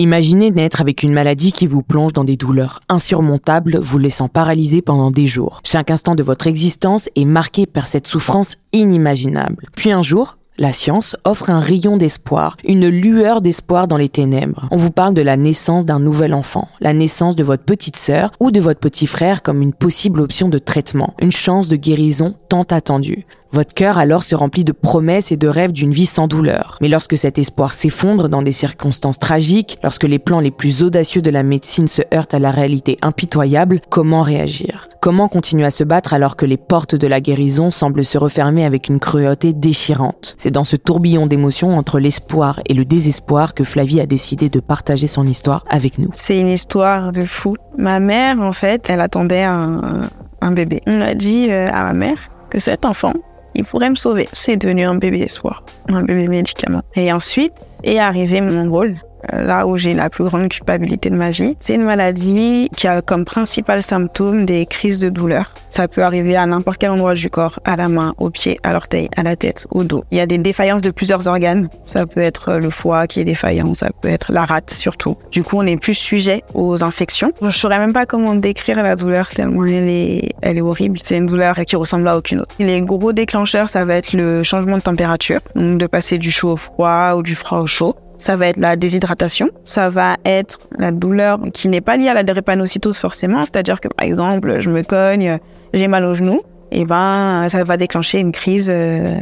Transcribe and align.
Imaginez 0.00 0.52
naître 0.52 0.80
avec 0.80 1.02
une 1.02 1.12
maladie 1.12 1.50
qui 1.50 1.66
vous 1.66 1.82
plonge 1.82 2.12
dans 2.12 2.22
des 2.22 2.36
douleurs 2.36 2.78
insurmontables, 2.88 3.80
vous 3.80 3.98
laissant 3.98 4.28
paralysé 4.28 4.80
pendant 4.80 5.10
des 5.10 5.26
jours. 5.26 5.60
Chaque 5.64 5.90
instant 5.90 6.14
de 6.14 6.22
votre 6.22 6.46
existence 6.46 7.08
est 7.16 7.24
marqué 7.24 7.66
par 7.66 7.88
cette 7.88 8.06
souffrance 8.06 8.58
inimaginable. 8.72 9.66
Puis 9.74 9.90
un 9.90 10.02
jour, 10.02 10.38
la 10.56 10.72
science 10.72 11.16
offre 11.24 11.50
un 11.50 11.58
rayon 11.58 11.96
d'espoir, 11.96 12.56
une 12.64 12.88
lueur 12.88 13.40
d'espoir 13.40 13.88
dans 13.88 13.96
les 13.96 14.08
ténèbres. 14.08 14.68
On 14.70 14.76
vous 14.76 14.90
parle 14.90 15.14
de 15.14 15.22
la 15.22 15.36
naissance 15.36 15.84
d'un 15.84 16.00
nouvel 16.00 16.34
enfant, 16.34 16.68
la 16.80 16.92
naissance 16.92 17.34
de 17.36 17.44
votre 17.44 17.64
petite 17.64 17.96
sœur 17.96 18.30
ou 18.38 18.52
de 18.52 18.60
votre 18.60 18.80
petit 18.80 19.06
frère 19.06 19.42
comme 19.42 19.62
une 19.62 19.72
possible 19.72 20.20
option 20.20 20.48
de 20.48 20.58
traitement, 20.58 21.14
une 21.20 21.32
chance 21.32 21.68
de 21.68 21.76
guérison 21.76 22.34
tant 22.48 22.64
attendue. 22.64 23.26
Votre 23.52 23.72
cœur 23.72 23.96
alors 23.96 24.24
se 24.24 24.34
remplit 24.34 24.64
de 24.64 24.72
promesses 24.72 25.32
et 25.32 25.38
de 25.38 25.48
rêves 25.48 25.72
d'une 25.72 25.92
vie 25.92 26.06
sans 26.06 26.28
douleur. 26.28 26.76
Mais 26.82 26.88
lorsque 26.88 27.16
cet 27.16 27.38
espoir 27.38 27.72
s'effondre 27.72 28.28
dans 28.28 28.42
des 28.42 28.52
circonstances 28.52 29.18
tragiques, 29.18 29.78
lorsque 29.82 30.04
les 30.04 30.18
plans 30.18 30.40
les 30.40 30.50
plus 30.50 30.82
audacieux 30.82 31.22
de 31.22 31.30
la 31.30 31.42
médecine 31.42 31.88
se 31.88 32.02
heurtent 32.12 32.34
à 32.34 32.38
la 32.38 32.50
réalité 32.50 32.98
impitoyable, 33.00 33.80
comment 33.88 34.20
réagir? 34.20 34.88
Comment 35.00 35.28
continuer 35.28 35.64
à 35.64 35.70
se 35.70 35.84
battre 35.84 36.12
alors 36.12 36.36
que 36.36 36.44
les 36.44 36.56
portes 36.56 36.94
de 36.94 37.06
la 37.06 37.20
guérison 37.20 37.70
semblent 37.70 38.04
se 38.04 38.18
refermer 38.18 38.64
avec 38.64 38.88
une 38.88 39.00
cruauté 39.00 39.52
déchirante? 39.54 40.34
C'est 40.38 40.50
dans 40.50 40.64
ce 40.64 40.76
tourbillon 40.76 41.26
d'émotions 41.26 41.78
entre 41.78 42.00
l'espoir 42.00 42.60
et 42.66 42.74
le 42.74 42.84
désespoir 42.84 43.54
que 43.54 43.64
Flavie 43.64 44.00
a 44.00 44.06
décidé 44.06 44.50
de 44.50 44.60
partager 44.60 45.06
son 45.06 45.26
histoire 45.26 45.64
avec 45.70 45.98
nous. 45.98 46.10
C'est 46.12 46.38
une 46.38 46.48
histoire 46.48 47.12
de 47.12 47.24
fou. 47.24 47.56
Ma 47.78 48.00
mère, 48.00 48.40
en 48.40 48.52
fait, 48.52 48.90
elle 48.90 49.00
attendait 49.00 49.44
un, 49.44 50.10
bébé. 50.50 50.82
On 50.86 51.00
a 51.00 51.14
dit 51.14 51.46
euh, 51.50 51.70
à 51.72 51.84
ma 51.84 51.92
mère 51.92 52.28
que 52.50 52.58
cet 52.58 52.84
enfant, 52.84 53.12
il 53.58 53.64
pourrait 53.64 53.90
me 53.90 53.96
sauver. 53.96 54.28
C'est 54.32 54.56
devenu 54.56 54.84
un 54.84 54.94
bébé 54.94 55.20
espoir, 55.20 55.62
un 55.88 56.02
bébé 56.02 56.28
médicament. 56.28 56.82
Et 56.94 57.12
ensuite 57.12 57.52
est 57.82 57.98
arrivé 57.98 58.40
mon 58.40 58.70
rôle 58.70 58.96
là 59.32 59.66
où 59.66 59.76
j'ai 59.76 59.94
la 59.94 60.10
plus 60.10 60.24
grande 60.24 60.48
culpabilité 60.48 61.10
de 61.10 61.16
ma 61.16 61.30
vie. 61.30 61.56
C'est 61.60 61.74
une 61.74 61.84
maladie 61.84 62.68
qui 62.76 62.86
a 62.86 63.02
comme 63.02 63.24
principal 63.24 63.82
symptôme 63.82 64.46
des 64.46 64.66
crises 64.66 64.98
de 64.98 65.08
douleur. 65.08 65.52
Ça 65.70 65.88
peut 65.88 66.02
arriver 66.02 66.36
à 66.36 66.46
n'importe 66.46 66.78
quel 66.78 66.90
endroit 66.90 67.14
du 67.14 67.30
corps, 67.30 67.60
à 67.64 67.76
la 67.76 67.88
main, 67.88 68.14
au 68.18 68.30
pied, 68.30 68.58
à 68.62 68.72
l'orteil, 68.72 69.08
à 69.16 69.22
la 69.22 69.36
tête, 69.36 69.66
au 69.70 69.84
dos. 69.84 70.04
Il 70.10 70.18
y 70.18 70.20
a 70.20 70.26
des 70.26 70.38
défaillances 70.38 70.82
de 70.82 70.90
plusieurs 70.90 71.26
organes. 71.26 71.68
Ça 71.84 72.06
peut 72.06 72.20
être 72.20 72.54
le 72.54 72.70
foie 72.70 73.06
qui 73.06 73.20
est 73.20 73.24
défaillant, 73.24 73.74
ça 73.74 73.90
peut 74.00 74.08
être 74.08 74.32
la 74.32 74.44
rate 74.44 74.70
surtout. 74.70 75.16
Du 75.30 75.42
coup, 75.42 75.56
on 75.58 75.66
est 75.66 75.76
plus 75.76 75.94
sujet 75.94 76.42
aux 76.54 76.84
infections. 76.84 77.32
Je 77.42 77.50
saurais 77.50 77.78
même 77.78 77.92
pas 77.92 78.06
comment 78.06 78.34
décrire 78.34 78.82
la 78.82 78.96
douleur 78.96 79.28
tellement 79.28 79.64
elle 79.64 79.88
est, 79.88 80.32
elle 80.42 80.58
est 80.58 80.62
horrible. 80.62 80.98
C'est 81.02 81.16
une 81.16 81.26
douleur 81.26 81.56
qui 81.66 81.76
ressemble 81.76 82.08
à 82.08 82.16
aucune 82.16 82.40
autre. 82.40 82.54
Les 82.58 82.80
gros 82.80 83.12
déclencheurs, 83.12 83.68
ça 83.68 83.84
va 83.84 83.94
être 83.94 84.12
le 84.12 84.42
changement 84.42 84.76
de 84.76 84.82
température, 84.82 85.40
donc 85.54 85.78
de 85.78 85.86
passer 85.86 86.18
du 86.18 86.30
chaud 86.30 86.52
au 86.52 86.56
froid 86.56 87.14
ou 87.16 87.22
du 87.22 87.34
froid 87.34 87.58
au 87.58 87.66
chaud 87.66 87.94
ça 88.18 88.36
va 88.36 88.48
être 88.48 88.56
la 88.58 88.76
déshydratation, 88.76 89.50
ça 89.64 89.88
va 89.88 90.16
être 90.24 90.58
la 90.76 90.90
douleur 90.90 91.38
qui 91.54 91.68
n'est 91.68 91.80
pas 91.80 91.96
liée 91.96 92.08
à 92.08 92.14
la 92.14 92.24
drépanocytose 92.24 92.96
forcément, 92.96 93.40
c'est-à-dire 93.40 93.80
que 93.80 93.88
par 93.88 94.06
exemple, 94.06 94.60
je 94.60 94.70
me 94.70 94.82
cogne, 94.82 95.38
j'ai 95.72 95.88
mal 95.88 96.04
au 96.04 96.14
genou, 96.14 96.42
et 96.70 96.84
ben 96.84 97.48
ça 97.48 97.64
va 97.64 97.76
déclencher 97.76 98.18
une 98.18 98.32
crise 98.32 98.68
euh, 98.70 99.18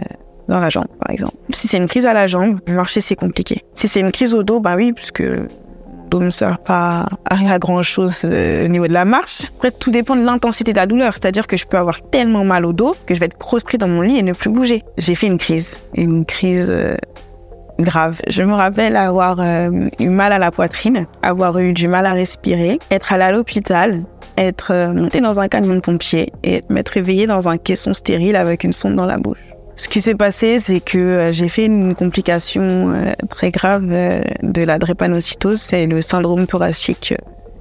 dans 0.48 0.60
la 0.60 0.70
jambe 0.70 0.88
par 0.98 1.10
exemple. 1.10 1.36
Si 1.50 1.68
c'est 1.68 1.78
une 1.78 1.88
crise 1.88 2.06
à 2.06 2.12
la 2.12 2.26
jambe, 2.26 2.58
marcher 2.66 3.00
c'est 3.00 3.16
compliqué. 3.16 3.62
Si 3.74 3.88
c'est 3.88 4.00
une 4.00 4.12
crise 4.12 4.34
au 4.34 4.42
dos, 4.42 4.60
bah 4.60 4.74
oui, 4.76 4.92
puisque 4.92 5.20
le 5.20 5.48
dos 6.08 6.20
ne 6.20 6.30
sert 6.30 6.58
pas 6.58 7.06
à 7.28 7.58
grand 7.58 7.82
chose 7.82 8.14
euh, 8.24 8.64
au 8.64 8.68
niveau 8.68 8.86
de 8.86 8.92
la 8.92 9.04
marche. 9.04 9.50
Après, 9.56 9.70
tout 9.70 9.90
dépend 9.90 10.16
de 10.16 10.24
l'intensité 10.24 10.72
de 10.72 10.78
la 10.78 10.86
douleur. 10.86 11.14
C'est-à-dire 11.14 11.46
que 11.46 11.56
je 11.56 11.66
peux 11.66 11.76
avoir 11.76 12.00
tellement 12.00 12.44
mal 12.44 12.64
au 12.64 12.72
dos 12.72 12.96
que 13.06 13.14
je 13.14 13.20
vais 13.20 13.26
être 13.26 13.38
prostrée 13.38 13.78
dans 13.78 13.88
mon 13.88 14.02
lit 14.02 14.18
et 14.18 14.22
ne 14.22 14.32
plus 14.32 14.50
bouger. 14.50 14.84
J'ai 14.98 15.14
fait 15.14 15.26
une 15.26 15.38
crise. 15.38 15.78
Une 15.94 16.24
crise 16.24 16.70
euh, 16.70 16.96
grave. 17.78 18.20
Je 18.28 18.42
me 18.42 18.54
rappelle 18.54 18.96
avoir 18.96 19.36
euh, 19.40 19.88
eu 19.98 20.08
mal 20.08 20.32
à 20.32 20.38
la 20.38 20.50
poitrine, 20.50 21.06
avoir 21.22 21.58
eu 21.58 21.72
du 21.72 21.88
mal 21.88 22.06
à 22.06 22.12
respirer, 22.12 22.78
être 22.90 23.12
allé 23.12 23.24
à 23.24 23.32
l'hôpital, 23.32 24.02
être 24.36 24.72
euh, 24.72 24.92
monté 24.92 25.20
dans 25.20 25.40
un 25.40 25.48
camion 25.48 25.74
de 25.74 25.80
pompiers 25.80 26.32
et 26.42 26.62
m'être 26.68 26.90
réveillé 26.90 27.26
dans 27.26 27.48
un 27.48 27.58
caisson 27.58 27.94
stérile 27.94 28.36
avec 28.36 28.64
une 28.64 28.72
sonde 28.72 28.96
dans 28.96 29.06
la 29.06 29.18
bouche. 29.18 29.42
Ce 29.76 29.88
qui 29.88 30.00
s'est 30.00 30.14
passé, 30.14 30.58
c'est 30.58 30.80
que 30.80 30.98
euh, 30.98 31.32
j'ai 31.32 31.48
fait 31.48 31.66
une 31.66 31.94
complication 31.94 33.14
très 33.28 33.50
grave 33.50 33.86
de 33.86 34.62
la 34.62 34.78
drépanocytose, 34.78 35.60
c'est 35.60 35.86
le 35.86 36.00
syndrome 36.00 36.46
thoracique 36.46 37.14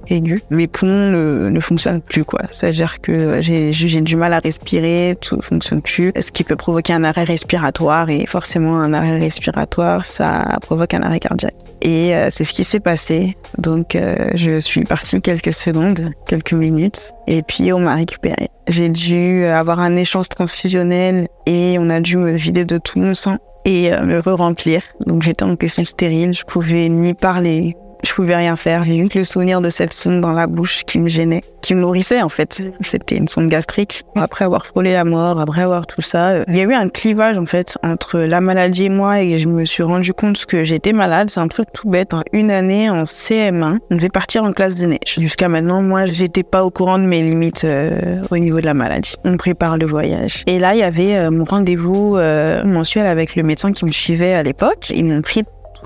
aigu. 0.08 0.42
Mes 0.50 0.66
poumons 0.66 1.10
ne, 1.10 1.48
ne 1.48 1.60
fonctionnent 1.60 2.00
plus, 2.00 2.24
quoi. 2.24 2.42
C'est-à-dire 2.50 3.00
que 3.00 3.40
j'ai, 3.40 4.00
du 4.00 4.16
mal 4.16 4.32
à 4.32 4.38
respirer, 4.38 5.16
tout 5.20 5.36
ne 5.36 5.42
fonctionne 5.42 5.82
plus. 5.82 6.12
Ce 6.20 6.30
qui 6.32 6.44
peut 6.44 6.56
provoquer 6.56 6.92
un 6.92 7.04
arrêt 7.04 7.24
respiratoire 7.24 8.10
et 8.10 8.26
forcément 8.26 8.78
un 8.78 8.92
arrêt 8.92 9.18
respiratoire, 9.18 10.04
ça 10.06 10.58
provoque 10.62 10.94
un 10.94 11.02
arrêt 11.02 11.20
cardiaque. 11.20 11.54
Et 11.82 12.14
euh, 12.14 12.28
c'est 12.30 12.44
ce 12.44 12.52
qui 12.52 12.64
s'est 12.64 12.80
passé. 12.80 13.36
Donc 13.58 13.94
euh, 13.94 14.30
je 14.34 14.60
suis 14.60 14.84
partie 14.84 15.20
quelques 15.20 15.52
secondes, 15.52 16.10
quelques 16.26 16.52
minutes, 16.52 17.12
et 17.26 17.42
puis 17.42 17.72
on 17.72 17.80
m'a 17.80 17.94
récupéré. 17.94 18.48
J'ai 18.68 18.88
dû 18.88 19.44
avoir 19.44 19.80
un 19.80 19.96
échange 19.96 20.28
transfusionnel 20.28 21.28
et 21.46 21.76
on 21.78 21.90
a 21.90 22.00
dû 22.00 22.16
me 22.16 22.32
vider 22.32 22.64
de 22.64 22.78
tout 22.78 22.98
mon 22.98 23.14
sang 23.14 23.38
et 23.64 23.92
euh, 23.92 24.02
me 24.02 24.18
re-remplir. 24.20 24.82
Donc 25.04 25.22
j'étais 25.22 25.42
en 25.42 25.56
question 25.56 25.84
stérile, 25.84 26.32
je 26.32 26.44
pouvais 26.44 26.88
ni 26.88 27.14
parler, 27.14 27.76
je 28.06 28.14
pouvais 28.14 28.36
rien 28.36 28.56
faire. 28.56 28.84
J'ai 28.84 29.08
que 29.08 29.18
le 29.18 29.24
souvenir 29.24 29.60
de 29.60 29.70
cette 29.70 29.92
sonde 29.92 30.20
dans 30.20 30.32
la 30.32 30.46
bouche 30.46 30.82
qui 30.86 30.98
me 30.98 31.08
gênait, 31.08 31.42
qui 31.60 31.74
me 31.74 31.80
nourrissait 31.80 32.22
en 32.22 32.28
fait. 32.28 32.62
C'était 32.80 33.16
une 33.16 33.28
sonde 33.28 33.48
gastrique. 33.48 34.04
Après 34.14 34.44
avoir 34.44 34.64
frôlé 34.66 34.92
la 34.92 35.04
mort, 35.04 35.40
après 35.40 35.62
avoir 35.62 35.86
tout 35.86 36.02
ça, 36.02 36.28
euh, 36.28 36.44
il 36.48 36.56
y 36.56 36.60
a 36.60 36.64
eu 36.64 36.72
un 36.72 36.88
clivage 36.88 37.36
en 37.36 37.46
fait 37.46 37.76
entre 37.82 38.20
la 38.20 38.40
maladie 38.40 38.84
et 38.84 38.88
moi 38.88 39.20
et 39.20 39.38
je 39.38 39.48
me 39.48 39.64
suis 39.64 39.82
rendu 39.82 40.12
compte 40.12 40.46
que 40.46 40.64
j'étais 40.64 40.92
malade. 40.92 41.30
C'est 41.30 41.40
un 41.40 41.48
truc 41.48 41.68
tout 41.72 41.88
bête. 41.88 42.14
En 42.14 42.22
une 42.32 42.50
année 42.50 42.88
en 42.88 43.02
CM1, 43.02 43.78
on 43.90 43.96
devait 43.96 44.08
partir 44.08 44.44
en 44.44 44.52
classe 44.52 44.76
de 44.76 44.86
neige. 44.86 45.18
Jusqu'à 45.18 45.48
maintenant, 45.48 45.82
moi, 45.82 46.06
j'étais 46.06 46.44
pas 46.44 46.64
au 46.64 46.70
courant 46.70 46.98
de 46.98 47.04
mes 47.04 47.22
limites 47.22 47.64
euh, 47.64 48.20
au 48.30 48.38
niveau 48.38 48.60
de 48.60 48.66
la 48.66 48.74
maladie. 48.74 49.14
On 49.24 49.36
prépare 49.36 49.78
le 49.78 49.86
voyage. 49.86 50.44
Et 50.46 50.58
là, 50.58 50.74
il 50.74 50.78
y 50.78 50.84
avait 50.84 51.16
euh, 51.16 51.30
mon 51.30 51.44
rendez-vous 51.44 52.16
mensuel 52.64 53.06
avec 53.06 53.36
le 53.36 53.42
médecin 53.42 53.72
qui 53.72 53.84
me 53.84 53.92
suivait 53.92 54.34
à 54.34 54.42
l'époque. 54.42 54.90
Ils 54.90 55.04
m'ont 55.04 55.22
pris 55.22 55.42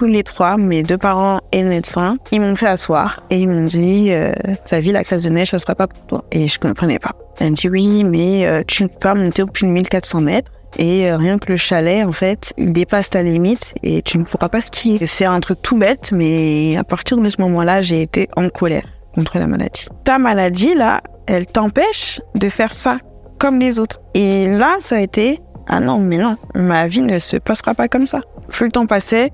les 0.07 0.23
trois, 0.23 0.57
mes 0.57 0.83
deux 0.83 0.99
parents 0.99 1.41
et 1.53 1.63
le 1.63 1.69
médecin, 1.69 2.17
ils 2.33 2.41
m'ont 2.41 2.55
fait 2.55 2.67
asseoir 2.67 3.23
et 3.31 3.39
ils 3.41 3.49
m'ont 3.49 3.67
dit 3.67 4.09
euh, 4.11 4.33
Ta 4.69 4.81
vie, 4.81 4.93
la 4.93 5.05
classe 5.05 5.25
de 5.25 5.31
neige, 5.31 5.51
ce 5.51 5.59
sera 5.59 5.75
pas 5.75 5.87
pour 5.87 6.01
toi. 6.07 6.25
Et 6.33 6.49
je 6.49 6.59
comprenais 6.59 6.99
pas. 6.99 7.13
Elle 7.39 7.51
me 7.51 7.55
dit 7.55 7.69
Oui, 7.69 8.05
mais 8.05 8.47
euh, 8.47 8.63
tu 8.67 8.83
ne 8.83 8.89
peux 8.89 8.99
pas 8.99 9.15
monter 9.15 9.43
au 9.43 9.47
plus 9.47 9.67
de 9.67 9.73
1400 9.73 10.21
mètres. 10.21 10.51
Et 10.79 11.11
euh, 11.11 11.17
rien 11.17 11.39
que 11.39 11.51
le 11.51 11.57
chalet, 11.57 12.05
en 12.05 12.13
fait, 12.13 12.53
il 12.57 12.73
dépasse 12.73 13.11
ta 13.11 13.23
limite 13.23 13.75
et 13.83 14.03
tu 14.03 14.19
ne 14.19 14.25
pourras 14.25 14.49
pas 14.49 14.61
skier. 14.61 15.05
C'est 15.07 15.25
un 15.25 15.41
truc 15.41 15.61
tout 15.63 15.77
bête, 15.77 16.11
mais 16.13 16.77
à 16.77 16.85
partir 16.85 17.17
de 17.17 17.29
ce 17.29 17.41
moment-là, 17.41 17.83
j'ai 17.83 18.03
été 18.03 18.29
en 18.37 18.49
colère 18.49 18.87
contre 19.15 19.39
la 19.39 19.49
maladie. 19.49 19.87
Ta 20.05 20.19
maladie, 20.19 20.75
là, 20.75 21.01
elle 21.27 21.47
t'empêche 21.47 22.21
de 22.37 22.49
faire 22.49 22.73
ça 22.73 22.99
comme 23.39 23.59
les 23.59 23.81
autres. 23.81 24.01
Et 24.15 24.47
là, 24.47 24.77
ça 24.79 24.97
a 24.97 25.01
été 25.01 25.41
ah 25.73 25.79
non, 25.79 25.99
mais 25.99 26.19
non, 26.19 26.37
ma 26.57 26.89
vie 26.89 27.01
ne 27.01 27.21
se 27.21 27.37
passera 27.37 27.75
pas 27.75 27.87
comme 27.87 28.05
ça. 28.05 28.23
Plus 28.49 28.67
le 28.67 28.73
temps 28.73 28.87
passait, 28.87 29.31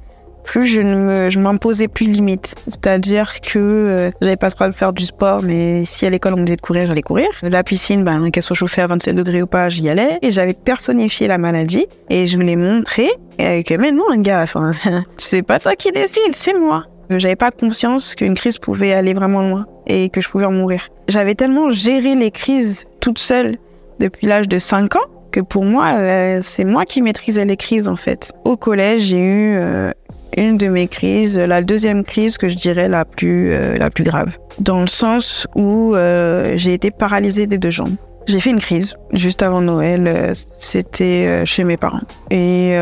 plus 0.46 0.66
je 0.66 0.80
ne 0.80 1.28
je 1.28 1.38
m'imposais 1.38 1.88
plus 1.88 2.06
de 2.06 2.12
limites. 2.12 2.54
C'est-à-dire 2.68 3.40
que 3.40 3.58
euh, 3.58 4.10
j'avais 4.22 4.36
pas 4.36 4.46
le 4.46 4.54
droit 4.54 4.68
de 4.68 4.74
faire 4.74 4.92
du 4.92 5.04
sport, 5.04 5.42
mais 5.42 5.84
si 5.84 6.06
à 6.06 6.10
l'école 6.10 6.34
on 6.34 6.38
me 6.38 6.44
disait 6.44 6.56
de 6.56 6.60
courir, 6.62 6.86
j'allais 6.86 7.02
courir. 7.02 7.28
La 7.42 7.62
piscine, 7.62 8.04
ben, 8.04 8.30
qu'elle 8.30 8.42
soit 8.42 8.56
chauffée 8.56 8.80
à 8.80 8.86
27 8.86 9.14
degrés 9.14 9.42
ou 9.42 9.46
pas, 9.46 9.68
j'y 9.68 9.88
allais. 9.88 10.18
Et 10.22 10.30
j'avais 10.30 10.54
personnifié 10.54 11.26
la 11.26 11.36
maladie 11.36 11.86
et 12.08 12.26
je 12.26 12.38
me 12.38 12.44
l'ai 12.44 12.56
montré. 12.56 13.10
Et 13.38 13.64
que, 13.64 13.74
mais 13.74 13.92
non, 13.92 14.04
un 14.10 14.18
gars, 14.18 14.46
c'est 15.16 15.42
pas 15.42 15.58
ça 15.58 15.76
qui 15.76 15.92
décide, 15.92 16.32
c'est 16.32 16.58
moi. 16.58 16.86
J'avais 17.10 17.36
pas 17.36 17.50
conscience 17.50 18.14
qu'une 18.14 18.34
crise 18.34 18.58
pouvait 18.58 18.92
aller 18.92 19.14
vraiment 19.14 19.40
loin 19.40 19.66
et 19.86 20.08
que 20.08 20.20
je 20.20 20.28
pouvais 20.28 20.46
en 20.46 20.52
mourir. 20.52 20.88
J'avais 21.08 21.34
tellement 21.34 21.70
géré 21.70 22.14
les 22.14 22.30
crises 22.30 22.84
toute 23.00 23.18
seule 23.18 23.58
depuis 24.00 24.26
l'âge 24.26 24.48
de 24.48 24.58
5 24.58 24.96
ans 24.96 25.04
que 25.36 25.42
pour 25.42 25.66
moi, 25.66 25.92
euh, 25.98 26.40
c'est 26.42 26.64
moi 26.64 26.86
qui 26.86 27.02
maîtrisais 27.02 27.44
les 27.44 27.58
crises 27.58 27.88
en 27.88 27.96
fait. 27.96 28.32
Au 28.46 28.56
collège, 28.56 29.02
j'ai 29.02 29.18
eu 29.18 29.56
euh, 29.56 29.92
une 30.34 30.56
de 30.56 30.66
mes 30.68 30.88
crises, 30.88 31.36
la 31.36 31.60
deuxième 31.60 32.04
crise 32.04 32.38
que 32.38 32.48
je 32.48 32.56
dirais 32.56 32.88
la 32.88 33.04
plus, 33.04 33.52
euh, 33.52 33.76
la 33.76 33.90
plus 33.90 34.04
grave, 34.04 34.38
dans 34.60 34.80
le 34.80 34.86
sens 34.86 35.46
où 35.54 35.94
j'ai 36.54 36.72
été 36.72 36.90
paralysée 36.90 37.46
des 37.46 37.58
deux 37.58 37.70
jambes. 37.70 37.96
J'ai 38.26 38.40
fait 38.40 38.50
une 38.50 38.60
crise 38.60 38.96
juste 39.12 39.42
avant 39.42 39.60
Noël. 39.60 40.04
Euh, 40.06 40.32
c'était 40.34 41.44
chez 41.44 41.64
mes 41.64 41.76
parents. 41.76 42.00
Et 42.30 42.76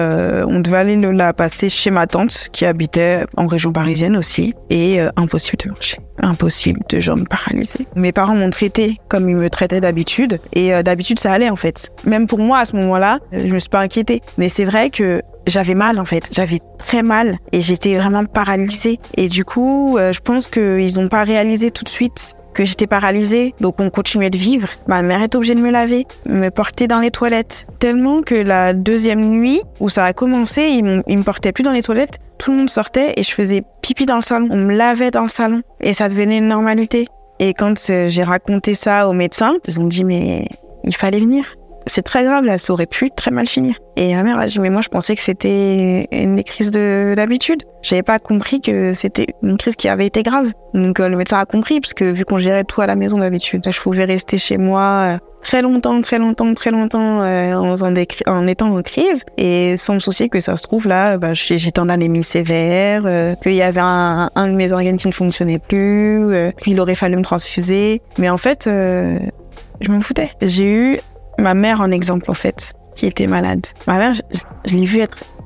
on 0.46 0.60
devait 0.60 0.78
aller 0.78 0.96
la 0.96 1.32
passer 1.32 1.68
chez 1.68 1.90
ma 1.90 2.06
tante 2.06 2.48
qui 2.52 2.64
habitait 2.64 3.24
en 3.36 3.46
région 3.46 3.72
parisienne 3.72 4.16
aussi. 4.16 4.54
Et 4.70 5.00
impossible 5.16 5.58
de 5.64 5.70
marcher. 5.70 5.98
Impossible 6.22 6.80
de 6.88 7.00
jambes 7.00 7.28
paralysées. 7.28 7.86
Mes 7.94 8.12
parents 8.12 8.34
m'ont 8.34 8.50
traité 8.50 8.98
comme 9.08 9.28
ils 9.28 9.36
me 9.36 9.50
traitaient 9.50 9.80
d'habitude. 9.80 10.40
Et 10.52 10.82
d'habitude, 10.82 11.18
ça 11.18 11.32
allait 11.32 11.50
en 11.50 11.56
fait. 11.56 11.92
Même 12.04 12.26
pour 12.26 12.38
moi, 12.38 12.60
à 12.60 12.64
ce 12.64 12.76
moment-là, 12.76 13.18
je 13.32 13.52
me 13.52 13.58
suis 13.58 13.68
pas 13.68 13.80
inquiétée. 13.80 14.22
Mais 14.38 14.48
c'est 14.48 14.64
vrai 14.64 14.90
que 14.90 15.20
j'avais 15.46 15.74
mal 15.74 15.98
en 15.98 16.04
fait, 16.04 16.28
j'avais 16.32 16.60
très 16.78 17.02
mal 17.02 17.36
et 17.52 17.60
j'étais 17.60 17.96
vraiment 17.96 18.24
paralysée. 18.24 18.98
Et 19.16 19.28
du 19.28 19.44
coup, 19.44 19.96
euh, 19.98 20.12
je 20.12 20.20
pense 20.20 20.46
qu'ils 20.46 20.94
n'ont 20.96 21.08
pas 21.08 21.24
réalisé 21.24 21.70
tout 21.70 21.84
de 21.84 21.88
suite 21.88 22.34
que 22.54 22.64
j'étais 22.64 22.86
paralysée, 22.86 23.52
donc 23.60 23.80
on 23.80 23.90
continuait 23.90 24.30
de 24.30 24.38
vivre. 24.38 24.68
Ma 24.86 25.02
mère 25.02 25.22
est 25.22 25.34
obligée 25.34 25.56
de 25.56 25.60
me 25.60 25.70
laver, 25.70 26.06
me 26.24 26.50
porter 26.50 26.86
dans 26.86 27.00
les 27.00 27.10
toilettes. 27.10 27.66
Tellement 27.80 28.22
que 28.22 28.36
la 28.36 28.72
deuxième 28.72 29.28
nuit 29.28 29.60
où 29.80 29.88
ça 29.88 30.04
a 30.04 30.12
commencé, 30.12 30.62
ils, 30.62 30.84
me 30.84 31.22
portaient 31.22 31.52
plus 31.52 31.64
dans 31.64 31.72
les 31.72 31.82
toilettes, 31.82 32.20
tout 32.38 32.52
le 32.52 32.58
monde 32.58 32.70
sortait 32.70 33.12
et 33.16 33.22
je 33.22 33.32
faisais 33.32 33.62
pipi 33.82 34.06
dans 34.06 34.16
le 34.16 34.22
salon. 34.22 34.48
On 34.50 34.56
me 34.56 34.74
lavait 34.74 35.10
dans 35.10 35.22
le 35.22 35.28
salon 35.28 35.62
et 35.80 35.94
ça 35.94 36.08
devenait 36.08 36.38
une 36.38 36.48
normalité. 36.48 37.06
Et 37.40 37.52
quand 37.52 37.74
euh, 37.90 38.08
j'ai 38.08 38.22
raconté 38.22 38.76
ça 38.76 39.08
aux 39.08 39.12
médecins, 39.12 39.54
ils 39.66 39.80
ont 39.80 39.86
dit 39.86 40.04
mais 40.04 40.46
il 40.84 40.94
fallait 40.94 41.18
venir 41.18 41.56
c'est 41.86 42.02
très 42.02 42.24
grave 42.24 42.44
là, 42.44 42.58
ça 42.58 42.72
aurait 42.72 42.86
pu 42.86 43.10
très 43.10 43.30
mal 43.30 43.46
finir. 43.46 43.76
Et 43.96 44.14
ma 44.14 44.22
mère 44.22 44.38
a 44.38 44.46
dit, 44.46 44.58
mais 44.60 44.70
moi 44.70 44.80
je 44.82 44.88
pensais 44.88 45.14
que 45.14 45.22
c'était 45.22 46.08
une 46.10 46.42
crise 46.42 46.70
d'habitude. 46.70 47.62
J'avais 47.82 48.02
pas 48.02 48.18
compris 48.18 48.60
que 48.60 48.94
c'était 48.94 49.26
une 49.42 49.56
crise 49.56 49.76
qui 49.76 49.88
avait 49.88 50.06
été 50.06 50.22
grave. 50.22 50.50
Donc 50.72 50.98
euh, 50.98 51.08
le 51.08 51.16
médecin 51.16 51.38
a 51.38 51.44
compris, 51.44 51.80
parce 51.80 51.94
que 51.94 52.04
vu 52.04 52.24
qu'on 52.24 52.38
gérait 52.38 52.64
tout 52.64 52.80
à 52.80 52.86
la 52.86 52.96
maison 52.96 53.18
d'habitude, 53.18 53.62
je 53.70 53.80
pouvais 53.80 54.04
rester 54.04 54.38
chez 54.38 54.58
moi 54.58 54.80
euh, 54.80 55.18
très 55.42 55.62
longtemps, 55.62 56.00
très 56.00 56.18
longtemps, 56.18 56.52
très 56.54 56.70
longtemps 56.70 57.22
euh, 57.22 57.54
en, 57.54 58.46
étant 58.46 58.74
en 58.74 58.82
crise 58.82 59.24
et 59.36 59.76
sans 59.76 59.94
me 59.94 59.98
soucier 60.00 60.28
que 60.28 60.40
ça 60.40 60.56
se 60.56 60.62
trouve 60.62 60.88
là, 60.88 61.18
bah, 61.18 61.34
j'étais 61.34 61.78
en 61.78 61.88
anémie 61.88 62.24
sévère, 62.24 63.02
qu'il 63.42 63.54
y 63.54 63.62
avait 63.62 63.80
un, 63.80 64.30
un, 64.34 64.48
de 64.48 64.52
mes 64.52 64.72
organes 64.72 64.96
qui 64.96 65.06
ne 65.06 65.12
fonctionnait 65.12 65.58
plus, 65.58 66.26
qu'il 66.62 66.80
aurait 66.80 66.94
fallu 66.94 67.16
me 67.16 67.22
transfuser. 67.22 68.00
Mais 68.18 68.30
en 68.30 68.38
fait, 68.38 68.64
je 68.66 69.90
m'en 69.90 70.00
foutais. 70.00 70.30
J'ai 70.40 70.64
eu 70.64 70.98
ma 71.38 71.54
mère 71.54 71.80
en 71.80 71.90
exemple 71.90 72.30
en 72.30 72.34
fait, 72.34 72.72
qui 72.94 73.06
était 73.06 73.26
malade. 73.26 73.66
Ma 73.86 73.98
mère, 73.98 74.12
je, 74.12 74.74
l'ai 74.74 74.84
vue 74.84 75.00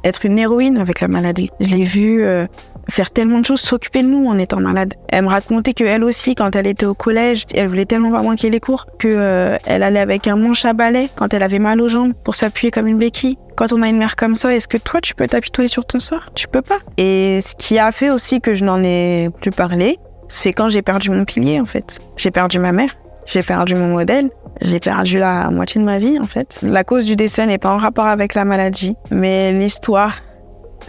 être, 0.04 0.24
une 0.24 0.38
héroïne 0.38 0.78
avec 0.78 1.00
la 1.00 1.08
maladie. 1.08 1.50
Je 1.60 1.68
l'ai 1.68 1.84
vue 1.84 2.22
euh, 2.22 2.46
faire 2.88 3.10
tellement 3.10 3.40
de 3.40 3.46
choses, 3.46 3.60
s'occuper 3.60 4.02
de 4.02 4.08
nous 4.08 4.26
en 4.26 4.38
étant 4.38 4.60
malade. 4.60 4.94
Elle 5.08 5.24
me 5.24 5.28
racontait 5.28 5.74
que 5.74 5.84
elle 5.84 6.04
aussi, 6.04 6.34
quand 6.34 6.54
elle 6.56 6.66
était 6.66 6.86
au 6.86 6.94
collège, 6.94 7.44
elle 7.54 7.68
voulait 7.68 7.84
tellement 7.84 8.10
pas 8.10 8.22
manquer 8.22 8.50
les 8.50 8.60
cours 8.60 8.86
que 8.98 9.08
euh, 9.08 9.56
elle 9.66 9.82
allait 9.82 10.00
avec 10.00 10.26
un 10.26 10.36
manche 10.36 10.64
à 10.64 10.72
balai 10.72 11.08
quand 11.14 11.34
elle 11.34 11.42
avait 11.42 11.58
mal 11.58 11.80
aux 11.80 11.88
jambes 11.88 12.14
pour 12.24 12.34
s'appuyer 12.34 12.70
comme 12.70 12.86
une 12.86 12.98
béquille. 12.98 13.36
Quand 13.56 13.72
on 13.72 13.82
a 13.82 13.88
une 13.88 13.98
mère 13.98 14.16
comme 14.16 14.34
ça, 14.34 14.54
est-ce 14.54 14.68
que 14.68 14.78
toi 14.78 15.00
tu 15.00 15.14
peux 15.14 15.26
t'apitoyer 15.26 15.68
sur 15.68 15.84
ton 15.84 15.98
sort? 15.98 16.30
Tu 16.34 16.48
peux 16.48 16.62
pas. 16.62 16.78
Et 16.96 17.40
ce 17.42 17.54
qui 17.56 17.78
a 17.78 17.90
fait 17.92 18.10
aussi 18.10 18.40
que 18.40 18.54
je 18.54 18.64
n'en 18.64 18.82
ai 18.82 19.28
plus 19.40 19.50
parlé, 19.50 19.98
c'est 20.28 20.52
quand 20.52 20.68
j'ai 20.68 20.82
perdu 20.82 21.10
mon 21.10 21.24
pilier 21.24 21.60
en 21.60 21.64
fait. 21.64 22.00
J'ai 22.16 22.30
perdu 22.30 22.58
ma 22.58 22.72
mère, 22.72 22.90
j'ai 23.28 23.42
perdu 23.42 23.74
mon 23.74 23.88
modèle, 23.88 24.30
j'ai 24.62 24.80
perdu 24.80 25.18
la 25.18 25.50
moitié 25.50 25.80
de 25.80 25.84
ma 25.84 25.98
vie 25.98 26.18
en 26.18 26.26
fait. 26.26 26.58
La 26.62 26.82
cause 26.82 27.04
du 27.04 27.14
décès 27.14 27.46
n'est 27.46 27.58
pas 27.58 27.70
en 27.70 27.76
rapport 27.76 28.06
avec 28.06 28.34
la 28.34 28.44
maladie, 28.44 28.96
mais 29.10 29.52
l'histoire 29.52 30.16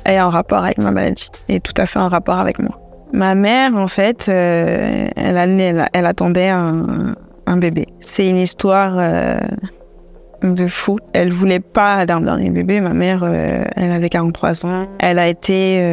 est 0.06 0.19
en 0.21 0.30
rapport 0.30 0.63
avec 0.63 0.77
ma 0.77 0.91
maladie 0.91 1.30
et 1.50 1.59
tout 1.59 1.74
à 1.77 1.86
fait 1.86 2.00
en 2.00 2.07
rapport 2.07 2.39
avec 2.39 2.59
moi. 2.59 2.80
Ma 3.12 3.36
mère, 3.36 3.75
en 3.75 3.88
fait, 3.88 4.27
euh, 4.30 5.07
elle, 5.15 5.88
elle, 5.94 6.06
attendait 6.06 6.50
un, 6.50 7.15
bébé. 7.57 7.88
C'est 8.01 8.27
une 8.27 8.38
histoire 8.38 8.94
euh, 8.97 9.39
de 10.44 10.68
fou. 10.68 11.00
Elle 11.13 11.33
voulait 11.33 11.59
pas 11.59 12.06
d'un 12.06 12.21
bébé. 12.51 12.81
Ma 12.81 12.94
mère, 12.94 13.21
euh, 13.24 13.63
elle 13.75 13.91
avait 13.91 14.09
43 14.09 14.65
ans. 14.68 14.86
Elle 15.00 15.18
a 15.18 15.27
été 15.27 15.83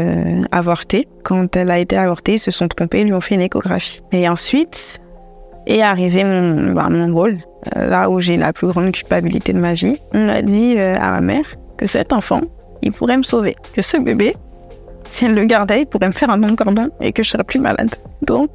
avortée. 0.53 1.09
Quand 1.25 1.57
elle 1.57 1.71
a 1.71 1.79
été 1.79 1.97
avortée, 1.97 2.35
ils 2.35 2.39
se 2.39 2.51
sont 2.51 2.69
trompés, 2.69 3.01
ils 3.01 3.07
lui 3.07 3.15
ont 3.15 3.23
fait 3.23 3.35
une 3.35 3.41
échographie. 3.41 4.03
Et 4.13 4.29
ensuite 4.29 5.01
est 5.67 5.83
arrivé 5.83 6.25
mon, 6.25 6.73
bah, 6.73 6.89
mon 6.91 7.13
rôle. 7.15 7.39
Euh, 7.77 7.87
là 7.87 8.09
où 8.09 8.21
j'ai 8.21 8.37
la 8.37 8.53
plus 8.53 8.69
grande 8.69 8.93
culpabilité 8.93 9.53
de 9.53 9.59
ma 9.59 9.75
vie, 9.75 9.99
on 10.13 10.29
a 10.29 10.43
dit 10.43 10.75
euh, 10.77 10.97
à 11.01 11.11
ma 11.13 11.21
mère 11.21 11.47
que 11.77 11.87
cet 11.87 12.13
enfant, 12.13 12.43
il 12.83 12.93
pourrait 12.93 13.17
me 13.17 13.23
sauver, 13.23 13.57
que 13.75 13.83
ce 13.83 13.97
bébé, 13.97 14.37
si 15.11 15.25
elle 15.25 15.35
le 15.35 15.45
gardait, 15.45 15.83
il 15.83 15.87
pourrait 15.87 16.09
me 16.09 16.13
faire 16.13 16.31
un 16.31 16.55
cordon 16.55 16.89
et 17.01 17.13
que 17.13 17.23
je 17.23 17.31
serais 17.31 17.45
plus 17.45 17.61
malade. 17.61 17.95
Donc, 18.23 18.51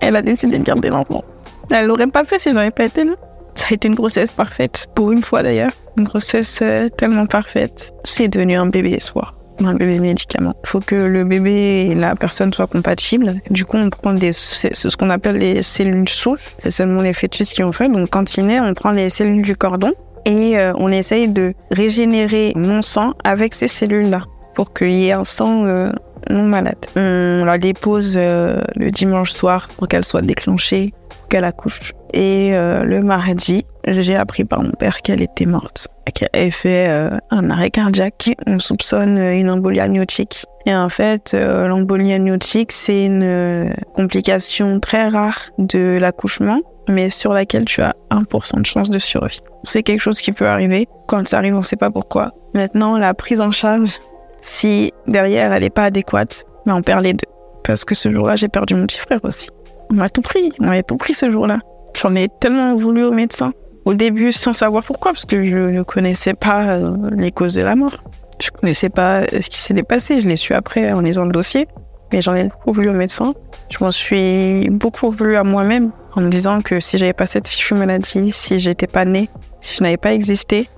elle 0.00 0.16
a 0.16 0.22
décidé 0.22 0.58
de 0.58 0.64
garder 0.64 0.88
l'enfant. 0.88 1.24
Elle 1.70 1.86
l'aurait 1.86 2.06
pas 2.08 2.24
fait 2.24 2.38
si 2.38 2.50
je 2.50 2.54
n'avais 2.54 2.70
pas 2.70 2.84
été 2.84 3.04
là. 3.04 3.12
Ça 3.54 3.66
a 3.70 3.74
été 3.74 3.88
une 3.88 3.94
grossesse 3.94 4.30
parfaite, 4.30 4.88
pour 4.94 5.12
une 5.12 5.22
fois 5.22 5.42
d'ailleurs. 5.42 5.72
Une 5.96 6.04
grossesse 6.04 6.60
euh, 6.62 6.88
tellement 6.88 7.26
parfaite. 7.26 7.92
C'est 8.02 8.28
devenu 8.28 8.56
un 8.56 8.66
bébé 8.66 8.92
espoir 8.92 9.34
un 9.68 9.74
bébé 9.74 9.98
médicament. 9.98 10.54
Il 10.64 10.68
faut 10.68 10.80
que 10.80 10.94
le 10.94 11.24
bébé 11.24 11.88
et 11.90 11.94
la 11.94 12.14
personne 12.14 12.52
soient 12.52 12.66
compatibles. 12.66 13.34
Du 13.50 13.64
coup, 13.64 13.76
on 13.76 13.90
prend 13.90 14.12
des, 14.12 14.32
ce 14.32 14.96
qu'on 14.96 15.10
appelle 15.10 15.36
les 15.36 15.62
cellules 15.62 16.08
souches. 16.08 16.54
C'est 16.58 16.70
seulement 16.70 17.02
les 17.02 17.12
fœtus 17.12 17.52
qui 17.52 17.62
ont 17.62 17.72
fait. 17.72 17.88
Donc, 17.88 18.10
quand 18.10 18.36
il 18.36 18.46
naît, 18.46 18.60
on 18.60 18.74
prend 18.74 18.90
les 18.90 19.10
cellules 19.10 19.42
du 19.42 19.56
cordon 19.56 19.92
et 20.24 20.58
euh, 20.58 20.72
on 20.76 20.90
essaye 20.90 21.28
de 21.28 21.54
régénérer 21.70 22.52
mon 22.54 22.82
sang 22.82 23.14
avec 23.24 23.54
ces 23.54 23.68
cellules-là 23.68 24.22
pour 24.54 24.72
qu'il 24.72 24.90
y 24.90 25.08
ait 25.08 25.12
un 25.12 25.24
sang 25.24 25.66
euh, 25.66 25.90
non 26.30 26.44
malade. 26.44 26.76
On 26.96 27.44
la 27.44 27.58
dépose 27.58 28.14
euh, 28.16 28.62
le 28.76 28.90
dimanche 28.90 29.32
soir 29.32 29.68
pour 29.76 29.88
qu'elle 29.88 30.04
soit 30.04 30.22
déclenchée, 30.22 30.92
qu'elle 31.28 31.44
accouche. 31.44 31.92
Et 32.14 32.50
le 32.52 33.00
mardi, 33.00 33.64
j'ai 33.86 34.16
appris 34.16 34.44
par 34.44 34.62
mon 34.62 34.72
père 34.72 35.02
qu'elle 35.02 35.22
était 35.22 35.46
morte 35.46 35.88
qui 36.12 36.24
a 36.24 36.50
fait 36.50 36.88
euh, 36.88 37.16
un 37.30 37.50
arrêt 37.50 37.70
cardiaque. 37.70 38.30
On 38.46 38.58
soupçonne 38.58 39.18
une 39.18 39.50
embolie 39.50 39.80
amniotique. 39.80 40.44
Et 40.66 40.74
en 40.74 40.88
fait, 40.88 41.32
euh, 41.34 41.66
l'embolie 41.66 42.12
amniotique, 42.12 42.72
c'est 42.72 43.04
une 43.06 43.22
euh, 43.24 43.72
complication 43.94 44.78
très 44.80 45.08
rare 45.08 45.50
de 45.58 45.98
l'accouchement, 46.00 46.60
mais 46.88 47.10
sur 47.10 47.32
laquelle 47.32 47.64
tu 47.64 47.82
as 47.82 47.94
1% 48.10 48.60
de 48.60 48.66
chance 48.66 48.90
de 48.90 48.98
survie. 48.98 49.40
C'est 49.64 49.82
quelque 49.82 50.00
chose 50.00 50.20
qui 50.20 50.32
peut 50.32 50.46
arriver. 50.46 50.88
Quand 51.08 51.26
ça 51.26 51.38
arrive, 51.38 51.54
on 51.54 51.58
ne 51.58 51.64
sait 51.64 51.76
pas 51.76 51.90
pourquoi. 51.90 52.32
Maintenant, 52.54 52.98
la 52.98 53.14
prise 53.14 53.40
en 53.40 53.50
charge, 53.50 53.98
si 54.42 54.92
derrière 55.06 55.52
elle 55.52 55.62
n'est 55.62 55.70
pas 55.70 55.84
adéquate, 55.84 56.44
ben, 56.66 56.76
on 56.76 56.82
perd 56.82 57.02
les 57.02 57.12
deux. 57.12 57.28
Parce 57.64 57.84
que 57.84 57.94
ce 57.94 58.10
jour-là, 58.10 58.36
j'ai 58.36 58.48
perdu 58.48 58.74
mon 58.74 58.86
petit 58.86 58.98
frère 58.98 59.20
aussi. 59.24 59.48
On 59.90 59.94
m'a 59.94 60.08
tout 60.08 60.22
pris. 60.22 60.52
On 60.60 60.66
m'a 60.66 60.82
tout 60.82 60.96
pris 60.96 61.14
ce 61.14 61.30
jour-là. 61.30 61.58
J'en 62.00 62.14
ai 62.14 62.28
tellement 62.40 62.74
voulu 62.74 63.04
au 63.04 63.12
médecin 63.12 63.52
au 63.84 63.94
début 63.94 64.32
sans 64.32 64.52
savoir 64.52 64.84
pourquoi, 64.84 65.12
parce 65.12 65.26
que 65.26 65.44
je 65.44 65.56
ne 65.56 65.82
connaissais 65.82 66.34
pas 66.34 66.74
euh, 66.74 67.10
les 67.16 67.32
causes 67.32 67.54
de 67.54 67.62
la 67.62 67.74
mort. 67.74 68.02
Je 68.40 68.50
ne 68.52 68.58
connaissais 68.58 68.88
pas 68.88 69.22
ce 69.24 69.48
qui 69.48 69.60
s'était 69.60 69.82
passé. 69.82 70.20
Je 70.20 70.28
l'ai 70.28 70.36
su 70.36 70.54
après 70.54 70.92
en 70.92 71.00
lisant 71.00 71.24
le 71.24 71.32
dossier. 71.32 71.68
Mais 72.12 72.20
j'en 72.20 72.34
ai 72.34 72.44
beaucoup 72.44 72.72
voulu 72.72 72.90
au 72.90 72.94
médecin. 72.94 73.32
Je 73.70 73.78
m'en 73.80 73.90
suis 73.90 74.68
beaucoup 74.70 75.10
voulu 75.10 75.36
à 75.36 75.44
moi-même 75.44 75.92
en 76.14 76.20
me 76.20 76.28
disant 76.28 76.60
que 76.60 76.78
si 76.80 76.98
j'avais 76.98 77.14
pas 77.14 77.26
cette 77.26 77.48
fichue 77.48 77.74
maladie, 77.74 78.32
si 78.32 78.60
j'étais 78.60 78.86
pas 78.86 79.04
née, 79.04 79.30
si 79.60 79.76
je 79.76 79.82
n'avais 79.82 79.96
pas 79.96 80.12
existé, 80.12 80.68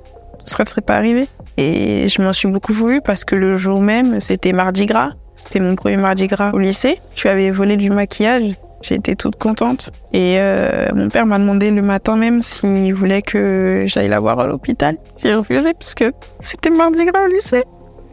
ça 0.45 0.63
ne 0.63 0.69
serait 0.69 0.83
pas 0.83 0.97
arrivé. 0.97 1.27
Et 1.57 2.09
je 2.09 2.23
m'en 2.23 2.33
suis 2.33 2.49
beaucoup 2.49 2.73
voulu 2.73 3.01
parce 3.01 3.25
que 3.25 3.35
le 3.35 3.57
jour 3.57 3.81
même, 3.81 4.21
c'était 4.21 4.53
mardi 4.53 4.87
gras. 4.87 5.11
C'était 5.37 5.61
mon 5.61 5.75
premier 5.75 5.97
mardi 5.97 6.27
gras 6.27 6.53
au 6.53 6.59
lycée. 6.59 7.01
Lui 7.21 7.29
avais 7.29 7.51
volé 7.51 7.77
du 7.77 7.91
maquillage 7.91 8.55
J'étais 8.85 9.15
toute 9.15 9.37
contente. 9.37 9.91
Et 10.13 10.37
euh, 10.39 10.89
mon 10.95 11.09
père 11.09 11.25
m'a 11.25 11.39
demandé 11.39 11.71
le 11.71 11.81
matin 11.81 12.17
même 12.17 12.43
s'il 12.43 12.93
voulait 12.93 13.23
que 13.23 13.85
j'aille 13.87 14.09
la 14.09 14.21
voir 14.21 14.39
à 14.41 14.47
l'hôpital. 14.47 14.99
J'ai 15.17 15.35
refusé 15.35 15.73
parce 15.73 15.95
que 15.95 16.13
c'était 16.41 16.69
mardi 16.69 17.03
gras 17.07 17.25
au 17.25 17.29
lycée. 17.29 17.65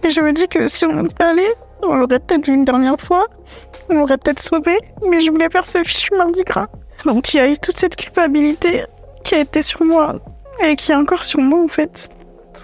Et 0.04 0.12
je 0.12 0.22
me 0.22 0.32
dis 0.32 0.48
que 0.48 0.70
si 0.70 0.86
on 0.86 1.04
était 1.04 1.24
allé, 1.24 1.46
on 1.84 1.96
l'aurait 1.96 2.20
peut-être 2.20 2.46
vu 2.46 2.54
une 2.54 2.64
dernière 2.64 3.00
fois. 3.00 3.26
On 3.90 3.98
aurait 3.98 4.18
peut-être 4.18 4.42
sauvé. 4.42 4.78
Mais 5.10 5.20
je 5.20 5.30
voulais 5.30 5.50
faire 5.50 5.66
ce 5.66 5.84
fichu 5.84 6.16
mardi 6.16 6.44
gras. 6.44 6.68
Donc 7.06 7.34
il 7.34 7.38
y 7.38 7.40
a 7.42 7.50
eu 7.50 7.58
toute 7.58 7.78
cette 7.78 7.98
culpabilité 7.98 8.86
qui 9.26 9.36
a 9.36 9.40
été 9.40 9.62
sur 9.62 9.84
moi 9.84 10.16
et 10.64 10.78
qui 10.78 10.94
est 10.94 10.96
encore 10.96 11.26
sur 11.26 11.42
moi 11.42 11.62
en 11.62 11.68
fait, 11.68 12.10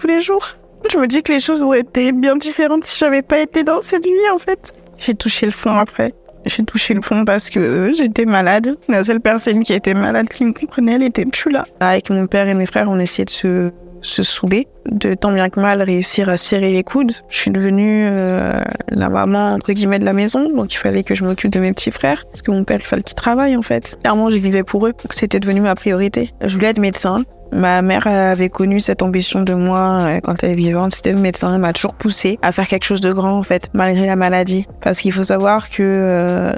tous 0.00 0.06
les 0.06 0.22
jours. 0.22 0.46
Je 0.90 0.96
me 0.96 1.06
dis 1.06 1.22
que 1.22 1.32
les 1.32 1.40
choses 1.40 1.62
auraient 1.62 1.80
été 1.80 2.12
bien 2.12 2.36
différentes 2.36 2.84
si 2.84 2.98
j'avais 2.98 3.22
pas 3.22 3.38
été 3.38 3.64
dans 3.64 3.82
cette 3.82 4.04
vie 4.04 4.30
en 4.32 4.38
fait. 4.38 4.72
J'ai 4.98 5.14
touché 5.14 5.44
le 5.44 5.52
fond 5.52 5.74
après. 5.74 6.14
J'ai 6.48 6.64
touché 6.64 6.94
le 6.94 7.02
fond 7.02 7.24
parce 7.24 7.50
que 7.50 7.92
j'étais 7.96 8.24
malade. 8.24 8.76
La 8.88 9.04
seule 9.04 9.20
personne 9.20 9.62
qui 9.62 9.74
était 9.74 9.94
malade 9.94 10.28
qui 10.28 10.44
me 10.44 10.52
comprenait, 10.52 10.94
elle 10.94 11.02
était 11.02 11.26
plus 11.26 11.50
là. 11.50 11.66
Avec 11.80 12.10
mon 12.10 12.26
père 12.26 12.48
et 12.48 12.54
mes 12.54 12.66
frères, 12.66 12.88
on 12.88 12.98
essayait 12.98 13.26
de 13.26 13.30
se, 13.30 13.70
se 14.02 14.22
souder, 14.22 14.68
de 14.90 15.14
tant 15.14 15.32
bien 15.32 15.48
que 15.48 15.60
mal 15.60 15.82
réussir 15.82 16.28
à 16.28 16.36
serrer 16.36 16.72
les 16.72 16.82
coudes. 16.82 17.12
Je 17.28 17.38
suis 17.38 17.50
devenue 17.50 18.08
euh, 18.10 18.60
la 18.90 19.08
maman 19.08 19.54
entre 19.54 19.72
guillemets 19.72 19.98
de 19.98 20.04
la 20.04 20.12
maison, 20.12 20.48
donc 20.48 20.72
il 20.72 20.76
fallait 20.76 21.02
que 21.02 21.14
je 21.14 21.24
m'occupe 21.24 21.50
de 21.50 21.60
mes 21.60 21.72
petits 21.72 21.90
frères 21.90 22.24
parce 22.26 22.42
que 22.42 22.50
mon 22.50 22.64
père 22.64 22.78
il 22.80 22.86
fallait 22.86 23.02
qu'il 23.02 23.14
travaille 23.14 23.56
en 23.56 23.62
fait. 23.62 23.98
Clairement, 24.02 24.28
je 24.28 24.36
vivais 24.36 24.62
pour 24.62 24.86
eux, 24.86 24.92
c'était 25.10 25.40
devenu 25.40 25.60
ma 25.60 25.74
priorité. 25.74 26.32
Je 26.42 26.54
voulais 26.54 26.68
être 26.68 26.78
médecin. 26.78 27.24
Ma 27.50 27.80
mère 27.80 28.06
avait 28.06 28.50
connu 28.50 28.78
cette 28.78 29.02
ambition 29.02 29.42
de 29.42 29.54
moi 29.54 29.78
euh, 29.78 30.20
quand 30.20 30.42
elle 30.42 30.50
est 30.50 30.54
vivante, 30.54 30.94
c'était 30.94 31.12
le 31.12 31.18
médecin. 31.18 31.54
Elle 31.54 31.60
m'a 31.60 31.72
toujours 31.72 31.94
poussé 31.94 32.38
à 32.42 32.52
faire 32.52 32.66
quelque 32.66 32.84
chose 32.84 33.00
de 33.00 33.12
grand 33.12 33.38
en 33.38 33.42
fait, 33.42 33.70
malgré 33.72 34.06
la 34.06 34.16
maladie. 34.16 34.66
Parce 34.82 35.00
qu'il 35.00 35.12
faut 35.12 35.22
savoir 35.22 35.70
que 35.70 35.82
euh, 35.82 36.52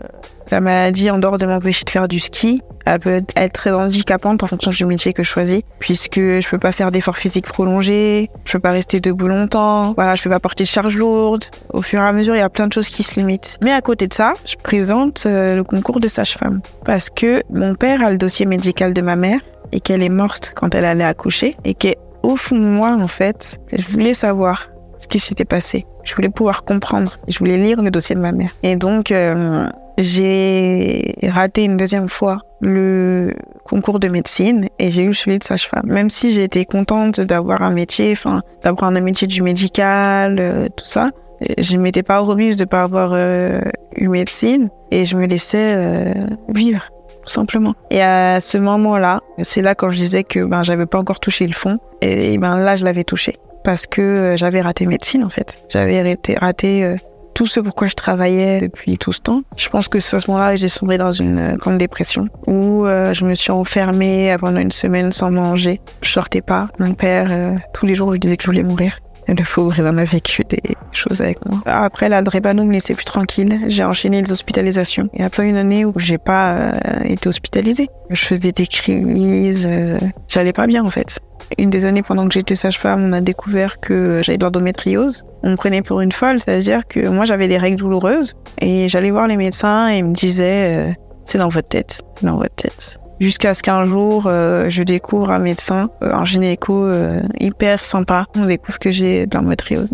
la 0.50 0.60
maladie, 0.60 1.10
en 1.10 1.18
dehors 1.18 1.38
de 1.38 1.46
m'empêcher 1.46 1.84
de 1.84 1.90
faire 1.90 2.08
du 2.08 2.20
ski, 2.20 2.62
elle 2.86 2.98
peut 2.98 3.22
être 3.36 3.52
très 3.52 3.70
handicapante 3.70 4.42
en 4.42 4.46
fonction 4.46 4.70
du 4.70 4.84
métier 4.84 5.12
que 5.12 5.22
je 5.22 5.28
choisis, 5.28 5.62
puisque 5.78 6.18
je 6.18 6.48
peux 6.48 6.58
pas 6.58 6.72
faire 6.72 6.90
d'efforts 6.90 7.18
physiques 7.18 7.46
prolongés, 7.46 8.30
je 8.44 8.52
peux 8.52 8.58
pas 8.58 8.72
rester 8.72 9.00
debout 9.00 9.28
longtemps, 9.28 9.92
voilà, 9.94 10.16
je 10.16 10.22
peux 10.22 10.30
pas 10.30 10.40
porter 10.40 10.64
de 10.64 10.68
charges 10.68 10.96
lourdes. 10.96 11.44
Au 11.72 11.82
fur 11.82 12.00
et 12.00 12.02
à 12.02 12.12
mesure, 12.12 12.34
il 12.34 12.38
y 12.38 12.42
a 12.42 12.50
plein 12.50 12.66
de 12.66 12.72
choses 12.72 12.88
qui 12.88 13.02
se 13.02 13.18
limitent. 13.18 13.58
Mais 13.62 13.72
à 13.72 13.80
côté 13.80 14.06
de 14.06 14.14
ça, 14.14 14.32
je 14.44 14.56
présente 14.56 15.24
euh, 15.26 15.54
le 15.54 15.64
concours 15.64 16.00
de 16.00 16.08
sage-femme 16.08 16.60
parce 16.84 17.10
que 17.10 17.42
mon 17.50 17.74
père 17.74 18.04
a 18.04 18.10
le 18.10 18.18
dossier 18.18 18.46
médical 18.46 18.94
de 18.94 19.00
ma 19.02 19.16
mère 19.16 19.40
et 19.72 19.80
qu'elle 19.80 20.02
est 20.02 20.08
morte 20.08 20.52
quand 20.54 20.74
elle 20.74 20.84
allait 20.84 21.04
accoucher 21.04 21.56
et 21.64 21.74
qu'au 21.74 22.36
fond 22.36 22.56
de 22.56 22.66
moi, 22.66 22.96
en 23.00 23.08
fait, 23.08 23.60
je 23.72 23.86
voulais 23.88 24.14
savoir 24.14 24.68
ce 24.98 25.06
qui 25.06 25.18
s'était 25.18 25.44
passé. 25.44 25.86
Je 26.04 26.14
voulais 26.14 26.28
pouvoir 26.28 26.64
comprendre. 26.64 27.18
Je 27.28 27.38
voulais 27.38 27.56
lire 27.56 27.82
le 27.82 27.90
dossier 27.90 28.14
de 28.14 28.20
ma 28.20 28.32
mère. 28.32 28.50
Et 28.62 28.76
donc, 28.76 29.12
euh, 29.12 29.68
j'ai 30.00 31.14
raté 31.28 31.64
une 31.64 31.76
deuxième 31.76 32.08
fois 32.08 32.42
le 32.60 33.34
concours 33.64 34.00
de 34.00 34.08
médecine 34.08 34.66
et 34.78 34.90
j'ai 34.90 35.04
eu 35.04 35.14
celui 35.14 35.38
de 35.38 35.44
sage-femme. 35.44 35.86
Même 35.86 36.10
si 36.10 36.40
été 36.40 36.64
contente 36.64 37.20
d'avoir 37.20 37.62
un 37.62 37.70
métier, 37.70 38.12
enfin, 38.12 38.42
d'avoir 38.62 38.90
un 38.90 39.00
métier 39.00 39.26
du 39.26 39.42
médical, 39.42 40.36
euh, 40.38 40.68
tout 40.74 40.84
ça, 40.84 41.10
je 41.58 41.76
m'étais 41.76 42.02
pas 42.02 42.18
remise 42.20 42.56
de 42.56 42.64
pas 42.64 42.82
avoir 42.82 43.12
euh, 43.12 43.60
eu 43.96 44.08
médecine 44.08 44.68
et 44.90 45.06
je 45.06 45.16
me 45.16 45.26
laissais 45.26 45.74
euh, 45.76 46.12
vivre 46.48 46.88
tout 47.24 47.30
simplement. 47.30 47.74
Et 47.90 48.02
à 48.02 48.40
ce 48.40 48.56
moment-là, 48.58 49.20
c'est 49.42 49.60
là 49.60 49.74
quand 49.74 49.90
je 49.90 49.96
disais 49.96 50.24
que 50.24 50.44
ben 50.44 50.62
j'avais 50.62 50.86
pas 50.86 50.98
encore 50.98 51.20
touché 51.20 51.46
le 51.46 51.52
fond 51.52 51.78
et, 52.00 52.38
ben 52.38 52.58
là 52.58 52.76
je 52.76 52.84
l'avais 52.84 53.04
touché 53.04 53.38
parce 53.62 53.86
que 53.86 54.36
j'avais 54.38 54.62
raté 54.62 54.86
médecine 54.86 55.22
en 55.22 55.28
fait. 55.28 55.62
J'avais 55.68 56.16
raté 56.38 56.96
tout 57.40 57.46
ce 57.46 57.58
pourquoi 57.58 57.88
je 57.88 57.94
travaillais 57.94 58.60
depuis 58.60 58.98
tout 58.98 59.14
ce 59.14 59.20
temps. 59.22 59.40
Je 59.56 59.70
pense 59.70 59.88
que 59.88 59.98
c'est 59.98 60.14
à 60.14 60.20
ce 60.20 60.30
moment-là 60.30 60.50
que 60.50 60.58
j'ai 60.58 60.68
sombré 60.68 60.98
dans 60.98 61.10
une 61.10 61.56
grande 61.56 61.78
dépression 61.78 62.26
où 62.46 62.84
je 62.84 63.24
me 63.24 63.34
suis 63.34 63.50
enfermée 63.50 64.36
pendant 64.38 64.60
une 64.60 64.72
semaine 64.72 65.10
sans 65.10 65.30
manger. 65.30 65.80
Je 66.02 66.10
sortais 66.10 66.42
pas. 66.42 66.68
Mon 66.78 66.92
père, 66.92 67.30
tous 67.72 67.86
les 67.86 67.94
jours, 67.94 68.12
je 68.12 68.18
disais 68.18 68.36
que 68.36 68.42
je 68.42 68.48
voulais 68.48 68.62
mourir. 68.62 68.98
Le 69.26 69.42
pauvre, 69.42 69.78
il 69.78 69.86
en 69.86 69.96
a 69.96 70.04
vécu 70.04 70.42
des 70.44 70.60
choses 70.92 71.22
avec 71.22 71.38
moi. 71.46 71.60
Après, 71.64 72.10
la 72.10 72.20
drépano 72.20 72.62
me 72.64 72.72
laissait 72.72 72.92
plus 72.92 73.06
tranquille. 73.06 73.58
J'ai 73.68 73.84
enchaîné 73.84 74.20
les 74.20 74.32
hospitalisations. 74.32 75.08
Et 75.14 75.22
après 75.22 75.48
une 75.48 75.56
année 75.56 75.86
où 75.86 75.94
j'ai 75.96 76.18
pas 76.18 76.56
euh, 76.56 76.72
été 77.04 77.26
hospitalisée, 77.26 77.88
je 78.10 78.22
faisais 78.22 78.52
des 78.52 78.66
crises, 78.66 79.66
euh, 79.66 79.98
j'allais 80.28 80.52
pas 80.52 80.66
bien 80.66 80.84
en 80.84 80.90
fait. 80.90 81.20
Une 81.58 81.70
des 81.70 81.84
années 81.84 82.02
pendant 82.02 82.26
que 82.26 82.34
j'étais 82.34 82.56
sage-femme, 82.56 83.04
on 83.04 83.12
a 83.12 83.20
découvert 83.20 83.80
que 83.80 84.20
j'avais 84.22 84.38
de 84.38 84.44
l'endométriose. 84.44 85.24
On 85.42 85.50
me 85.50 85.56
prenait 85.56 85.82
pour 85.82 86.00
une 86.00 86.12
folle, 86.12 86.40
c'est-à-dire 86.40 86.86
que 86.86 87.08
moi 87.08 87.24
j'avais 87.24 87.48
des 87.48 87.58
règles 87.58 87.78
douloureuses 87.78 88.36
et 88.60 88.88
j'allais 88.88 89.10
voir 89.10 89.26
les 89.26 89.36
médecins 89.36 89.90
et 89.90 89.98
ils 89.98 90.04
me 90.04 90.14
disaient 90.14 90.90
euh, 90.90 90.92
c'est 91.24 91.38
dans 91.38 91.48
votre 91.48 91.68
tête, 91.68 92.02
dans 92.22 92.36
votre 92.36 92.54
tête 92.54 93.00
jusqu'à 93.20 93.54
ce 93.54 93.62
qu'un 93.62 93.84
jour, 93.84 94.24
euh, 94.26 94.68
je 94.70 94.82
découvre 94.82 95.30
un 95.30 95.38
médecin, 95.38 95.90
euh, 96.02 96.12
un 96.12 96.24
gynéco 96.24 96.86
euh, 96.86 97.20
hyper 97.38 97.84
sympa. 97.84 98.26
On 98.34 98.46
découvre 98.46 98.78
que 98.78 98.90
j'ai 98.90 99.26
de 99.26 99.36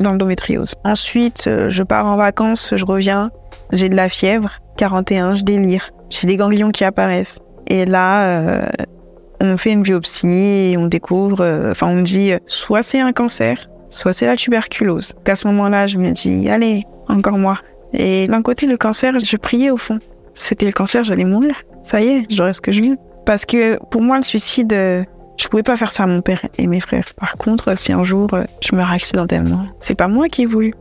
l'endométriose. 0.02 0.74
Ensuite, 0.84 1.50
je 1.68 1.82
pars 1.82 2.06
en 2.06 2.16
vacances, 2.16 2.72
je 2.76 2.84
reviens, 2.84 3.30
j'ai 3.72 3.88
de 3.88 3.96
la 3.96 4.08
fièvre, 4.08 4.60
41, 4.78 5.34
je 5.34 5.42
délire. 5.42 5.90
J'ai 6.08 6.28
des 6.28 6.36
ganglions 6.36 6.70
qui 6.70 6.84
apparaissent. 6.84 7.40
Et 7.66 7.84
là, 7.84 8.68
on 9.52 9.56
fait 9.56 9.72
une 9.72 9.82
biopsie 9.82 10.26
et 10.72 10.76
on 10.78 10.86
découvre, 10.86 11.70
enfin 11.70 11.88
on 11.88 11.96
me 11.96 12.02
dit, 12.02 12.32
soit 12.46 12.82
c'est 12.82 13.00
un 13.00 13.12
cancer, 13.12 13.68
soit 13.90 14.12
c'est 14.12 14.26
la 14.26 14.36
tuberculose. 14.36 15.14
À 15.26 15.36
ce 15.36 15.46
moment-là, 15.48 15.86
je 15.86 15.98
me 15.98 16.12
dis, 16.12 16.48
allez, 16.48 16.84
encore 17.08 17.38
moi. 17.38 17.58
Et 17.92 18.26
d'un 18.26 18.42
côté, 18.42 18.66
le 18.66 18.76
cancer, 18.76 19.18
je 19.18 19.36
priais 19.36 19.70
au 19.70 19.76
fond. 19.76 19.98
C'était 20.34 20.66
le 20.66 20.72
cancer, 20.72 21.02
j'allais 21.04 21.24
mourir. 21.24 21.54
Ça 21.82 22.00
y 22.00 22.08
est, 22.08 22.26
j'aurais 22.30 22.52
ce 22.52 22.60
que 22.60 22.72
je 22.72 22.82
veux. 22.82 22.96
Parce 23.24 23.46
que 23.46 23.78
pour 23.90 24.02
moi, 24.02 24.16
le 24.16 24.22
suicide, 24.22 24.72
euh, 24.72 25.02
je 25.38 25.48
pouvais 25.48 25.62
pas 25.62 25.76
faire 25.76 25.90
ça 25.90 26.04
à 26.04 26.06
mon 26.06 26.20
père 26.20 26.44
et 26.58 26.66
mes 26.66 26.80
frères. 26.80 27.14
Par 27.16 27.36
contre, 27.36 27.76
si 27.76 27.92
un 27.92 28.04
jour 28.04 28.28
euh, 28.34 28.44
je 28.60 28.74
meurs 28.74 28.90
accidentellement, 28.90 29.66
c'est 29.80 29.94
pas 29.94 30.08
moi 30.08 30.28
qui 30.28 30.42
ai 30.42 30.46
voulu, 30.46 30.74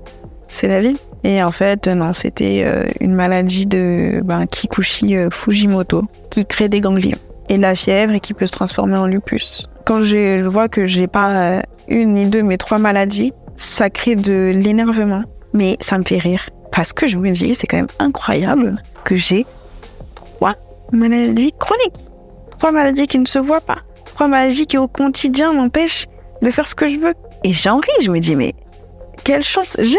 c'est 0.49 0.67
la 0.67 0.81
vie. 0.81 0.97
Et 1.23 1.41
en 1.41 1.51
fait, 1.51 1.87
non, 1.87 2.13
c'était 2.13 2.63
euh, 2.65 2.83
une 2.99 3.15
maladie 3.15 3.65
de 3.65 4.21
ben, 4.23 4.45
Kikuchi 4.45 5.15
Fujimoto 5.31 6.03
qui 6.29 6.45
crée 6.45 6.69
des 6.69 6.81
ganglions 6.81 7.17
et 7.49 7.57
la 7.57 7.75
fièvre 7.75 8.13
et 8.13 8.19
qui 8.19 8.33
peut 8.33 8.47
se 8.47 8.51
transformer 8.51 8.97
en 8.97 9.07
lupus. 9.07 9.67
Quand 9.85 10.01
je 10.01 10.41
vois 10.47 10.67
que 10.67 10.87
j'ai 10.87 11.07
pas 11.07 11.61
une 11.87 12.13
ni 12.13 12.25
deux 12.25 12.43
mais 12.43 12.57
trois 12.57 12.79
maladies, 12.79 13.33
ça 13.55 13.89
crée 13.89 14.15
de 14.15 14.51
l'énervement, 14.53 15.23
mais 15.53 15.77
ça 15.79 15.97
me 15.97 16.03
fait 16.03 16.17
rire 16.17 16.49
parce 16.71 16.91
que 16.91 17.07
je 17.07 17.17
me 17.17 17.31
dis 17.31 17.55
c'est 17.55 17.67
quand 17.67 17.77
même 17.77 17.87
incroyable 17.99 18.81
que 19.03 19.15
j'ai 19.15 19.45
trois 20.37 20.55
maladies 20.91 21.53
chroniques. 21.57 21.95
Trois 22.57 22.71
maladies 22.71 23.07
qui 23.07 23.19
ne 23.19 23.25
se 23.25 23.39
voient 23.39 23.61
pas. 23.61 23.79
Trois 24.05 24.27
maladies 24.27 24.65
qui 24.65 24.77
au 24.77 24.87
quotidien 24.87 25.53
m'empêchent 25.53 26.07
de 26.41 26.49
faire 26.51 26.67
ce 26.67 26.75
que 26.75 26.87
je 26.87 26.97
veux. 26.97 27.13
Et 27.43 27.53
j'en 27.53 27.77
ris, 27.77 28.03
je 28.03 28.11
me 28.11 28.19
dis, 28.19 28.35
mais 28.35 28.53
quelle 29.23 29.43
chance 29.43 29.75
j'ai 29.79 29.97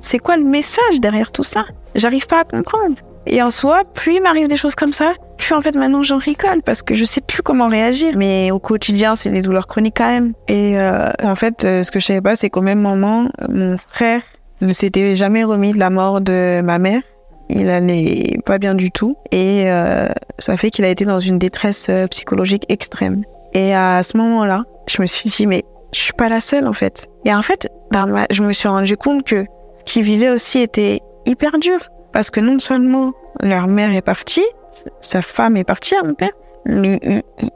C'est 0.00 0.18
quoi 0.18 0.36
le 0.36 0.44
message 0.44 1.00
derrière 1.00 1.32
tout 1.32 1.42
ça? 1.42 1.64
J'arrive 1.94 2.26
pas 2.26 2.40
à 2.40 2.44
comprendre. 2.44 2.96
Et 3.26 3.42
en 3.42 3.50
soi, 3.50 3.82
plus 3.94 4.16
il 4.16 4.22
m'arrive 4.22 4.48
des 4.48 4.56
choses 4.56 4.74
comme 4.74 4.92
ça, 4.92 5.12
plus 5.38 5.54
en 5.54 5.60
fait 5.60 5.76
maintenant 5.76 6.02
j'en 6.02 6.18
rigole 6.18 6.62
parce 6.64 6.82
que 6.82 6.94
je 6.94 7.04
sais 7.04 7.20
plus 7.20 7.42
comment 7.42 7.68
réagir. 7.68 8.14
Mais 8.16 8.50
au 8.50 8.58
quotidien, 8.58 9.16
c'est 9.16 9.30
des 9.30 9.42
douleurs 9.42 9.66
chroniques 9.66 9.96
quand 9.96 10.08
même. 10.08 10.32
Et 10.48 10.78
euh, 10.78 11.10
en 11.22 11.36
fait, 11.36 11.64
euh, 11.64 11.82
ce 11.82 11.90
que 11.90 12.00
je 12.00 12.06
savais 12.06 12.20
pas, 12.20 12.36
c'est 12.36 12.50
qu'au 12.50 12.62
même 12.62 12.80
moment, 12.80 13.28
mon 13.48 13.76
frère 13.88 14.22
ne 14.60 14.72
s'était 14.72 15.16
jamais 15.16 15.44
remis 15.44 15.72
de 15.72 15.78
la 15.78 15.90
mort 15.90 16.20
de 16.20 16.60
ma 16.62 16.78
mère 16.78 17.02
il 17.48 17.70
allait 17.70 18.38
pas 18.44 18.58
bien 18.58 18.74
du 18.74 18.90
tout 18.90 19.16
et 19.30 19.70
euh, 19.70 20.08
ça 20.38 20.56
fait 20.56 20.70
qu'il 20.70 20.84
a 20.84 20.88
été 20.88 21.04
dans 21.04 21.20
une 21.20 21.38
détresse 21.38 21.86
euh, 21.88 22.06
psychologique 22.08 22.64
extrême. 22.68 23.22
Et 23.52 23.74
à 23.74 24.02
ce 24.02 24.16
moment-là, 24.16 24.64
je 24.88 25.00
me 25.00 25.06
suis 25.06 25.30
dit 25.30 25.46
mais 25.46 25.64
je 25.92 26.00
suis 26.00 26.12
pas 26.12 26.28
la 26.28 26.40
seule 26.40 26.66
en 26.66 26.72
fait. 26.72 27.08
Et 27.24 27.32
en 27.32 27.42
fait, 27.42 27.68
je 28.30 28.42
me 28.42 28.52
suis 28.52 28.68
rendu 28.68 28.96
compte 28.96 29.24
que 29.24 29.44
ce 29.78 29.84
qu'ils 29.84 30.02
vivaient 30.02 30.30
aussi 30.30 30.58
était 30.58 31.00
hyper 31.24 31.58
dur 31.58 31.78
parce 32.16 32.30
que 32.30 32.40
non 32.40 32.58
seulement 32.60 33.12
leur 33.42 33.66
mère 33.66 33.94
est 33.94 34.00
partie, 34.00 34.46
sa 35.02 35.20
femme 35.20 35.58
est 35.58 35.64
partie, 35.64 35.94
mon 36.02 36.14
père, 36.14 36.30
mais 36.64 36.98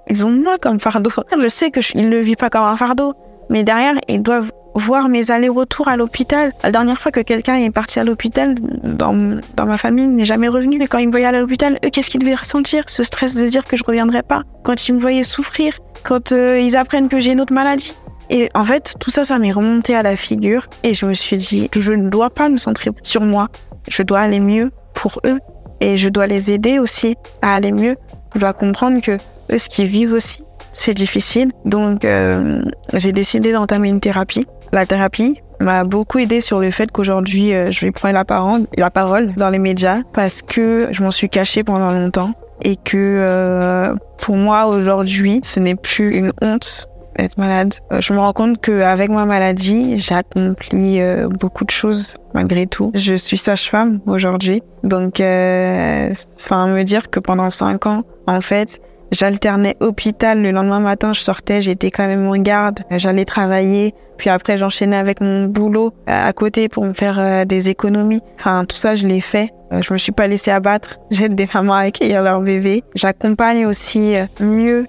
ils, 0.06 0.26
ont 0.26 0.32
moi 0.32 0.58
comme 0.58 0.78
fardeau. 0.78 1.08
Je 1.40 1.48
sais 1.48 1.70
que 1.70 1.80
ne 1.96 2.06
le 2.10 2.20
vivent 2.20 2.36
pas 2.36 2.50
comme 2.50 2.64
un 2.64 2.76
fardeau, 2.76 3.14
mais 3.48 3.64
derrière 3.64 3.94
ils 4.06 4.20
doivent 4.20 4.52
voir 4.74 5.08
mes 5.08 5.30
allers-retours 5.30 5.88
à 5.88 5.96
l'hôpital. 5.96 6.52
La 6.62 6.72
dernière 6.72 7.00
fois 7.00 7.10
que 7.10 7.20
quelqu'un 7.20 7.56
est 7.56 7.70
parti 7.70 8.00
à 8.00 8.04
l'hôpital, 8.04 8.54
dans, 8.84 9.40
dans 9.56 9.64
ma 9.64 9.78
famille, 9.78 10.06
n'est 10.06 10.26
jamais 10.26 10.48
revenu. 10.48 10.76
Mais 10.76 10.88
quand 10.88 10.98
ils 10.98 11.06
me 11.06 11.10
voyaient 11.10 11.24
à 11.24 11.32
l'hôpital, 11.32 11.78
eux, 11.82 11.88
qu'est-ce 11.88 12.10
qu'ils 12.10 12.20
devaient 12.20 12.34
ressentir? 12.34 12.84
Ce 12.88 13.02
stress 13.02 13.34
de 13.34 13.46
dire 13.46 13.64
que 13.64 13.78
je 13.78 13.82
reviendrai 13.82 14.22
pas. 14.22 14.42
Quand 14.62 14.88
ils 14.88 14.92
me 14.92 14.98
voyaient 14.98 15.22
souffrir. 15.22 15.78
Quand 16.02 16.32
euh, 16.32 16.60
ils 16.60 16.76
apprennent 16.76 17.08
que 17.08 17.18
j'ai 17.18 17.32
une 17.32 17.40
autre 17.40 17.54
maladie. 17.54 17.94
Et 18.30 18.48
en 18.54 18.64
fait, 18.64 18.94
tout 18.98 19.10
ça, 19.10 19.24
ça 19.24 19.38
m'est 19.38 19.52
remonté 19.52 19.94
à 19.94 20.02
la 20.02 20.16
figure. 20.16 20.66
Et 20.82 20.94
je 20.94 21.04
me 21.04 21.14
suis 21.14 21.36
dit, 21.36 21.68
je 21.76 21.92
ne 21.92 22.08
dois 22.08 22.30
pas 22.30 22.48
me 22.48 22.56
centrer 22.56 22.90
sur 23.02 23.22
moi. 23.22 23.48
Je 23.88 24.02
dois 24.02 24.20
aller 24.20 24.40
mieux 24.40 24.70
pour 24.94 25.20
eux. 25.26 25.38
Et 25.80 25.96
je 25.96 26.08
dois 26.08 26.26
les 26.26 26.50
aider 26.50 26.78
aussi 26.78 27.16
à 27.42 27.54
aller 27.54 27.72
mieux. 27.72 27.96
Je 28.34 28.40
dois 28.40 28.52
comprendre 28.52 29.00
que 29.02 29.12
eux, 29.52 29.58
ce 29.58 29.68
qu'ils 29.68 29.86
vivent 29.86 30.12
aussi, 30.12 30.42
c'est 30.72 30.94
difficile. 30.94 31.50
Donc, 31.64 32.04
euh, 32.04 32.62
j'ai 32.94 33.12
décidé 33.12 33.52
d'entamer 33.52 33.88
une 33.88 34.00
thérapie 34.00 34.46
la 34.72 34.86
thérapie 34.86 35.40
m'a 35.58 35.84
beaucoup 35.84 36.18
aidé 36.18 36.40
sur 36.40 36.60
le 36.60 36.70
fait 36.70 36.90
qu'aujourd'hui, 36.90 37.52
euh, 37.52 37.70
je 37.70 37.84
vais 37.84 37.90
prendre 37.90 38.14
la 38.14 38.24
parole, 38.24 38.66
la 38.78 38.90
parole 38.90 39.34
dans 39.34 39.50
les 39.50 39.58
médias 39.58 40.00
parce 40.14 40.42
que 40.42 40.88
je 40.90 41.02
m'en 41.02 41.10
suis 41.10 41.28
cachée 41.28 41.64
pendant 41.64 41.90
longtemps 41.90 42.32
et 42.62 42.76
que 42.76 42.96
euh, 42.96 43.94
pour 44.18 44.36
moi 44.36 44.66
aujourd'hui, 44.66 45.40
ce 45.42 45.60
n'est 45.60 45.74
plus 45.74 46.14
une 46.14 46.32
honte 46.40 46.88
d'être 47.16 47.38
malade. 47.38 47.74
Euh, 47.92 48.00
je 48.00 48.12
me 48.12 48.18
rends 48.18 48.32
compte 48.32 48.60
qu'avec 48.60 49.10
ma 49.10 49.24
maladie, 49.24 49.98
j'ai 49.98 50.14
accompli 50.14 51.00
beaucoup 51.28 51.64
de 51.64 51.70
choses 51.70 52.16
malgré 52.34 52.66
tout. 52.66 52.92
Je 52.94 53.14
suis 53.14 53.36
sage-femme 53.36 54.00
aujourd'hui, 54.06 54.62
donc 54.82 55.14
enfin 55.16 56.66
me 56.66 56.82
dire 56.82 57.10
que 57.10 57.20
pendant 57.20 57.50
cinq 57.50 57.86
ans, 57.86 58.02
en 58.26 58.40
fait, 58.40 58.80
J'alternais 59.10 59.76
hôpital. 59.80 60.40
Le 60.40 60.50
lendemain 60.52 60.80
matin, 60.80 61.12
je 61.12 61.20
sortais, 61.20 61.62
j'étais 61.62 61.90
quand 61.90 62.06
même 62.06 62.26
en 62.26 62.36
garde. 62.36 62.80
J'allais 62.90 63.24
travailler. 63.24 63.94
Puis 64.18 64.30
après, 64.30 64.58
j'enchaînais 64.58 64.96
avec 64.96 65.20
mon 65.20 65.46
boulot 65.46 65.92
euh, 66.08 66.28
à 66.28 66.32
côté 66.32 66.68
pour 66.68 66.84
me 66.84 66.92
faire 66.92 67.18
euh, 67.18 67.44
des 67.44 67.70
économies. 67.70 68.20
Enfin, 68.38 68.64
tout 68.64 68.76
ça, 68.76 68.94
je 68.94 69.06
l'ai 69.06 69.20
fait. 69.20 69.50
Euh, 69.72 69.82
je 69.82 69.92
me 69.92 69.98
suis 69.98 70.12
pas 70.12 70.26
laissée 70.26 70.50
abattre. 70.50 70.98
J'aide 71.10 71.34
des 71.34 71.48
mamans 71.52 71.74
à 71.74 71.80
accueillir 71.80 72.22
leur 72.22 72.40
bébé. 72.40 72.84
J'accompagne 72.94 73.66
aussi 73.66 74.14
mieux 74.38 74.86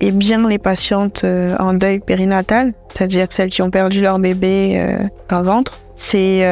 et 0.00 0.12
bien 0.12 0.48
les 0.48 0.58
patientes 0.58 1.24
en 1.58 1.74
deuil 1.74 2.00
périnatal, 2.00 2.72
c'est-à-dire 2.92 3.26
celles 3.30 3.50
qui 3.50 3.62
ont 3.62 3.70
perdu 3.70 4.00
leur 4.00 4.18
bébé 4.18 4.96
en 5.30 5.42
ventre. 5.42 5.78
C'est 5.94 6.44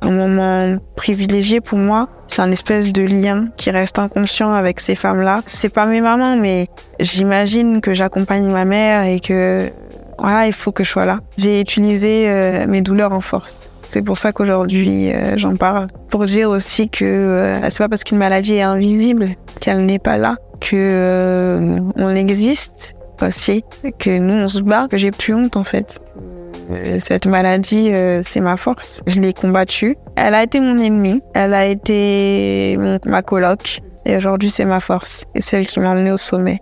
un 0.00 0.10
moment 0.10 0.78
privilégié 0.96 1.60
pour 1.60 1.78
moi. 1.78 2.08
C'est 2.26 2.42
un 2.42 2.50
espèce 2.50 2.92
de 2.92 3.02
lien 3.02 3.46
qui 3.56 3.70
reste 3.70 3.98
inconscient 3.98 4.52
avec 4.52 4.80
ces 4.80 4.94
femmes-là. 4.94 5.42
C'est 5.46 5.68
pas 5.68 5.86
mes 5.86 6.00
mamans, 6.00 6.36
mais 6.36 6.68
j'imagine 7.00 7.80
que 7.80 7.94
j'accompagne 7.94 8.48
ma 8.50 8.64
mère 8.64 9.04
et 9.04 9.20
que 9.20 9.70
voilà, 10.18 10.46
il 10.46 10.52
faut 10.52 10.72
que 10.72 10.84
je 10.84 10.90
sois 10.90 11.06
là. 11.06 11.20
J'ai 11.36 11.60
utilisé 11.60 12.28
euh, 12.28 12.66
mes 12.66 12.80
douleurs 12.80 13.12
en 13.12 13.20
force. 13.20 13.70
C'est 13.84 14.02
pour 14.02 14.18
ça 14.18 14.32
qu'aujourd'hui 14.32 15.12
euh, 15.12 15.36
j'en 15.36 15.56
parle. 15.56 15.86
Pour 16.10 16.26
dire 16.26 16.50
aussi 16.50 16.90
que 16.90 17.04
euh, 17.04 17.70
c'est 17.70 17.78
pas 17.78 17.88
parce 17.88 18.04
qu'une 18.04 18.18
maladie 18.18 18.54
est 18.54 18.62
invisible 18.62 19.28
qu'elle 19.60 19.86
n'est 19.86 19.98
pas 19.98 20.18
là, 20.18 20.36
que 20.60 21.78
on 21.96 22.14
existe 22.14 22.94
aussi, 23.20 23.64
que 23.98 24.18
nous 24.18 24.34
on 24.34 24.48
se 24.48 24.60
bat, 24.60 24.86
que 24.88 24.96
j'ai 24.96 25.10
plus 25.10 25.34
honte 25.34 25.56
en 25.56 25.64
fait. 25.64 26.00
Euh, 26.70 26.98
cette 27.00 27.26
maladie, 27.26 27.90
euh, 27.92 28.22
c'est 28.24 28.40
ma 28.40 28.56
force. 28.56 29.00
Je 29.06 29.20
l'ai 29.20 29.32
combattue. 29.32 29.96
Elle 30.16 30.34
a 30.34 30.42
été 30.42 30.60
mon 30.60 30.76
ennemi. 30.78 31.22
Elle 31.34 31.54
a 31.54 31.64
été 31.64 32.76
ma 33.06 33.22
coloc. 33.22 33.80
Et 34.04 34.16
aujourd'hui, 34.16 34.50
c'est 34.50 34.66
ma 34.66 34.80
force. 34.80 35.24
Et 35.34 35.40
celle 35.40 35.66
qui 35.66 35.80
m'a 35.80 35.92
amené 35.92 36.12
au 36.12 36.18
sommet. 36.18 36.60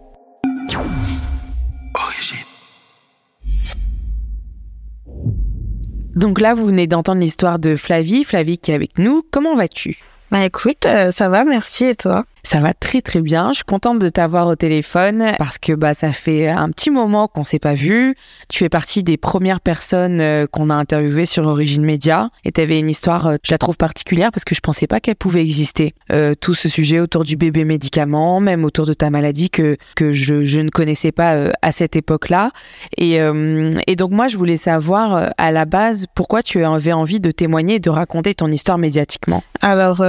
Donc 6.15 6.41
là, 6.41 6.55
vous 6.55 6.65
venez 6.67 6.87
d'entendre 6.87 7.21
l'histoire 7.21 7.59
de 7.59 7.75
Flavie, 7.75 8.25
Flavie 8.25 8.59
qui 8.59 8.71
est 8.71 8.75
avec 8.75 8.99
nous. 8.99 9.23
Comment 9.31 9.55
vas-tu? 9.55 9.99
Bah 10.31 10.45
écoute, 10.45 10.87
euh, 10.87 11.11
ça 11.11 11.29
va, 11.29 11.45
merci 11.45 11.85
et 11.85 11.95
toi? 11.95 12.25
Ça 12.47 12.61
va 12.61 12.75
très 12.75 13.03
très 13.03 13.23
bien. 13.23 13.49
Je 13.49 13.57
suis 13.57 13.65
contente 13.65 13.99
de 13.99 14.09
t'avoir 14.09 14.47
au 14.47 14.55
téléphone 14.55 15.33
parce 15.37 15.59
que 15.59 15.73
bah 15.73 15.95
ça 15.95 16.13
fait 16.13 16.47
un 16.47 16.71
petit 16.71 16.91
moment 16.91 17.27
qu'on 17.27 17.43
s'est 17.43 17.59
pas 17.59 17.75
vu. 17.75 18.15
Tu 18.49 18.59
fais 18.59 18.69
partie 18.69 19.03
des 19.03 19.17
premières 19.17 19.61
personnes 19.61 20.21
euh, 20.21 20.47
qu'on 20.47 20.71
a 20.71 20.75
interviewées 20.75 21.27
sur 21.27 21.45
Origine 21.45 21.85
Média 21.85 22.31
et 22.45 22.53
tu 22.53 22.61
avais 22.61 22.79
une 22.79 22.89
histoire, 22.89 23.27
euh, 23.27 23.37
je 23.43 23.53
la 23.53 23.59
trouve 23.59 23.77
particulière 23.77 24.31
parce 24.31 24.45
que 24.45 24.55
je 24.55 24.61
pensais 24.61 24.87
pas 24.87 25.01
qu'elle 25.01 25.17
pouvait 25.17 25.41
exister. 25.41 25.95
Euh, 26.13 26.35
tout 26.41 26.55
ce 26.55 26.69
sujet 26.69 27.01
autour 27.01 27.25
du 27.25 27.37
bébé 27.37 27.65
médicament, 27.65 28.39
même 28.39 28.65
autour 28.65 28.87
de 28.87 28.93
ta 28.93 29.11
maladie 29.11 29.51
que 29.51 29.77
que 29.97 30.13
je, 30.13 30.45
je 30.45 30.61
ne 30.61 30.71
connaissais 30.71 31.11
pas 31.11 31.35
euh, 31.35 31.51
à 31.63 31.73
cette 31.73 31.97
époque-là. 31.97 32.53
Et 32.97 33.17
et 33.17 33.97
donc 33.97 34.11
moi 34.13 34.29
je 34.29 34.37
voulais 34.37 34.57
savoir 34.57 35.33
à 35.37 35.51
la 35.51 35.65
base 35.65 36.07
pourquoi 36.15 36.43
tu 36.43 36.65
avais 36.65 36.93
envie 36.93 37.19
de 37.19 37.31
témoigner 37.31 37.81
de 37.81 37.91
raconter 37.91 38.35
ton 38.35 38.53
histoire 38.53 38.79
médiatiquement? 38.79 39.43
Alors 39.63 40.01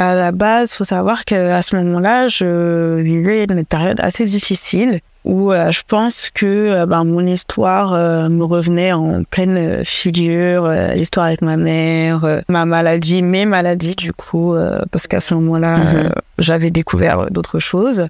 à 0.00 0.14
la 0.14 0.32
base, 0.32 0.72
faut 0.72 0.84
savoir 0.84 1.26
qu'à 1.26 1.60
ce 1.60 1.76
moment-là, 1.76 2.26
je 2.26 3.00
vivais 3.02 3.44
une 3.44 3.66
période 3.66 4.00
assez 4.00 4.24
difficile 4.24 5.00
où 5.26 5.52
euh, 5.52 5.70
je 5.70 5.82
pense 5.86 6.30
que 6.30 6.46
euh, 6.46 6.86
ben, 6.86 7.04
mon 7.04 7.26
histoire 7.26 7.92
euh, 7.92 8.30
me 8.30 8.44
revenait 8.44 8.92
en 8.92 9.24
pleine 9.24 9.84
figure, 9.84 10.68
l'histoire 10.94 11.26
avec 11.26 11.42
ma 11.42 11.58
mère, 11.58 12.40
ma 12.48 12.64
maladie, 12.64 13.20
mes 13.20 13.44
maladies 13.44 13.94
du 13.94 14.14
coup, 14.14 14.56
parce 14.90 15.06
qu'à 15.06 15.20
ce 15.20 15.34
moment-là, 15.34 15.76
mhm. 15.76 16.12
j'avais 16.38 16.70
découvert 16.70 17.30
d'autres 17.30 17.58
choses. 17.58 18.06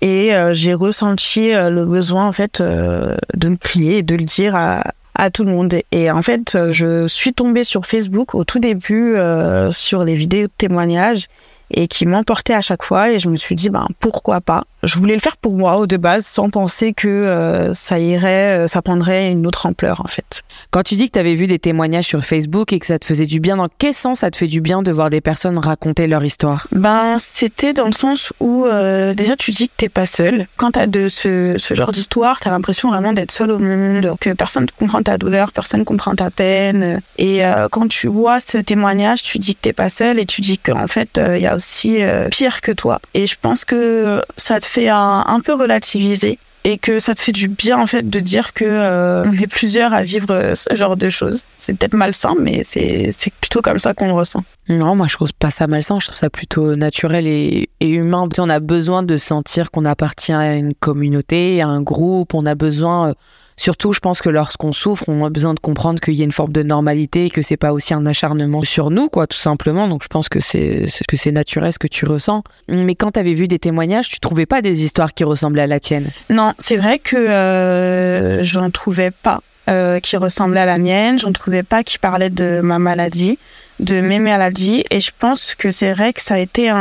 Et 0.00 0.30
j'ai 0.52 0.74
ressenti 0.74 1.50
le 1.52 1.84
besoin 1.84 2.28
en 2.28 2.32
fait 2.32 2.62
de 2.62 3.48
me 3.48 3.56
plier 3.56 3.98
et 3.98 4.02
de 4.02 4.14
le 4.14 4.24
dire 4.24 4.54
à, 4.54 4.84
à 5.18 5.30
tout 5.30 5.44
le 5.44 5.50
monde. 5.50 5.74
Et 5.92 6.10
en 6.10 6.22
fait, 6.22 6.56
je 6.70 7.06
suis 7.06 7.34
tombée 7.34 7.64
sur 7.64 7.84
Facebook 7.84 8.34
au 8.34 8.44
tout 8.44 8.60
début 8.60 9.16
euh, 9.16 9.70
sur 9.70 10.04
les 10.04 10.14
vidéos 10.14 10.46
de 10.46 10.52
témoignages 10.56 11.26
et 11.70 11.88
qui 11.88 12.06
m'emportait 12.06 12.54
à 12.54 12.62
chaque 12.62 12.84
fois. 12.84 13.10
Et 13.10 13.18
je 13.18 13.28
me 13.28 13.36
suis 13.36 13.54
dit, 13.54 13.68
ben, 13.68 13.86
pourquoi 14.00 14.40
pas? 14.40 14.64
Je 14.82 14.98
voulais 14.98 15.14
le 15.14 15.20
faire 15.20 15.36
pour 15.36 15.56
moi, 15.56 15.76
au 15.78 15.86
de 15.86 15.96
base, 15.96 16.24
sans 16.26 16.50
penser 16.50 16.92
que 16.92 17.08
euh, 17.08 17.74
ça 17.74 17.98
irait, 17.98 18.58
euh, 18.58 18.66
ça 18.68 18.80
prendrait 18.80 19.30
une 19.30 19.46
autre 19.46 19.66
ampleur, 19.66 20.00
en 20.04 20.08
fait. 20.08 20.42
Quand 20.70 20.82
tu 20.82 20.94
dis 20.94 21.08
que 21.08 21.12
tu 21.12 21.18
avais 21.18 21.34
vu 21.34 21.46
des 21.46 21.58
témoignages 21.58 22.06
sur 22.06 22.24
Facebook 22.24 22.72
et 22.72 22.78
que 22.78 22.86
ça 22.86 22.98
te 22.98 23.04
faisait 23.04 23.26
du 23.26 23.40
bien, 23.40 23.56
dans 23.56 23.68
quel 23.78 23.92
sens 23.92 24.20
ça 24.20 24.30
te 24.30 24.36
fait 24.36 24.46
du 24.46 24.60
bien 24.60 24.82
de 24.82 24.92
voir 24.92 25.10
des 25.10 25.20
personnes 25.20 25.58
raconter 25.58 26.06
leur 26.06 26.24
histoire? 26.24 26.68
Ben, 26.72 27.16
c'était 27.18 27.72
dans 27.72 27.86
le 27.86 27.92
sens 27.92 28.32
où, 28.40 28.66
euh, 28.66 29.14
déjà, 29.14 29.36
tu 29.36 29.50
dis 29.50 29.68
que 29.68 29.74
t'es 29.76 29.88
pas 29.88 30.06
seul. 30.06 30.46
Quand 30.56 30.72
t'as 30.72 30.86
de 30.86 31.08
ce, 31.08 31.56
ce 31.58 31.74
genre 31.74 31.90
d'histoire, 31.90 32.38
t'as 32.40 32.50
l'impression 32.50 32.90
vraiment 32.90 33.12
d'être 33.12 33.32
seul 33.32 33.50
au 33.50 33.58
monde, 33.58 34.14
que 34.20 34.32
personne 34.32 34.64
ne 34.64 34.78
comprend 34.78 35.02
ta 35.02 35.18
douleur, 35.18 35.52
personne 35.52 35.80
ne 35.80 35.84
comprend 35.84 36.14
ta 36.14 36.30
peine. 36.30 37.00
Et 37.18 37.42
quand 37.70 37.88
tu 37.88 38.06
vois 38.06 38.40
ce 38.40 38.58
témoignage, 38.58 39.22
tu 39.22 39.38
dis 39.38 39.54
que 39.54 39.60
t'es 39.60 39.72
pas 39.72 39.88
seul 39.88 40.18
et 40.18 40.26
tu 40.26 40.40
dis 40.40 40.58
qu'en 40.58 40.86
fait, 40.86 41.20
il 41.36 41.42
y 41.42 41.46
a 41.46 41.54
aussi 41.54 42.02
euh, 42.02 42.28
pire 42.28 42.60
que 42.60 42.72
toi. 42.72 43.00
Et 43.14 43.26
je 43.26 43.36
pense 43.40 43.64
que 43.64 44.22
ça 44.36 44.60
te 44.60 44.64
fait 44.68 44.88
un, 44.88 45.40
peu 45.44 45.54
relativiser 45.54 46.38
et 46.64 46.76
que 46.76 46.98
ça 46.98 47.14
te 47.14 47.20
fait 47.20 47.32
du 47.32 47.48
bien 47.48 47.78
en 47.78 47.86
fait 47.86 48.08
de 48.08 48.20
dire 48.20 48.52
que 48.52 48.64
euh, 48.64 49.24
on 49.24 49.32
est 49.32 49.46
plusieurs 49.46 49.94
à 49.94 50.02
vivre 50.02 50.52
ce 50.54 50.74
genre 50.74 50.96
de 50.96 51.08
choses. 51.08 51.44
C'est 51.54 51.74
peut-être 51.74 51.94
malsain, 51.94 52.34
mais 52.38 52.62
c'est 52.64 53.12
plutôt 53.40 53.62
comme 53.62 53.78
ça 53.78 53.94
qu'on 53.94 54.06
le 54.06 54.12
ressent. 54.12 54.44
Non, 54.68 54.94
moi 54.94 55.06
je 55.08 55.14
trouve 55.14 55.32
pas 55.32 55.50
ça 55.50 55.66
malsain, 55.66 55.98
je 55.98 56.06
trouve 56.06 56.18
ça 56.18 56.30
plutôt 56.30 56.76
naturel 56.76 57.26
et, 57.26 57.70
et 57.80 57.88
humain. 57.88 58.28
On 58.38 58.50
a 58.50 58.60
besoin 58.60 59.02
de 59.02 59.16
sentir 59.16 59.70
qu'on 59.70 59.84
appartient 59.84 60.32
à 60.32 60.54
une 60.56 60.74
communauté, 60.74 61.62
à 61.62 61.68
un 61.68 61.80
groupe, 61.80 62.34
on 62.34 62.44
a 62.44 62.54
besoin 62.54 63.10
euh, 63.10 63.14
Surtout, 63.58 63.92
je 63.92 63.98
pense 63.98 64.22
que 64.22 64.30
lorsqu'on 64.30 64.72
souffre, 64.72 65.04
on 65.08 65.24
a 65.24 65.30
besoin 65.30 65.52
de 65.52 65.58
comprendre 65.58 66.00
qu'il 66.00 66.14
y 66.14 66.22
a 66.22 66.24
une 66.24 66.32
forme 66.32 66.52
de 66.52 66.62
normalité 66.62 67.26
et 67.26 67.30
que 67.30 67.42
c'est 67.42 67.56
pas 67.56 67.72
aussi 67.72 67.92
un 67.92 68.06
acharnement 68.06 68.62
sur 68.62 68.90
nous, 68.90 69.08
quoi, 69.08 69.26
tout 69.26 69.36
simplement. 69.36 69.88
Donc, 69.88 70.04
je 70.04 70.08
pense 70.08 70.28
que 70.28 70.38
c'est 70.38 70.86
que 71.08 71.16
c'est 71.16 71.32
naturel 71.32 71.72
ce 71.72 71.78
que 71.78 71.88
tu 71.88 72.06
ressens. 72.06 72.44
Mais 72.68 72.94
quand 72.94 73.12
tu 73.12 73.20
avais 73.20 73.34
vu 73.34 73.48
des 73.48 73.58
témoignages, 73.58 74.08
tu 74.08 74.20
trouvais 74.20 74.46
pas 74.46 74.62
des 74.62 74.84
histoires 74.84 75.12
qui 75.12 75.24
ressemblaient 75.24 75.62
à 75.62 75.66
la 75.66 75.80
tienne? 75.80 76.06
Non, 76.30 76.52
c'est 76.58 76.76
vrai 76.76 77.00
que 77.00 77.16
euh, 77.16 78.44
je 78.44 78.58
n'en 78.58 78.70
trouvais 78.70 79.10
pas. 79.10 79.40
Euh, 79.68 80.00
qui 80.00 80.16
ressemblaient 80.16 80.60
à 80.60 80.64
la 80.64 80.78
mienne, 80.78 81.18
j'en 81.18 81.30
trouvais 81.30 81.62
pas 81.62 81.82
qui 81.82 81.98
parlaient 81.98 82.30
de 82.30 82.60
ma 82.60 82.78
maladie, 82.78 83.38
de 83.80 84.00
mes 84.00 84.18
maladies, 84.18 84.82
et 84.90 84.98
je 85.02 85.10
pense 85.18 85.54
que 85.54 85.70
c'est 85.70 85.92
vrai 85.92 86.14
que 86.14 86.22
ça 86.22 86.36
a 86.36 86.38
été 86.38 86.72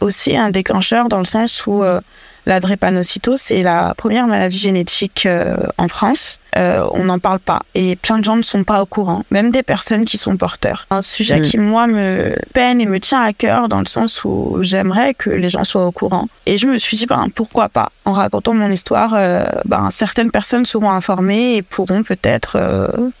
aussi 0.00 0.36
un 0.36 0.50
déclencheur 0.50 1.08
dans 1.08 1.20
le 1.20 1.24
sens 1.24 1.64
où 1.64 1.84
euh, 1.84 2.00
la 2.46 2.60
drépanocytose, 2.60 3.40
c'est 3.40 3.62
la 3.62 3.94
première 3.96 4.26
maladie 4.26 4.58
génétique 4.58 5.26
euh, 5.26 5.56
en 5.78 5.88
France. 5.88 6.40
Euh, 6.56 6.86
on 6.92 7.04
n'en 7.04 7.18
parle 7.18 7.38
pas 7.38 7.62
et 7.74 7.96
plein 7.96 8.18
de 8.18 8.24
gens 8.24 8.36
ne 8.36 8.42
sont 8.42 8.64
pas 8.64 8.82
au 8.82 8.86
courant, 8.86 9.24
même 9.30 9.50
des 9.50 9.62
personnes 9.62 10.04
qui 10.04 10.18
sont 10.18 10.36
porteurs. 10.36 10.86
Un 10.90 11.00
sujet 11.00 11.38
mm. 11.38 11.42
qui 11.42 11.58
moi 11.58 11.86
me 11.86 12.34
peine 12.52 12.80
et 12.80 12.86
me 12.86 13.00
tient 13.00 13.22
à 13.22 13.32
cœur 13.32 13.68
dans 13.68 13.78
le 13.78 13.86
sens 13.86 14.24
où 14.24 14.58
j'aimerais 14.60 15.14
que 15.14 15.30
les 15.30 15.48
gens 15.48 15.64
soient 15.64 15.86
au 15.86 15.92
courant. 15.92 16.28
Et 16.46 16.58
je 16.58 16.66
me 16.66 16.78
suis 16.78 16.96
dit 16.96 17.06
ben 17.06 17.28
pourquoi 17.34 17.68
pas? 17.68 17.90
En 18.04 18.12
racontant 18.12 18.54
mon 18.54 18.70
histoire, 18.70 19.14
euh, 19.14 19.44
ben 19.64 19.88
certaines 19.90 20.30
personnes 20.30 20.66
seront 20.66 20.90
informées 20.90 21.56
et 21.56 21.62
pourront 21.62 22.02
peut-être 22.02 22.58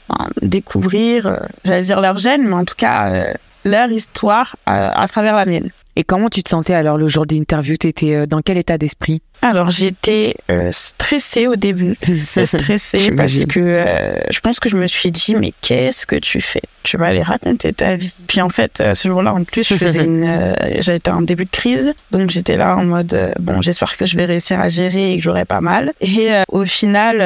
ben, 0.08 0.28
découvrir, 0.42 1.38
j'allais 1.64 1.82
dire 1.82 2.00
leur 2.00 2.18
gène, 2.18 2.46
mais 2.46 2.54
en 2.54 2.64
tout 2.64 2.74
cas 2.76 3.32
leur 3.64 3.90
histoire 3.90 4.56
à 4.66 5.06
travers 5.08 5.36
la 5.36 5.44
mienne. 5.44 5.70
Et 5.94 6.04
comment 6.04 6.30
tu 6.30 6.42
te 6.42 6.48
sentais 6.48 6.72
alors 6.72 6.96
le 6.96 7.06
jour 7.06 7.26
d'interview 7.26 7.76
Tu 7.76 7.88
étais 7.88 8.14
euh, 8.14 8.26
dans 8.26 8.40
quel 8.40 8.56
état 8.56 8.78
d'esprit? 8.78 9.20
Alors 9.42 9.70
j'étais 9.70 10.34
euh, 10.50 10.70
stressée 10.70 11.46
au 11.46 11.56
début, 11.56 11.96
stressée 12.44 13.10
parce 13.10 13.44
que 13.44 13.60
euh, 13.60 14.14
je 14.30 14.40
pense 14.40 14.58
que 14.58 14.68
je 14.68 14.76
me 14.76 14.86
suis 14.86 15.10
dit 15.10 15.34
mais 15.34 15.52
qu'est-ce 15.60 16.06
que 16.06 16.16
tu 16.16 16.40
fais? 16.40 16.62
Tu 16.82 16.96
vas 16.96 17.06
aller 17.06 17.22
raconter 17.22 17.72
ta 17.72 17.96
vie. 17.96 18.14
Puis 18.26 18.40
en 18.40 18.48
fait 18.48 18.82
ce 18.94 19.08
jour-là 19.08 19.34
en 19.34 19.44
plus 19.44 19.66
je 19.66 19.74
faisais 19.74 20.04
une, 20.04 20.54
j'étais 20.80 21.10
en 21.10 21.22
début 21.22 21.44
de 21.44 21.50
crise, 21.50 21.94
donc 22.10 22.30
j'étais 22.30 22.56
là 22.56 22.76
en 22.76 22.84
mode 22.84 23.34
bon 23.40 23.62
j'espère 23.62 23.96
que 23.96 24.06
je 24.06 24.16
vais 24.16 24.24
réussir 24.24 24.60
à 24.60 24.68
gérer 24.68 25.12
et 25.12 25.16
que 25.18 25.22
j'aurai 25.22 25.44
pas 25.44 25.60
mal. 25.60 25.92
Et 26.00 26.30
au 26.48 26.64
final 26.64 27.18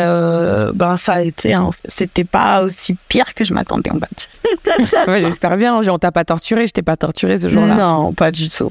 ben 0.74 0.96
ça 0.96 1.14
a 1.14 1.22
été, 1.22 1.56
c'était 1.86 2.24
pas 2.24 2.62
aussi 2.62 2.96
pire 3.08 3.34
que 3.34 3.44
je 3.44 3.54
m'attendais 3.54 3.90
en 3.90 3.98
fait. 3.98 4.28
ouais, 5.08 5.20
j'espère 5.20 5.56
bien. 5.56 5.80
On 5.88 5.98
t'a 5.98 6.12
pas 6.12 6.24
torturé, 6.24 6.66
je 6.66 6.72
t'ai 6.72 6.82
pas 6.82 6.96
torturé 6.96 7.38
ce 7.38 7.48
jour-là. 7.48 7.74
Non, 7.74 8.12
pas 8.12 8.30
du 8.30 8.48
tout. 8.48 8.70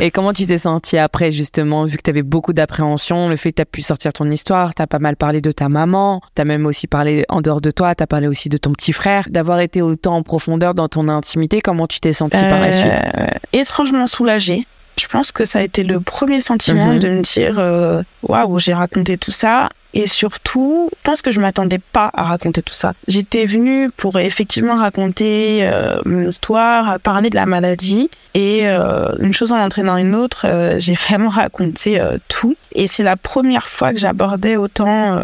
Et 0.00 0.10
comment 0.10 0.32
tu 0.32 0.46
t'es 0.46 0.58
senti 0.58 0.98
après, 0.98 1.30
justement, 1.30 1.84
vu 1.84 1.96
que 1.96 2.02
tu 2.02 2.10
avais 2.10 2.22
beaucoup 2.22 2.52
d'appréhension, 2.52 3.28
le 3.28 3.36
fait 3.36 3.50
que 3.50 3.56
tu 3.56 3.62
as 3.62 3.66
pu 3.66 3.82
sortir 3.82 4.12
ton 4.12 4.30
histoire, 4.30 4.74
tu 4.74 4.82
as 4.82 4.86
pas 4.86 4.98
mal 4.98 5.16
parlé 5.16 5.40
de 5.40 5.52
ta 5.52 5.68
maman, 5.68 6.20
tu 6.34 6.42
as 6.42 6.44
même 6.44 6.66
aussi 6.66 6.86
parlé 6.86 7.24
en 7.28 7.40
dehors 7.40 7.60
de 7.60 7.70
toi, 7.70 7.94
tu 7.94 8.02
as 8.02 8.06
parlé 8.06 8.26
aussi 8.26 8.48
de 8.48 8.56
ton 8.56 8.72
petit 8.72 8.92
frère, 8.92 9.26
d'avoir 9.30 9.60
été 9.60 9.82
autant 9.82 10.22
profondeur 10.26 10.74
dans 10.74 10.88
ton 10.88 11.08
intimité, 11.08 11.60
comment 11.60 11.86
tu 11.86 12.00
t'es 12.00 12.12
senti 12.12 12.38
par 12.38 12.60
la 12.60 12.72
suite 12.72 12.92
euh, 13.16 13.26
Étrangement 13.52 14.06
soulagée. 14.06 14.66
Je 14.98 15.06
pense 15.06 15.30
que 15.30 15.44
ça 15.44 15.58
a 15.58 15.62
été 15.62 15.82
le 15.82 16.00
premier 16.00 16.40
sentiment 16.40 16.94
mhm. 16.94 16.98
de 16.98 17.08
me 17.08 17.22
dire 17.22 17.58
euh, 17.58 18.02
waouh, 18.22 18.58
j'ai 18.58 18.74
raconté 18.74 19.16
tout 19.16 19.30
ça 19.30 19.68
et 19.96 20.06
surtout, 20.06 20.90
je 20.92 21.10
pense 21.10 21.22
que 21.22 21.30
je 21.30 21.40
m'attendais 21.40 21.78
pas 21.78 22.10
à 22.12 22.24
raconter 22.24 22.60
tout 22.60 22.74
ça. 22.74 22.92
J'étais 23.08 23.46
venue 23.46 23.90
pour 23.90 24.18
effectivement 24.18 24.76
raconter 24.76 25.60
euh, 25.62 26.02
mon 26.04 26.28
histoire, 26.28 27.00
parler 27.00 27.30
de 27.30 27.34
la 27.34 27.46
maladie. 27.46 28.10
Et 28.34 28.68
euh, 28.68 29.14
une 29.20 29.32
chose 29.32 29.52
en 29.52 29.56
entraînant 29.56 29.96
une 29.96 30.14
autre, 30.14 30.44
euh, 30.46 30.76
j'ai 30.78 30.92
vraiment 30.92 31.30
raconté 31.30 31.98
tout. 32.28 32.56
Et 32.74 32.88
c'est 32.88 33.04
la 33.04 33.16
première 33.16 33.68
fois 33.68 33.94
que 33.94 33.98
j'abordais 33.98 34.56
autant 34.56 35.18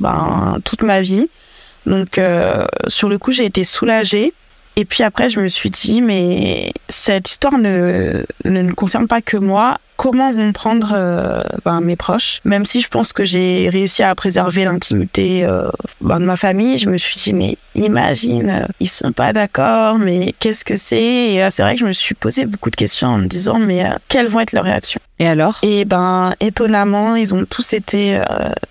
ben, 0.00 0.56
toute 0.64 0.84
ma 0.84 1.02
vie. 1.02 1.28
Donc 1.88 2.20
sur 2.86 3.08
le 3.08 3.18
coup, 3.18 3.32
j'ai 3.32 3.44
été 3.44 3.64
soulagée. 3.64 4.32
Et 4.76 4.84
puis 4.84 5.02
après, 5.02 5.28
je 5.28 5.40
me 5.40 5.48
suis 5.48 5.70
dit, 5.70 6.00
mais 6.00 6.72
cette 6.88 7.28
histoire 7.28 7.58
ne, 7.58 8.24
ne, 8.44 8.72
concerne 8.72 9.08
pas 9.08 9.20
que 9.20 9.36
moi. 9.36 9.78
Comment 9.98 10.30
vont 10.30 10.52
prendre 10.52 10.92
euh, 10.94 11.42
ben, 11.64 11.80
mes 11.80 11.96
proches 11.96 12.40
Même 12.44 12.64
si 12.64 12.80
je 12.80 12.86
pense 12.86 13.12
que 13.12 13.24
j'ai 13.24 13.68
réussi 13.68 14.04
à 14.04 14.14
préserver 14.14 14.64
l'intimité 14.64 15.44
euh, 15.44 15.70
ben, 16.00 16.20
de 16.20 16.24
ma 16.24 16.36
famille, 16.36 16.78
je 16.78 16.88
me 16.88 16.96
suis 16.96 17.16
dit, 17.16 17.34
mais 17.34 17.56
imagine, 17.74 18.48
euh, 18.48 18.66
ils 18.78 18.88
sont 18.88 19.10
pas 19.10 19.32
d'accord, 19.32 19.98
mais 19.98 20.36
qu'est-ce 20.38 20.64
que 20.64 20.76
c'est? 20.76 21.02
Et 21.02 21.50
c'est 21.50 21.62
vrai 21.64 21.74
que 21.74 21.80
je 21.80 21.86
me 21.86 21.92
suis 21.92 22.14
posé 22.14 22.46
beaucoup 22.46 22.70
de 22.70 22.76
questions 22.76 23.08
en 23.08 23.18
me 23.18 23.26
disant, 23.26 23.58
mais 23.58 23.86
quelles 24.06 24.28
vont 24.28 24.38
être 24.38 24.52
leurs 24.52 24.62
réactions? 24.62 25.00
Et 25.18 25.26
alors? 25.26 25.58
Et 25.64 25.84
ben, 25.84 26.32
étonnamment, 26.38 27.16
ils 27.16 27.34
ont 27.34 27.44
tous 27.44 27.72
été 27.72 28.22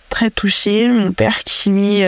très 0.10 0.30
touché. 0.30 0.88
Mon 0.88 1.12
père 1.12 1.40
qui, 1.44 2.04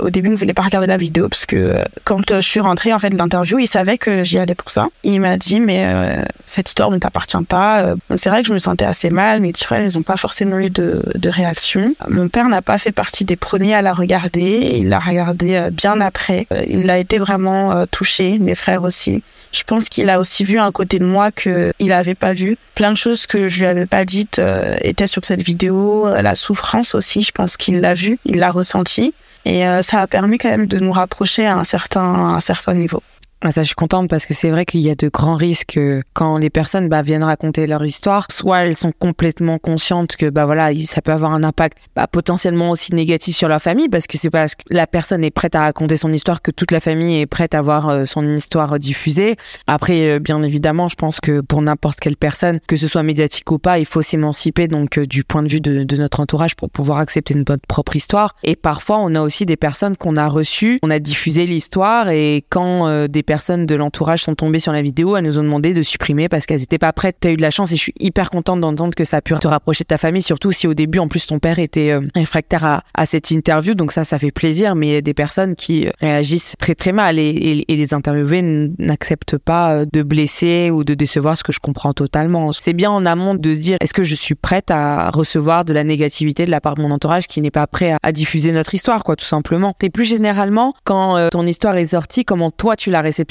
au 0.00 0.08
début, 0.08 0.30
ne 0.30 0.36
voulait 0.36 0.54
pas 0.54 0.62
regarder 0.62 0.86
la 0.86 0.96
vidéo 0.96 1.28
parce 1.28 1.44
que 1.44 1.74
quand 2.04 2.34
je 2.34 2.40
suis 2.40 2.60
rentrée 2.60 2.94
en 2.94 2.98
fait 2.98 3.10
de 3.10 3.18
l'interview, 3.18 3.58
il 3.58 3.66
savait 3.66 3.98
que 3.98 4.24
j'y 4.24 4.38
allais 4.38 4.54
pour 4.54 4.70
ça. 4.70 4.86
Il 5.02 5.20
m'a 5.20 5.36
dit 5.36 5.60
mais 5.60 6.24
cette 6.46 6.70
histoire 6.70 6.90
ne 6.90 6.96
t'appartient 6.96 7.44
pas. 7.46 7.94
C'est 8.22 8.30
vrai 8.30 8.42
que 8.42 8.48
je 8.48 8.52
me 8.52 8.58
sentais 8.58 8.84
assez 8.84 9.10
mal. 9.10 9.40
Mes 9.40 9.50
petits 9.50 9.64
frères, 9.64 9.84
ils 9.84 9.96
n'ont 9.96 10.04
pas 10.04 10.16
forcément 10.16 10.58
eu 10.60 10.70
de, 10.70 11.02
de 11.12 11.28
réaction. 11.28 11.92
Mon 12.08 12.28
père 12.28 12.48
n'a 12.48 12.62
pas 12.62 12.78
fait 12.78 12.92
partie 12.92 13.24
des 13.24 13.34
premiers 13.34 13.74
à 13.74 13.82
la 13.82 13.92
regarder. 13.92 14.76
Il 14.78 14.90
l'a 14.90 15.00
regardé 15.00 15.68
bien 15.72 16.00
après. 16.00 16.46
il 16.68 16.88
a 16.88 16.98
été 16.98 17.18
vraiment 17.18 17.84
touché. 17.86 18.38
Mes 18.38 18.54
frères 18.54 18.84
aussi. 18.84 19.24
Je 19.50 19.64
pense 19.64 19.88
qu'il 19.88 20.08
a 20.08 20.20
aussi 20.20 20.44
vu 20.44 20.60
un 20.60 20.70
côté 20.70 21.00
de 21.00 21.04
moi 21.04 21.32
qu'il 21.32 21.72
n'avait 21.80 22.14
pas 22.14 22.32
vu. 22.32 22.56
Plein 22.76 22.92
de 22.92 22.96
choses 22.96 23.26
que 23.26 23.48
je 23.48 23.58
lui 23.58 23.66
avais 23.66 23.86
pas 23.86 24.04
dites 24.04 24.40
étaient 24.82 25.08
sur 25.08 25.24
cette 25.24 25.42
vidéo. 25.42 26.06
La 26.08 26.36
souffrance 26.36 26.94
aussi, 26.94 27.22
je 27.22 27.32
pense 27.32 27.56
qu'il 27.56 27.80
l'a 27.80 27.94
vu, 27.94 28.18
il 28.24 28.36
l'a 28.38 28.52
ressenti. 28.52 29.14
Et 29.44 29.66
euh, 29.66 29.82
ça 29.82 30.00
a 30.00 30.06
permis 30.06 30.38
quand 30.38 30.50
même 30.50 30.66
de 30.66 30.78
nous 30.78 30.92
rapprocher 30.92 31.46
à 31.46 31.56
un 31.56 31.64
certain 31.64 32.74
niveau. 32.74 33.02
Ah, 33.44 33.50
ça, 33.50 33.62
je 33.62 33.66
suis 33.66 33.74
contente 33.74 34.08
parce 34.08 34.24
que 34.24 34.34
c'est 34.34 34.50
vrai 34.50 34.64
qu'il 34.64 34.82
y 34.82 34.90
a 34.90 34.94
de 34.94 35.08
grands 35.08 35.34
risques 35.34 35.80
quand 36.12 36.38
les 36.38 36.48
personnes 36.48 36.88
bah, 36.88 37.02
viennent 37.02 37.24
raconter 37.24 37.66
leur 37.66 37.84
histoire. 37.84 38.28
Soit 38.30 38.58
elles 38.60 38.76
sont 38.76 38.92
complètement 38.96 39.58
conscientes 39.58 40.14
que 40.14 40.30
bah 40.30 40.46
voilà, 40.46 40.72
ça 40.86 41.02
peut 41.02 41.10
avoir 41.10 41.32
un 41.32 41.42
impact 41.42 41.76
bah, 41.96 42.06
potentiellement 42.06 42.70
aussi 42.70 42.94
négatif 42.94 43.36
sur 43.36 43.48
leur 43.48 43.60
famille 43.60 43.88
parce 43.88 44.06
que 44.06 44.16
c'est 44.16 44.30
parce 44.30 44.54
que 44.54 44.62
la 44.70 44.86
personne 44.86 45.24
est 45.24 45.32
prête 45.32 45.56
à 45.56 45.62
raconter 45.62 45.96
son 45.96 46.12
histoire 46.12 46.40
que 46.40 46.52
toute 46.52 46.70
la 46.70 46.78
famille 46.78 47.18
est 47.18 47.26
prête 47.26 47.56
à 47.56 47.62
voir 47.62 47.88
euh, 47.88 48.04
son 48.04 48.32
histoire 48.32 48.78
diffusée. 48.78 49.34
Après, 49.66 50.08
euh, 50.08 50.18
bien 50.20 50.40
évidemment, 50.44 50.88
je 50.88 50.94
pense 50.94 51.18
que 51.18 51.40
pour 51.40 51.62
n'importe 51.62 51.98
quelle 51.98 52.16
personne, 52.16 52.60
que 52.68 52.76
ce 52.76 52.86
soit 52.86 53.02
médiatique 53.02 53.50
ou 53.50 53.58
pas, 53.58 53.80
il 53.80 53.86
faut 53.86 54.02
s'émanciper 54.02 54.68
donc 54.68 54.98
euh, 54.98 55.06
du 55.06 55.24
point 55.24 55.42
de 55.42 55.48
vue 55.48 55.60
de, 55.60 55.82
de, 55.82 55.96
notre 55.96 56.20
entourage 56.20 56.54
pour 56.54 56.70
pouvoir 56.70 56.98
accepter 56.98 57.34
notre 57.34 57.56
propre 57.66 57.96
histoire. 57.96 58.36
Et 58.44 58.54
parfois, 58.54 58.98
on 59.00 59.16
a 59.16 59.20
aussi 59.20 59.46
des 59.46 59.56
personnes 59.56 59.96
qu'on 59.96 60.16
a 60.16 60.28
reçues, 60.28 60.78
on 60.84 60.90
a 60.90 61.00
diffusé 61.00 61.44
l'histoire 61.44 62.08
et 62.08 62.44
quand 62.48 63.08
des 63.08 63.22
personnes 63.24 63.31
de 63.66 63.74
l'entourage 63.74 64.22
sont 64.22 64.34
tombées 64.34 64.58
sur 64.58 64.72
la 64.72 64.82
vidéo, 64.82 65.16
elles 65.16 65.24
nous 65.24 65.38
ont 65.38 65.42
demandé 65.42 65.74
de 65.74 65.82
supprimer 65.82 66.28
parce 66.28 66.46
qu'elles 66.46 66.60
n'étaient 66.60 66.78
pas 66.78 66.92
prêtes. 66.92 67.16
Tu 67.20 67.28
as 67.28 67.32
eu 67.32 67.36
de 67.36 67.42
la 67.42 67.50
chance 67.50 67.72
et 67.72 67.76
je 67.76 67.80
suis 67.80 67.94
hyper 67.98 68.30
contente 68.30 68.60
d'entendre 68.60 68.94
que 68.94 69.04
ça 69.04 69.18
a 69.18 69.20
pu 69.20 69.34
te 69.34 69.46
rapprocher 69.46 69.84
de 69.84 69.88
ta 69.88 69.98
famille, 69.98 70.22
surtout 70.22 70.52
si 70.52 70.66
au 70.66 70.74
début, 70.74 70.98
en 70.98 71.08
plus, 71.08 71.26
ton 71.26 71.38
père 71.38 71.58
était 71.58 71.90
euh, 71.90 72.00
réfractaire 72.14 72.64
à, 72.64 72.82
à, 72.94 73.06
cette 73.06 73.30
interview. 73.30 73.74
Donc 73.74 73.92
ça, 73.92 74.04
ça 74.04 74.18
fait 74.18 74.30
plaisir, 74.30 74.74
mais 74.74 75.02
des 75.02 75.14
personnes 75.14 75.54
qui 75.54 75.88
réagissent 76.00 76.54
très 76.58 76.74
très 76.74 76.92
mal 76.92 77.18
et, 77.18 77.64
les 77.68 77.94
interviewés 77.94 78.42
n'acceptent 78.78 79.38
pas 79.38 79.74
euh, 79.74 79.86
de 79.90 80.02
blesser 80.02 80.70
ou 80.70 80.84
de 80.84 80.94
décevoir, 80.94 81.36
ce 81.36 81.42
que 81.42 81.52
je 81.52 81.58
comprends 81.58 81.92
totalement. 81.92 82.52
C'est 82.52 82.74
bien 82.74 82.90
en 82.90 83.06
amont 83.06 83.34
de 83.34 83.54
se 83.54 83.60
dire, 83.60 83.76
est-ce 83.80 83.94
que 83.94 84.02
je 84.02 84.14
suis 84.14 84.34
prête 84.34 84.70
à 84.70 85.10
recevoir 85.10 85.64
de 85.64 85.72
la 85.72 85.84
négativité 85.84 86.44
de 86.44 86.50
la 86.50 86.60
part 86.60 86.74
de 86.74 86.82
mon 86.82 86.90
entourage 86.90 87.26
qui 87.26 87.40
n'est 87.40 87.50
pas 87.50 87.66
prêt 87.66 87.96
à, 88.02 88.12
diffuser 88.12 88.52
notre 88.52 88.74
histoire, 88.74 89.04
quoi, 89.04 89.16
tout 89.16 89.24
simplement. 89.24 89.74
Et 89.82 89.90
plus 89.90 90.04
généralement, 90.04 90.74
quand 90.84 91.16
euh, 91.16 91.28
ton 91.30 91.46
histoire 91.46 91.76
est 91.76 91.84
sortie, 91.86 92.24
comment 92.24 92.50
toi 92.50 92.76
tu 92.76 92.90
l'as 92.90 93.00
réceptionnée? 93.00 93.21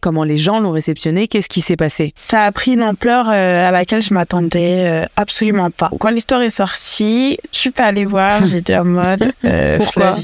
Comment 0.00 0.24
les 0.24 0.36
gens 0.36 0.60
l'ont 0.60 0.72
réceptionné, 0.72 1.28
qu'est-ce 1.28 1.48
qui 1.48 1.60
s'est 1.60 1.76
passé 1.76 2.12
Ça 2.14 2.44
a 2.44 2.52
pris 2.52 2.72
une 2.72 2.82
ampleur 2.82 3.26
euh, 3.28 3.68
à 3.68 3.70
laquelle 3.70 4.02
je 4.02 4.14
m'attendais 4.14 4.84
euh, 4.86 5.06
absolument 5.16 5.70
pas. 5.70 5.90
Quand 5.98 6.10
l'histoire 6.10 6.42
est 6.42 6.50
sortie, 6.50 7.38
je 7.52 7.58
suis 7.58 7.70
pas 7.70 7.84
allée 7.84 8.04
voir, 8.04 8.46
j'étais 8.50 8.76
en 8.76 8.84
mode 8.84 9.32
euh, 9.44 9.78
Pourquoi 9.78 10.16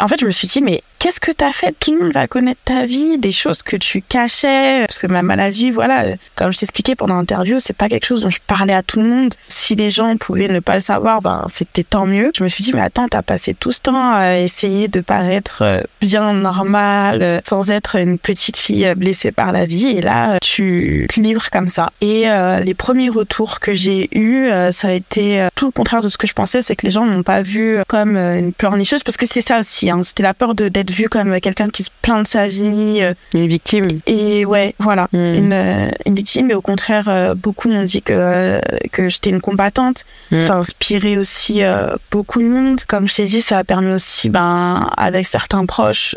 En 0.00 0.08
fait, 0.08 0.20
je 0.20 0.26
me 0.26 0.30
suis 0.30 0.48
dit 0.48 0.60
mais 0.60 0.82
qu'est-ce 1.00 1.18
que 1.18 1.32
tu 1.32 1.44
as 1.44 1.52
fait? 1.52 1.74
Tout 1.80 1.94
le 1.94 2.04
monde 2.04 2.12
va 2.12 2.28
connaître 2.28 2.60
ta 2.64 2.86
vie, 2.86 3.18
des 3.18 3.32
choses 3.32 3.62
que 3.62 3.76
tu 3.76 4.02
cachais. 4.02 4.84
Parce 4.86 4.98
que 4.98 5.08
ma 5.08 5.22
maladie, 5.22 5.70
voilà, 5.70 6.14
comme 6.36 6.52
je 6.52 6.58
t'expliquais 6.60 6.94
pendant 6.94 7.16
l'interview, 7.16 7.58
c'est 7.58 7.76
pas 7.76 7.88
quelque 7.88 8.06
chose 8.06 8.22
dont 8.22 8.30
je 8.30 8.38
parlais 8.46 8.74
à 8.74 8.82
tout 8.82 9.00
le 9.00 9.08
monde. 9.08 9.34
Si 9.48 9.74
les 9.74 9.90
gens 9.90 10.16
pouvaient 10.16 10.48
ne 10.48 10.60
pas 10.60 10.74
le 10.74 10.80
savoir, 10.80 11.20
ben, 11.20 11.46
c'était 11.48 11.84
tant 11.84 12.06
mieux. 12.06 12.30
Je 12.36 12.44
me 12.44 12.48
suis 12.48 12.62
dit, 12.62 12.72
mais 12.72 12.82
attends, 12.82 13.08
t'as 13.08 13.22
passé 13.22 13.54
tout 13.54 13.72
ce 13.72 13.80
temps 13.80 14.14
à 14.14 14.36
essayer 14.36 14.88
de 14.88 15.00
paraître 15.00 15.62
euh, 15.62 15.80
bien 16.00 16.34
normal, 16.34 17.40
sans 17.48 17.70
être 17.70 17.96
une 17.96 18.18
petite 18.18 18.49
fille 18.56 18.86
euh, 18.86 18.94
blessée 18.94 19.32
par 19.32 19.52
la 19.52 19.66
vie. 19.66 19.88
Et 19.88 20.00
là, 20.00 20.38
tu 20.40 21.06
te 21.08 21.20
livres 21.20 21.48
comme 21.50 21.68
ça. 21.68 21.90
Et 22.00 22.26
les 22.64 22.74
premiers 22.74 23.08
retours 23.08 23.60
que 23.60 23.74
j'ai 23.74 24.08
eus, 24.16 24.48
ça 24.72 24.88
a 24.88 24.92
été 24.92 25.46
tout 25.54 25.66
le 25.66 25.72
contraire 25.72 26.00
de 26.00 26.08
ce 26.08 26.16
que 26.16 26.26
je 26.26 26.32
pensais. 26.32 26.62
C'est 26.62 26.76
que 26.76 26.86
les 26.86 26.90
gens 26.90 27.04
m'ont 27.04 27.22
pas 27.22 27.42
vu 27.42 27.78
comme 27.88 28.16
une 28.16 28.52
pleurnicheuse, 28.52 29.02
parce 29.02 29.16
que 29.16 29.26
c'était 29.26 29.40
ça 29.40 29.58
aussi. 29.58 29.90
Hein. 29.90 30.02
C'était 30.02 30.22
la 30.22 30.34
peur 30.34 30.54
d'être 30.54 30.90
vu 30.90 31.08
comme 31.08 31.40
quelqu'un 31.40 31.68
qui 31.68 31.82
se 31.82 31.90
plaint 32.02 32.22
de 32.22 32.28
sa 32.28 32.48
vie. 32.48 33.00
Euh, 33.00 33.14
une 33.34 33.46
victime. 33.46 33.88
Et 34.06 34.44
ouais, 34.44 34.74
voilà, 34.78 35.08
hmm. 35.12 35.16
une, 35.16 35.52
euh, 35.52 35.90
une, 36.06 36.14
victime. 36.14 36.46
Mais 36.46 36.54
au 36.54 36.60
contraire, 36.60 37.08
euh, 37.08 37.34
beaucoup 37.34 37.68
m'ont 37.68 37.84
dit 37.84 38.02
que, 38.02 38.60
que 38.92 39.08
j'étais 39.08 39.30
une 39.30 39.40
combattante. 39.40 40.04
Hmm. 40.30 40.40
Ça 40.40 40.54
a 40.54 40.56
inspiré 40.56 41.18
aussi 41.18 41.62
beaucoup 42.10 42.40
de 42.40 42.48
monde. 42.48 42.80
Comme 42.86 43.08
je 43.08 43.16
t'ai 43.16 43.24
dit, 43.24 43.40
ça 43.40 43.58
a 43.58 43.64
permis 43.64 43.92
aussi, 43.92 44.28
ben, 44.28 44.88
avec 44.96 45.26
certains 45.26 45.66
proches, 45.66 46.16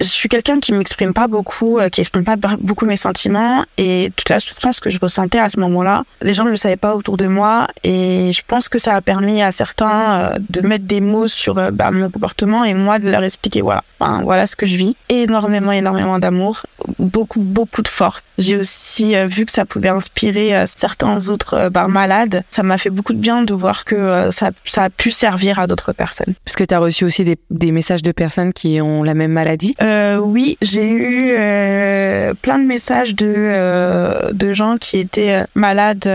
je 0.00 0.06
suis 0.06 0.28
quelqu'un 0.28 0.60
qui 0.60 0.72
m'exprime 0.72 1.12
pas 1.12 1.28
beaucoup, 1.28 1.78
euh, 1.78 1.88
qui 1.88 2.00
exprime 2.00 2.24
pas 2.24 2.36
beaucoup 2.36 2.86
mes 2.86 2.96
sentiments 2.96 3.64
et 3.76 4.10
toute 4.16 4.28
la 4.30 4.40
souffrance 4.40 4.80
que 4.80 4.90
je 4.90 4.98
ressentais 4.98 5.38
à 5.38 5.48
ce 5.48 5.60
moment-là, 5.60 6.04
les 6.22 6.34
gens 6.34 6.44
ne 6.44 6.50
le 6.50 6.56
savaient 6.56 6.76
pas 6.76 6.94
autour 6.94 7.16
de 7.16 7.26
moi 7.26 7.68
et 7.84 8.32
je 8.32 8.42
pense 8.46 8.68
que 8.68 8.78
ça 8.78 8.94
a 8.94 9.00
permis 9.02 9.42
à 9.42 9.52
certains 9.52 10.32
euh, 10.32 10.38
de 10.48 10.66
mettre 10.66 10.84
des 10.84 11.00
mots 11.00 11.28
sur 11.28 11.58
euh, 11.58 11.70
bah, 11.70 11.90
mon 11.90 12.10
comportement 12.10 12.64
et 12.64 12.74
moi 12.74 12.98
de 12.98 13.10
leur 13.10 13.22
expliquer 13.22 13.60
voilà, 13.60 13.84
voilà 13.98 14.46
ce 14.46 14.56
que 14.56 14.66
je 14.66 14.76
vis. 14.76 14.96
Énormément, 15.08 15.72
énormément 15.72 16.18
d'amour, 16.18 16.64
beaucoup, 16.98 17.40
beaucoup 17.40 17.82
de 17.82 17.88
force. 17.88 18.24
J'ai 18.38 18.56
aussi 18.56 19.14
vu 19.26 19.46
que 19.46 19.52
ça 19.52 19.64
pouvait 19.64 19.88
inspirer 19.88 20.64
certains 20.66 21.28
autres 21.28 21.68
bah, 21.68 21.88
malades. 21.88 22.44
Ça 22.50 22.62
m'a 22.62 22.78
fait 22.78 22.90
beaucoup 22.90 23.12
de 23.12 23.18
bien 23.18 23.42
de 23.42 23.54
voir 23.54 23.84
que 23.84 24.28
ça, 24.30 24.50
ça 24.64 24.84
a 24.84 24.90
pu 24.90 25.10
servir 25.10 25.58
à 25.58 25.66
d'autres 25.66 25.92
personnes. 25.92 26.34
Parce 26.44 26.56
que 26.56 26.64
tu 26.64 26.74
as 26.74 26.78
reçu 26.78 27.04
aussi 27.04 27.24
des, 27.24 27.38
des, 27.50 27.72
messages 27.72 28.02
de 28.02 28.12
personnes 28.12 28.52
qui 28.52 28.80
ont 28.80 29.02
la 29.02 29.14
même 29.14 29.32
maladie? 29.32 29.74
Euh, 29.82 30.18
oui, 30.18 30.58
j'ai 30.62 30.88
eu 30.88 31.34
euh, 31.36 32.34
plein 32.34 32.58
de 32.58 32.66
messages 32.66 33.14
de, 33.14 33.32
euh, 33.36 34.32
de 34.32 34.52
gens 34.52 34.76
qui 34.78 34.98
étaient 34.98 35.44
malades 35.54 36.08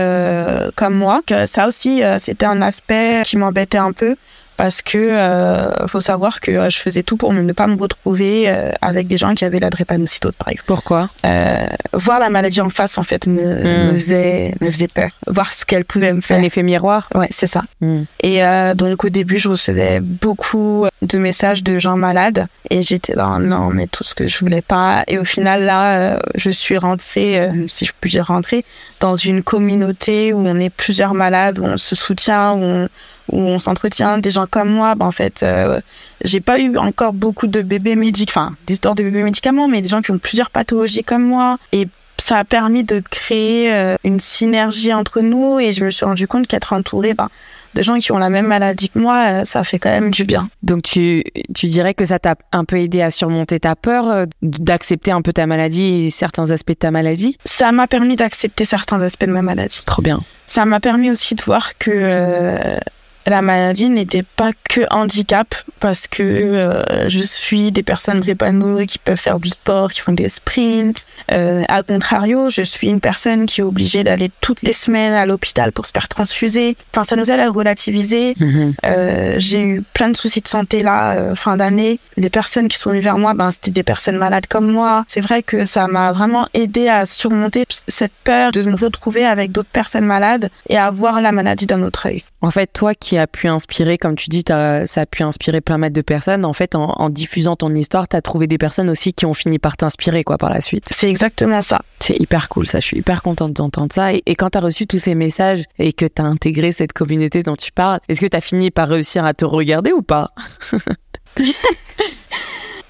comme 0.74 0.94
moi. 0.94 1.22
Que 1.26 1.46
ça 1.46 1.66
aussi, 1.66 2.02
c'était 2.18 2.46
un 2.46 2.62
aspect 2.62 3.22
qui 3.24 3.36
m'embêtait 3.36 3.78
un 3.78 3.92
peu 3.92 4.16
parce 4.56 4.82
que 4.82 4.98
euh, 4.98 5.86
faut 5.86 6.00
savoir 6.00 6.40
que 6.40 6.50
euh, 6.50 6.70
je 6.70 6.78
faisais 6.78 7.02
tout 7.02 7.16
pour 7.16 7.32
ne 7.32 7.52
pas 7.52 7.66
me 7.66 7.76
retrouver 7.76 8.44
euh, 8.46 8.72
avec 8.80 9.06
des 9.06 9.16
gens 9.16 9.34
qui 9.34 9.44
avaient 9.44 9.60
la 9.60 9.70
drépanocytose 9.70 10.34
par 10.36 10.48
exemple. 10.48 10.66
Pourquoi? 10.66 11.08
Euh, 11.24 11.66
Voir 11.92 12.18
la 12.18 12.30
maladie 12.30 12.60
en 12.60 12.70
face 12.70 12.98
en 12.98 13.02
fait 13.02 13.26
me, 13.26 13.42
me, 13.42 13.90
hmm. 13.90 13.94
faisait, 13.94 14.54
me 14.60 14.70
faisait 14.70 14.88
peur. 14.88 15.10
Voir 15.26 15.52
ce 15.52 15.64
qu'elle 15.64 15.84
pouvait 15.84 16.12
me 16.12 16.20
faire. 16.20 16.38
Un 16.38 16.42
effet 16.42 16.62
miroir? 16.62 17.08
Ouais, 17.14 17.28
c'est 17.30 17.46
ça. 17.46 17.62
Hmm. 17.80 18.02
Et 18.20 18.44
euh, 18.44 18.74
donc 18.74 19.04
au 19.04 19.08
début 19.08 19.38
je 19.38 19.48
recevais 19.48 20.00
beaucoup 20.00 20.86
de 21.02 21.18
messages 21.18 21.62
de 21.62 21.78
gens 21.78 21.96
malades 21.96 22.46
et 22.70 22.82
j'étais 22.82 23.14
là 23.14 23.38
non 23.38 23.68
mais 23.68 23.86
tout 23.86 24.04
ce 24.04 24.14
que 24.14 24.26
je 24.26 24.38
voulais 24.38 24.62
pas. 24.62 25.04
Et 25.06 25.18
au 25.18 25.24
final 25.24 25.64
là 25.64 26.18
je 26.34 26.50
suis 26.50 26.78
rentrée, 26.78 27.48
si 27.68 27.84
je 27.84 27.92
puis 28.00 28.10
dire 28.10 28.26
rentrée, 28.26 28.64
dans 29.00 29.16
une 29.16 29.42
communauté 29.42 30.32
où 30.32 30.38
on 30.38 30.58
est 30.58 30.70
plusieurs 30.70 31.14
malades, 31.14 31.58
où 31.58 31.64
on 31.64 31.76
se 31.76 31.94
soutient, 31.94 32.52
où 32.52 32.62
on 32.62 32.88
où 33.30 33.40
on 33.40 33.58
s'entretient, 33.58 34.18
des 34.18 34.30
gens 34.30 34.46
comme 34.46 34.70
moi, 34.70 34.94
ben 34.94 35.06
en 35.06 35.10
fait, 35.10 35.42
euh, 35.42 35.80
j'ai 36.24 36.40
pas 36.40 36.58
eu 36.58 36.76
encore 36.76 37.12
beaucoup 37.12 37.46
de 37.46 37.62
bébés 37.62 37.96
médicaux, 37.96 38.30
enfin, 38.30 38.54
d'histoires 38.66 38.94
de 38.94 39.02
bébés 39.02 39.22
médicaments, 39.22 39.68
mais 39.68 39.80
des 39.80 39.88
gens 39.88 40.02
qui 40.02 40.10
ont 40.10 40.18
plusieurs 40.18 40.50
pathologies 40.50 41.04
comme 41.04 41.24
moi. 41.24 41.58
Et 41.72 41.88
ça 42.18 42.38
a 42.38 42.44
permis 42.44 42.84
de 42.84 43.02
créer 43.10 43.72
euh, 43.72 43.96
une 44.04 44.20
synergie 44.20 44.92
entre 44.92 45.20
nous 45.20 45.60
et 45.60 45.72
je 45.72 45.84
me 45.84 45.90
suis 45.90 46.06
rendu 46.06 46.26
compte 46.26 46.46
qu'être 46.46 46.72
entourée 46.72 47.12
ben, 47.12 47.28
de 47.74 47.82
gens 47.82 47.98
qui 47.98 48.10
ont 48.10 48.16
la 48.16 48.30
même 48.30 48.46
maladie 48.46 48.88
que 48.88 48.98
moi, 48.98 49.26
euh, 49.26 49.44
ça 49.44 49.62
fait 49.64 49.78
quand 49.78 49.90
même 49.90 50.10
du 50.10 50.24
bien. 50.24 50.48
Donc 50.62 50.82
tu, 50.82 51.24
tu 51.54 51.66
dirais 51.66 51.92
que 51.92 52.06
ça 52.06 52.18
t'a 52.18 52.36
un 52.52 52.64
peu 52.64 52.78
aidé 52.78 53.02
à 53.02 53.10
surmonter 53.10 53.60
ta 53.60 53.76
peur, 53.76 54.26
d'accepter 54.40 55.10
un 55.10 55.20
peu 55.20 55.34
ta 55.34 55.46
maladie 55.46 56.06
et 56.06 56.10
certains 56.10 56.50
aspects 56.50 56.70
de 56.70 56.74
ta 56.74 56.90
maladie? 56.90 57.36
Ça 57.44 57.70
m'a 57.70 57.86
permis 57.86 58.16
d'accepter 58.16 58.64
certains 58.64 59.02
aspects 59.02 59.26
de 59.26 59.32
ma 59.32 59.42
maladie. 59.42 59.82
Trop 59.84 60.00
bien. 60.00 60.20
Ça 60.46 60.64
m'a 60.64 60.80
permis 60.80 61.10
aussi 61.10 61.34
de 61.34 61.42
voir 61.42 61.76
que 61.76 62.78
la 63.26 63.42
maladie 63.42 63.88
n'était 63.88 64.22
pas 64.22 64.52
que 64.68 64.82
handicap 64.90 65.54
parce 65.80 66.06
que 66.06 66.22
euh, 66.22 67.08
je 67.08 67.20
suis 67.20 67.72
des 67.72 67.82
personnes 67.82 68.22
épanouies 68.26 68.86
qui 68.86 68.98
peuvent 68.98 69.18
faire 69.18 69.40
du 69.40 69.48
sport, 69.48 69.90
qui 69.90 70.00
font 70.00 70.12
des 70.12 70.28
sprints. 70.28 71.06
Euh, 71.32 71.62
à 71.68 71.82
contrario, 71.82 72.50
je 72.50 72.62
suis 72.62 72.88
une 72.88 73.00
personne 73.00 73.46
qui 73.46 73.60
est 73.60 73.64
obligée 73.64 74.04
d'aller 74.04 74.30
toutes 74.40 74.62
les 74.62 74.72
semaines 74.72 75.14
à 75.14 75.26
l'hôpital 75.26 75.72
pour 75.72 75.86
se 75.86 75.92
faire 75.92 76.08
transfuser. 76.08 76.76
Enfin, 76.92 77.04
ça 77.04 77.16
nous 77.16 77.30
aide 77.30 77.40
à 77.40 77.50
relativiser. 77.50 78.34
Mhm. 78.38 78.74
Euh, 78.84 79.34
j'ai 79.38 79.62
eu 79.62 79.82
plein 79.92 80.08
de 80.08 80.16
soucis 80.16 80.40
de 80.40 80.48
santé 80.48 80.82
là, 80.82 81.14
euh, 81.16 81.34
fin 81.34 81.56
d'année. 81.56 81.98
Les 82.16 82.30
personnes 82.30 82.68
qui 82.68 82.78
sont 82.78 82.90
venues 82.90 83.00
vers 83.00 83.18
moi, 83.18 83.34
ben, 83.34 83.50
c'était 83.50 83.70
des 83.70 83.82
personnes 83.82 84.18
malades 84.18 84.46
comme 84.46 84.70
moi. 84.70 85.04
C'est 85.08 85.20
vrai 85.20 85.42
que 85.42 85.64
ça 85.64 85.86
m'a 85.88 86.12
vraiment 86.12 86.48
aidé 86.54 86.88
à 86.88 87.06
surmonter 87.06 87.64
cette 87.68 88.12
peur 88.24 88.52
de 88.52 88.62
me 88.62 88.76
retrouver 88.76 89.24
avec 89.24 89.52
d'autres 89.52 89.68
personnes 89.72 90.06
malades 90.06 90.50
et 90.68 90.78
à 90.78 90.90
voir 90.90 91.20
la 91.20 91.32
maladie 91.32 91.66
d'un 91.66 91.82
autre 91.82 92.06
œil. 92.06 92.22
En 92.40 92.50
fait, 92.50 92.68
toi 92.72 92.94
qui 92.94 93.15
as 93.18 93.26
pu 93.26 93.48
inspirer, 93.48 93.98
comme 93.98 94.14
tu 94.14 94.28
dis, 94.28 94.44
ça 94.46 94.82
a 94.82 95.06
pu 95.06 95.22
inspirer 95.22 95.60
plein 95.60 95.78
de 95.78 96.00
personnes. 96.00 96.44
En 96.44 96.52
fait, 96.52 96.74
en, 96.74 97.10
diffusant 97.10 97.56
ton 97.56 97.74
histoire, 97.74 98.08
tu 98.08 98.16
as 98.16 98.22
trouvé 98.22 98.46
des 98.46 98.58
personnes 98.58 98.90
aussi 98.90 99.12
qui 99.12 99.26
ont 99.26 99.34
fini 99.34 99.58
par 99.58 99.76
t'inspirer 99.76 100.24
quoi 100.24 100.38
par 100.38 100.50
la 100.50 100.60
suite. 100.60 100.86
C'est 100.90 101.08
exactement 101.08 101.62
ça. 101.62 101.82
C'est 102.00 102.16
hyper 102.16 102.48
cool, 102.48 102.66
ça. 102.66 102.80
Je 102.80 102.86
suis 102.86 102.98
hyper 102.98 103.22
contente 103.22 103.52
d'entendre 103.52 103.92
ça. 103.92 104.12
Et, 104.12 104.22
quand 104.36 104.50
tu 104.50 104.58
as 104.58 104.60
reçu 104.60 104.86
tous 104.86 104.98
ces 104.98 105.14
messages 105.14 105.64
et 105.78 105.92
que 105.92 106.04
tu 106.06 106.22
as 106.22 106.24
intégré 106.24 106.72
cette 106.72 106.92
communauté 106.92 107.42
dont 107.42 107.56
tu 107.56 107.72
parles, 107.72 108.00
est-ce 108.08 108.20
que 108.20 108.26
tu 108.26 108.36
as 108.36 108.40
fini 108.40 108.70
par 108.70 108.88
réussir 108.88 109.24
à 109.24 109.34
te 109.34 109.44
regarder 109.44 109.92
ou 109.92 110.02
pas 110.02 110.30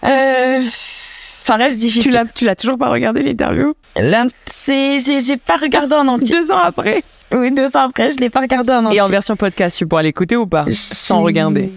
euh, 0.04 0.62
Ça 0.70 1.56
reste 1.56 1.78
difficile. 1.78 2.24
Tu 2.34 2.44
l'as 2.44 2.56
toujours 2.56 2.78
pas 2.78 2.90
regardé 2.90 3.22
l'interview? 3.22 3.74
J'ai 3.96 5.36
pas 5.36 5.56
regardé 5.56 5.94
en 5.94 6.08
entier. 6.08 6.36
Deux 6.36 6.50
ans 6.50 6.58
après 6.58 7.02
Oui, 7.32 7.50
deux 7.52 7.76
ans 7.76 7.88
après, 7.88 8.10
je 8.10 8.18
l'ai 8.18 8.30
pas 8.30 8.40
regardé 8.40 8.72
en 8.72 8.84
entier. 8.84 8.98
Et 8.98 9.00
en 9.00 9.08
version 9.08 9.36
podcast, 9.36 9.76
tu 9.76 9.86
pourras 9.86 10.02
l'écouter 10.02 10.36
ou 10.36 10.46
pas 10.46 10.64
Sans 10.70 11.22
regarder 11.22 11.70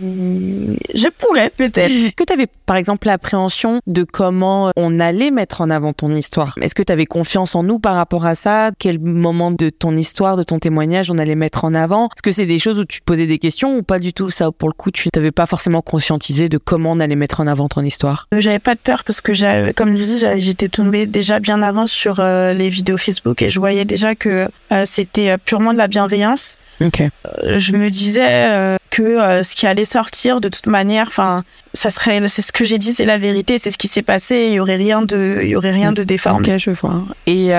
Je 0.94 1.08
pourrais 1.10 1.50
peut-être. 1.50 1.78
Est-ce 1.78 2.12
que 2.16 2.24
tu 2.24 2.34
avais 2.34 2.48
par 2.66 2.76
exemple 2.76 3.08
l'appréhension 3.08 3.80
de 3.88 4.04
comment 4.04 4.72
on 4.76 5.00
allait 5.00 5.32
mettre 5.32 5.62
en 5.62 5.70
avant 5.70 5.94
ton 5.94 6.16
histoire? 6.16 6.56
Est-ce 6.62 6.76
que 6.76 6.84
tu 6.84 6.92
avais 6.92 7.06
confiance 7.06 7.56
en 7.56 7.64
nous 7.64 7.80
par 7.80 7.96
rapport 7.96 8.26
à 8.26 8.36
ça? 8.36 8.72
Quel 8.78 9.00
moment 9.00 9.52
de 9.52 9.70
ton 9.70 9.96
histoire, 9.98 10.38
de 10.38 10.44
ton 10.44 10.60
témoignage 10.60 11.10
on 11.12 11.18
allait 11.18 11.36
mettre 11.36 11.66
en 11.66 11.74
avant? 11.74 12.08
Est-ce 12.08 12.22
que 12.22 12.32
c'est 12.32 12.46
des 12.46 12.60
choses 12.60 12.80
où 12.80 12.86
tu 12.86 13.00
te 13.00 13.06
posais 13.06 13.28
des 13.28 13.40
questions 13.40 13.76
ou 13.78 13.84
pas 13.84 14.00
du 14.00 14.14
tout? 14.14 14.30
Ça, 14.30 14.52
pour 14.52 14.70
le 14.70 14.74
coup, 14.74 14.92
tu 14.92 15.10
n'avais 15.16 15.32
pas 15.32 15.46
forcément 15.46 15.82
conscientisé 15.82 16.50
de 16.50 16.58
comment 16.58 16.92
on 16.92 17.00
allait 17.00 17.16
mettre 17.16 17.42
en 17.42 17.48
avant 17.48 17.68
ton 17.70 17.84
histoire? 17.84 18.28
Euh, 18.34 18.42
J'avais 18.42 18.60
pas 18.60 18.76
de 18.76 18.80
peur 18.80 19.04
parce 19.04 19.22
que, 19.22 19.72
comme 19.74 19.92
je 19.96 20.04
disais, 20.04 20.40
j'étais 20.40 20.70
tombée 20.70 21.06
déjà 21.06 21.40
bien 21.40 21.62
avant 21.62 21.88
sur 21.88 22.20
euh, 22.20 22.54
les 22.54 22.70
vidéos 22.70 22.98
Facebook 22.98 23.42
et 23.42 23.50
je 23.50 23.60
voyais 23.60 23.86
déjà 23.86 24.16
que 24.16 24.48
euh, 24.72 24.84
c'était 24.86 25.38
purement 25.46 25.74
de 25.74 25.78
la 25.78 25.88
bienveillance. 25.88 26.58
Okay. 26.82 27.10
je 27.58 27.74
me 27.74 27.90
disais 27.90 28.78
que 28.90 29.44
ce 29.44 29.56
qui 29.56 29.68
allait 29.68 29.84
sortir 29.84 30.40
de 30.40 30.48
toute 30.48 30.68
manière, 30.68 31.08
enfin, 31.08 31.44
ça 31.74 31.90
serait, 31.90 32.26
c'est 32.30 32.42
ce 32.42 32.54
que 32.54 32.64
j'ai 32.64 32.78
dit, 32.78 32.94
c'est 32.94 33.06
la 33.06 33.18
vérité, 33.18 33.58
c'est 33.58 33.70
ce 33.70 33.78
qui 33.78 33.90
s'est 33.90 34.02
passé. 34.02 34.46
Il 34.48 34.54
y 34.54 34.60
aurait 34.62 34.78
rien 34.78 35.02
de, 35.02 35.40
il 35.42 35.50
y 35.50 35.56
aurait 35.58 35.74
rien 35.74 35.92
de 35.92 36.04
déformé. 36.06 36.54
Ok, 36.54 36.58
je 36.58 36.72
vois. 36.72 37.04
Et 37.28 37.52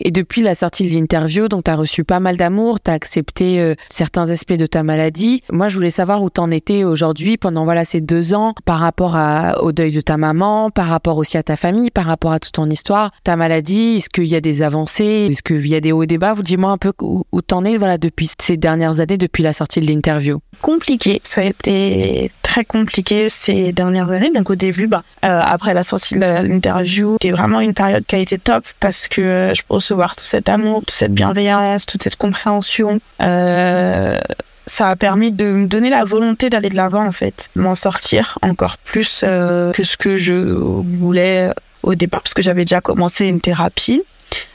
et 0.00 0.10
depuis 0.10 0.42
la 0.42 0.54
sortie 0.54 0.88
de 0.88 0.94
l'interview, 0.94 1.48
donc 1.48 1.64
tu 1.64 1.70
as 1.70 1.76
reçu 1.76 2.04
pas 2.04 2.20
mal 2.20 2.36
d'amour, 2.36 2.80
tu 2.80 2.90
as 2.90 2.94
accepté 2.94 3.60
euh, 3.60 3.74
certains 3.88 4.28
aspects 4.30 4.54
de 4.54 4.66
ta 4.66 4.82
maladie. 4.82 5.42
Moi, 5.50 5.68
je 5.68 5.76
voulais 5.76 5.90
savoir 5.90 6.22
où 6.22 6.30
t'en 6.30 6.50
étais 6.50 6.84
aujourd'hui 6.84 7.36
pendant 7.36 7.64
voilà 7.64 7.84
ces 7.84 8.00
deux 8.00 8.34
ans 8.34 8.54
par 8.64 8.78
rapport 8.78 9.16
à, 9.16 9.62
au 9.62 9.72
deuil 9.72 9.92
de 9.92 10.00
ta 10.00 10.16
maman, 10.16 10.70
par 10.70 10.86
rapport 10.86 11.18
aussi 11.18 11.36
à 11.36 11.42
ta 11.42 11.56
famille, 11.56 11.90
par 11.90 12.06
rapport 12.06 12.32
à 12.32 12.40
toute 12.40 12.52
ton 12.52 12.68
histoire, 12.70 13.12
ta 13.24 13.36
maladie. 13.36 13.96
Est-ce 13.96 14.10
qu'il 14.10 14.26
y 14.26 14.36
a 14.36 14.40
des 14.40 14.62
avancées? 14.62 15.28
Est-ce 15.30 15.42
qu'il 15.42 15.66
y 15.66 15.74
a 15.74 15.80
des 15.80 15.92
hauts 15.92 16.02
et 16.02 16.06
des 16.06 16.18
bas? 16.18 16.34
Dis-moi 16.40 16.70
un 16.70 16.78
peu 16.78 16.92
où, 17.02 17.24
où 17.32 17.42
t'en 17.42 17.64
es 17.64 17.76
voilà 17.76 17.98
depuis 17.98 18.30
ces 18.40 18.56
dernières 18.56 19.00
années, 19.00 19.18
depuis 19.18 19.42
la 19.42 19.52
sortie 19.52 19.80
de 19.80 19.86
l'interview. 19.86 20.38
Compliqué, 20.62 21.20
ça 21.24 21.42
a 21.42 21.44
été 21.44 22.30
très 22.50 22.64
compliqué 22.64 23.28
ces 23.28 23.72
dernières 23.72 24.10
années. 24.10 24.32
Donc 24.32 24.50
au 24.50 24.56
début, 24.56 24.88
bah, 24.88 25.04
euh, 25.24 25.40
après 25.40 25.72
la 25.72 25.84
sortie 25.84 26.14
de 26.14 26.20
l'interview, 26.20 27.16
c'était 27.20 27.30
vraiment 27.30 27.60
une 27.60 27.74
période 27.74 28.04
qui 28.04 28.16
a 28.16 28.18
été 28.18 28.38
top 28.38 28.64
parce 28.80 29.06
que 29.06 29.20
euh, 29.20 29.54
je 29.54 29.62
pense 29.62 29.84
recevoir 29.84 30.16
tout 30.16 30.24
cet 30.24 30.48
amour, 30.48 30.80
toute 30.80 30.90
cette 30.90 31.14
bienveillance, 31.14 31.86
toute 31.86 32.02
cette 32.02 32.16
compréhension. 32.16 33.00
Euh, 33.22 34.18
ça 34.66 34.88
a 34.88 34.96
permis 34.96 35.30
de 35.30 35.44
me 35.44 35.66
donner 35.66 35.90
la 35.90 36.02
volonté 36.04 36.50
d'aller 36.50 36.70
de 36.70 36.76
l'avant 36.76 37.06
en 37.06 37.12
fait, 37.12 37.50
m'en 37.54 37.76
sortir 37.76 38.38
encore 38.42 38.78
plus 38.78 39.20
que 39.20 39.82
ce 39.82 39.96
que 39.96 40.18
je 40.18 40.32
voulais 40.34 41.50
au 41.82 41.94
départ 41.94 42.20
parce 42.22 42.34
que 42.34 42.42
j'avais 42.42 42.64
déjà 42.64 42.80
commencé 42.80 43.26
une 43.26 43.40
thérapie. 43.40 44.02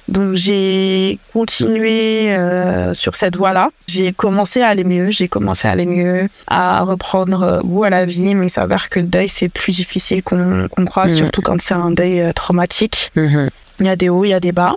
Donc 0.08 0.34
j'ai 0.34 1.20
continué 1.34 2.36
euh, 2.36 2.94
sur 2.94 3.15
cette 3.15 3.36
voie-là. 3.36 3.70
J'ai 3.88 4.13
commencé 4.13 4.62
à 4.62 4.68
aller 4.70 4.84
mieux, 4.84 5.10
j'ai 5.12 5.28
commencé 5.28 5.68
à 5.68 5.72
aller 5.72 5.86
mieux, 5.86 6.30
à 6.48 6.82
reprendre 6.82 7.62
goût 7.63 7.84
à 7.84 7.89
la 7.89 8.06
vie, 8.06 8.36
mais 8.36 8.48
il 8.48 8.50
s'avère 8.50 8.89
que 8.89 9.00
le 9.00 9.08
deuil 9.08 9.30
c'est 9.30 9.50
plus 9.50 9.76
difficile 9.76 10.22
qu'on 10.22 10.68
croit, 10.86 11.06
mmh. 11.06 11.10
surtout 11.10 11.41
quand 11.41 11.60
c'est 11.62 11.74
un 11.74 11.91
deuil 11.91 12.32
traumatique. 12.34 13.12
Mmh. 13.15 13.48
Il 13.80 13.86
y 13.86 13.89
a 13.89 13.96
des 13.96 14.10
hauts, 14.10 14.26
il 14.26 14.30
y 14.30 14.34
a 14.34 14.39
des 14.39 14.52
bas. 14.52 14.76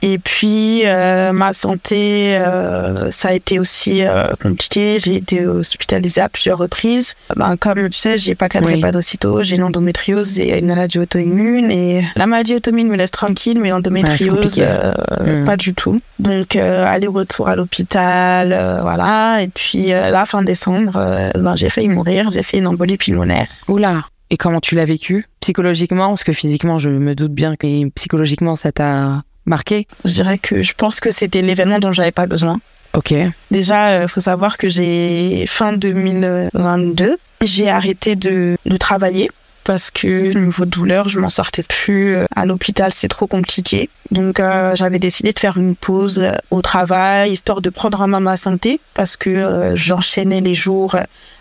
Et 0.00 0.18
puis 0.18 0.82
euh, 0.84 1.32
ma 1.32 1.52
santé, 1.52 2.36
euh, 2.36 3.10
ça 3.10 3.28
a 3.28 3.32
été 3.32 3.58
aussi 3.58 4.02
euh, 4.02 4.26
compliqué. 4.40 4.98
J'ai 4.98 5.16
été 5.16 5.44
hospitalisée 5.46 6.20
à 6.20 6.28
plusieurs 6.28 6.58
reprises. 6.58 7.14
Ben, 7.34 7.56
comme 7.56 7.88
tu 7.90 7.98
sais, 7.98 8.16
j'ai 8.16 8.34
pas 8.34 8.48
de 8.48 8.58
oui. 8.64 9.44
j'ai 9.44 9.56
l'endométriose 9.56 10.38
et 10.38 10.56
une 10.58 10.66
maladie 10.66 11.00
auto-immune. 11.00 11.72
Et 11.72 12.04
la 12.14 12.26
maladie 12.26 12.54
auto-immune 12.54 12.88
me 12.88 12.96
laisse 12.96 13.10
tranquille, 13.10 13.58
mais 13.60 13.70
l'endométriose, 13.70 14.62
hmm. 14.62 15.44
pas 15.44 15.56
du 15.56 15.74
tout. 15.74 16.00
Donc 16.20 16.54
aller-retour 16.56 17.48
à 17.48 17.56
l'hôpital, 17.56 18.80
voilà. 18.82 19.42
Et 19.42 19.48
puis 19.48 19.88
là, 19.88 20.24
fin 20.24 20.42
décembre, 20.42 20.92
ben, 21.34 21.56
j'ai 21.56 21.70
failli 21.70 21.88
mourir. 21.88 22.30
J'ai 22.30 22.42
fait 22.42 22.58
une 22.58 22.68
embolie 22.68 22.98
pulmonaire. 22.98 23.48
Oula. 23.66 24.02
Et 24.30 24.36
comment 24.36 24.60
tu 24.60 24.74
l'as 24.74 24.84
vécu? 24.84 25.26
Psychologiquement 25.40 26.08
Parce 26.08 26.24
que 26.24 26.32
physiquement, 26.32 26.78
je 26.78 26.90
me 26.90 27.14
doute 27.14 27.32
bien 27.32 27.56
que 27.56 27.88
psychologiquement, 27.90 28.56
ça 28.56 28.72
t'a 28.72 29.22
marqué 29.48 29.86
Je 30.04 30.12
dirais 30.12 30.38
que 30.38 30.62
je 30.62 30.74
pense 30.74 31.00
que 31.00 31.10
c'était 31.10 31.42
l'événement 31.42 31.78
dont 31.78 31.92
j'avais 31.92 32.12
pas 32.12 32.26
besoin. 32.26 32.60
Ok. 32.94 33.14
Déjà, 33.50 33.98
il 33.98 34.04
euh, 34.04 34.08
faut 34.08 34.20
savoir 34.20 34.56
que 34.56 34.68
j'ai 34.68 35.44
fin 35.46 35.72
2022, 35.72 37.18
j'ai 37.42 37.68
arrêté 37.68 38.16
de, 38.16 38.56
de 38.64 38.76
travailler 38.76 39.30
parce 39.64 39.90
que 39.90 40.32
niveau 40.32 40.64
douleur, 40.64 41.10
je 41.10 41.20
m'en 41.20 41.28
sortais 41.28 41.62
plus 41.62 42.16
euh, 42.16 42.24
à 42.34 42.46
l'hôpital, 42.46 42.90
c'est 42.92 43.08
trop 43.08 43.26
compliqué. 43.26 43.90
Donc 44.10 44.40
euh, 44.40 44.74
j'avais 44.74 44.98
décidé 44.98 45.34
de 45.34 45.38
faire 45.38 45.58
une 45.58 45.76
pause 45.76 46.24
au 46.50 46.62
travail, 46.62 47.32
histoire 47.32 47.60
de 47.60 47.68
prendre 47.68 48.00
en 48.00 48.08
main 48.08 48.20
ma 48.20 48.38
santé, 48.38 48.80
parce 48.94 49.16
que 49.16 49.72
j'enchaînais 49.74 50.40
les 50.40 50.54
jours 50.54 50.96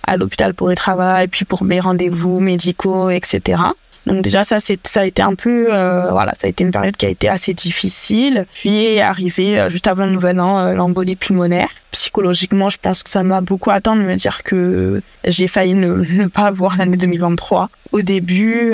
à 0.06 0.18
l'hôpital 0.18 0.54
pour 0.54 0.68
le 0.68 0.76
travail, 0.76 1.28
puis 1.28 1.46
pour 1.46 1.64
mes 1.64 1.80
rendez-vous 1.80 2.42
médicaux, 2.42 3.10
etc. 3.10 3.62
Donc 4.08 4.24
déjà 4.24 4.44
ça 4.44 4.60
c'est 4.60 4.88
ça 4.88 5.02
a 5.02 5.06
été 5.06 5.22
un 5.22 5.36
peu 5.36 5.68
euh, 5.70 6.10
voilà 6.12 6.34
ça 6.36 6.48
a 6.48 6.50
été 6.50 6.64
une 6.64 6.72
période 6.72 6.96
qui 6.96 7.06
a 7.06 7.10
été 7.10 7.28
assez 7.28 7.54
difficile. 7.54 8.46
Puis 8.54 9.00
arrivé 9.00 9.60
euh, 9.60 9.70
juste 9.70 9.88
avant 9.88 10.06
le 10.06 10.14
nouvel 10.14 10.40
an 10.40 10.60
euh, 10.60 10.74
l'embolie 10.74 11.18
pulmonaire. 11.18 11.70
Psychologiquement 11.92 12.70
je 12.70 12.78
pense 12.82 13.04
que 13.04 13.10
ça 13.10 13.24
m'a 13.24 13.42
beaucoup 13.42 13.70
attendu 13.70 14.04
de 14.04 14.08
me 14.08 14.16
dire 14.16 14.44
que 14.44 15.02
j'ai 15.26 15.48
failli 15.48 15.74
ne, 15.74 16.28
pas 16.28 16.44
avoir 16.44 16.78
l'année 16.78 16.98
2023. 16.98 17.70
Au 17.92 18.02
début 18.02 18.74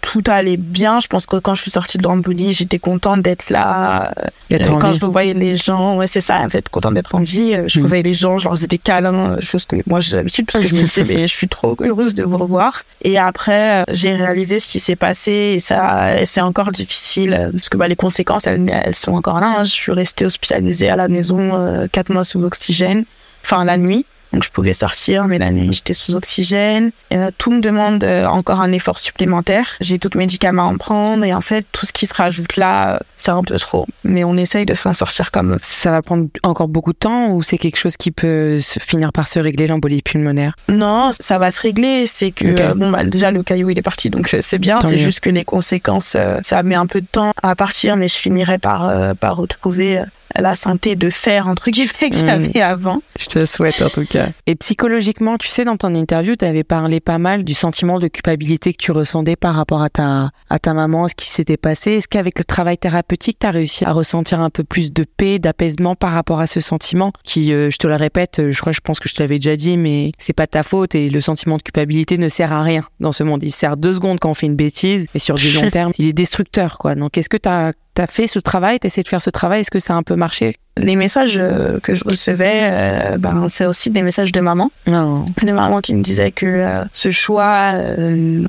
tout 0.00 0.22
allait 0.26 0.56
bien. 0.56 1.00
Je 1.00 1.08
pense 1.08 1.26
que 1.26 1.36
quand 1.36 1.54
je 1.54 1.62
suis 1.62 1.70
sortie 1.70 1.98
de 1.98 2.02
l'embolie 2.02 2.52
j'étais 2.52 2.78
contente 2.78 3.22
d'être 3.22 3.50
là. 3.50 4.12
quand 4.50 4.92
je 4.92 5.06
voyais 5.06 5.34
les 5.34 5.56
gens 5.56 5.96
ouais 5.96 6.06
c'est 6.06 6.20
ça 6.20 6.38
en 6.38 6.48
fait 6.48 6.68
contente 6.68 6.94
d'être 6.94 7.14
en 7.14 7.20
vie. 7.20 7.56
Je 7.66 7.80
mm. 7.80 7.86
voyais 7.86 8.02
les 8.02 8.14
gens 8.14 8.38
genre 8.38 8.56
c'était 8.56 8.78
câlin 8.78 9.38
chose 9.38 9.64
que 9.64 9.76
moi 9.86 10.00
j'ai 10.00 10.16
l'habitude 10.16 10.46
parce 10.50 10.64
que 10.64 10.70
je 10.70 10.74
me 10.74 10.80
disais 10.86 11.04
mais 11.04 11.22
je 11.28 11.32
suis 11.32 11.48
trop 11.48 11.76
heureuse 11.80 12.14
de 12.14 12.24
vous 12.24 12.38
revoir. 12.38 12.84
Et 13.02 13.18
après 13.18 13.84
j'ai 13.92 14.14
réalisé 14.14 14.58
ce 14.58 14.71
qui 14.72 14.80
s'est 14.80 14.96
passé 14.96 15.32
et 15.32 15.60
ça 15.60 16.24
c'est 16.24 16.40
encore 16.40 16.72
difficile 16.72 17.50
parce 17.52 17.68
que 17.68 17.76
bah, 17.76 17.88
les 17.88 17.96
conséquences 17.96 18.46
elles, 18.46 18.70
elles 18.70 18.94
sont 18.94 19.12
encore 19.12 19.38
là. 19.38 19.56
Hein. 19.58 19.64
Je 19.64 19.70
suis 19.70 19.92
restée 19.92 20.24
hospitalisée 20.24 20.88
à 20.88 20.96
la 20.96 21.08
maison 21.08 21.54
euh, 21.54 21.88
quatre 21.92 22.10
mois 22.10 22.24
sous 22.24 22.42
oxygène, 22.42 23.04
enfin 23.44 23.66
la 23.66 23.76
nuit. 23.76 24.06
Donc 24.32 24.44
je 24.44 24.50
pouvais 24.50 24.72
sortir, 24.72 25.26
mais 25.28 25.38
la 25.38 25.50
nuit 25.50 25.72
j'étais 25.72 25.94
sous 25.94 26.14
oxygène. 26.14 26.90
Et, 27.10 27.18
euh, 27.18 27.30
tout 27.36 27.50
me 27.50 27.60
demande 27.60 28.02
euh, 28.04 28.26
encore 28.26 28.60
un 28.60 28.72
effort 28.72 28.98
supplémentaire. 28.98 29.76
J'ai 29.80 29.98
tout 29.98 30.10
médicaments 30.14 30.68
à 30.68 30.72
en 30.72 30.76
prendre 30.76 31.24
et 31.24 31.34
en 31.34 31.40
fait 31.40 31.66
tout 31.72 31.86
ce 31.86 31.92
qui 31.92 32.06
se 32.06 32.14
rajoute 32.14 32.56
là, 32.56 33.00
c'est 33.16 33.30
un 33.30 33.42
peu 33.42 33.58
trop. 33.58 33.86
Mais 34.04 34.24
on 34.24 34.36
essaye 34.36 34.64
de 34.64 34.74
s'en 34.74 34.92
sortir 34.92 35.30
comme 35.30 35.58
ça 35.60 35.90
va 35.90 36.02
prendre 36.02 36.28
encore 36.42 36.68
beaucoup 36.68 36.92
de 36.92 36.98
temps 36.98 37.32
ou 37.32 37.42
c'est 37.42 37.58
quelque 37.58 37.76
chose 37.76 37.96
qui 37.96 38.10
peut 38.10 38.60
se 38.60 38.80
finir 38.80 39.12
par 39.12 39.28
se 39.28 39.38
régler 39.38 39.66
l'embolie 39.66 40.02
pulmonaire? 40.02 40.54
Non, 40.68 41.10
ça 41.18 41.38
va 41.38 41.50
se 41.50 41.60
régler. 41.60 42.06
C'est 42.06 42.30
que 42.30 42.46
euh, 42.46 42.74
bon 42.74 42.90
bah, 42.90 43.04
déjà 43.04 43.30
le 43.30 43.42
caillou 43.42 43.70
il 43.70 43.78
est 43.78 43.82
parti 43.82 44.08
donc 44.08 44.34
c'est 44.40 44.58
bien. 44.58 44.80
C'est 44.80 44.96
juste 44.96 45.20
que 45.20 45.30
les 45.30 45.44
conséquences 45.44 46.16
ça 46.42 46.62
met 46.62 46.74
un 46.74 46.86
peu 46.86 47.00
de 47.00 47.06
temps 47.06 47.32
à 47.42 47.54
partir, 47.54 47.96
mais 47.96 48.08
je 48.08 48.16
finirai 48.16 48.58
par 48.58 49.14
par 49.16 49.36
retrouver 49.36 50.02
la 50.36 50.54
santé 50.54 50.96
de 50.96 51.10
fer 51.10 51.48
entre 51.48 51.70
guillemets 51.70 52.10
que 52.10 52.16
mm. 52.16 52.26
j'avais 52.26 52.60
avant. 52.60 53.02
Je 53.18 53.26
te 53.26 53.44
souhaite 53.44 53.80
en 53.82 53.88
tout 53.88 54.06
cas. 54.06 54.28
Et 54.46 54.54
psychologiquement, 54.54 55.38
tu 55.38 55.48
sais, 55.48 55.64
dans 55.64 55.76
ton 55.76 55.94
interview, 55.94 56.36
tu 56.36 56.44
avais 56.44 56.64
parlé 56.64 57.00
pas 57.00 57.18
mal 57.18 57.44
du 57.44 57.54
sentiment 57.54 57.98
de 57.98 58.08
culpabilité 58.08 58.72
que 58.72 58.82
tu 58.82 58.92
ressentais 58.92 59.36
par 59.36 59.54
rapport 59.54 59.82
à 59.82 59.90
ta, 59.90 60.30
à 60.48 60.58
ta 60.58 60.74
maman, 60.74 61.08
ce 61.08 61.14
qui 61.14 61.28
s'était 61.28 61.56
passé. 61.56 61.92
Est-ce 61.92 62.08
qu'avec 62.08 62.38
le 62.38 62.44
travail 62.44 62.78
thérapeutique, 62.78 63.38
tu 63.40 63.46
as 63.46 63.50
réussi 63.50 63.84
à 63.84 63.92
ressentir 63.92 64.40
un 64.40 64.50
peu 64.50 64.64
plus 64.64 64.92
de 64.92 65.04
paix, 65.04 65.38
d'apaisement 65.38 65.94
par 65.94 66.12
rapport 66.12 66.40
à 66.40 66.46
ce 66.46 66.60
sentiment 66.60 67.12
qui, 67.24 67.52
euh, 67.52 67.70
je 67.70 67.76
te 67.76 67.86
le 67.86 67.96
répète, 67.96 68.38
euh, 68.38 68.52
je 68.52 68.60
crois, 68.60 68.72
je 68.72 68.80
pense 68.80 69.00
que 69.00 69.08
je 69.08 69.14
te 69.14 69.22
l'avais 69.22 69.38
déjà 69.38 69.56
dit, 69.56 69.76
mais 69.76 70.12
c'est 70.18 70.32
pas 70.32 70.46
ta 70.46 70.62
faute 70.62 70.94
et 70.94 71.10
le 71.10 71.20
sentiment 71.20 71.56
de 71.56 71.62
culpabilité 71.62 72.18
ne 72.18 72.28
sert 72.28 72.52
à 72.52 72.62
rien 72.62 72.84
dans 73.00 73.12
ce 73.12 73.22
monde. 73.22 73.42
Il 73.42 73.50
sert 73.50 73.76
deux 73.76 73.94
secondes 73.94 74.18
quand 74.20 74.30
on 74.30 74.34
fait 74.34 74.46
une 74.46 74.56
bêtise, 74.56 75.06
mais 75.14 75.20
sur 75.20 75.36
du 75.36 75.50
long 75.52 75.68
terme, 75.70 75.92
il 75.98 76.08
est 76.08 76.12
destructeur, 76.12 76.78
quoi. 76.78 76.94
Donc, 76.94 77.18
est-ce 77.18 77.28
que 77.28 77.36
tu 77.36 77.48
as 77.48 77.72
T'as 77.94 78.06
fait 78.06 78.26
ce 78.26 78.38
travail, 78.38 78.80
t'as 78.80 78.86
essayé 78.86 79.02
de 79.02 79.08
faire 79.08 79.20
ce 79.20 79.28
travail, 79.28 79.60
est-ce 79.60 79.70
que 79.70 79.78
ça 79.78 79.92
a 79.92 79.96
un 79.96 80.02
peu 80.02 80.16
marché? 80.16 80.56
Les 80.78 80.96
messages 80.96 81.36
euh, 81.38 81.78
que 81.80 81.94
je 81.94 82.02
recevais, 82.02 82.60
euh, 82.62 83.18
ben, 83.18 83.46
c'est 83.50 83.66
aussi 83.66 83.90
des 83.90 84.02
messages 84.02 84.32
de 84.32 84.40
maman. 84.40 84.70
Oh. 84.88 85.22
De 85.42 85.52
maman 85.52 85.82
qui 85.82 85.94
me 85.94 86.02
disait 86.02 86.32
que 86.32 86.46
euh, 86.46 86.84
ce 86.92 87.10
choix, 87.10 87.74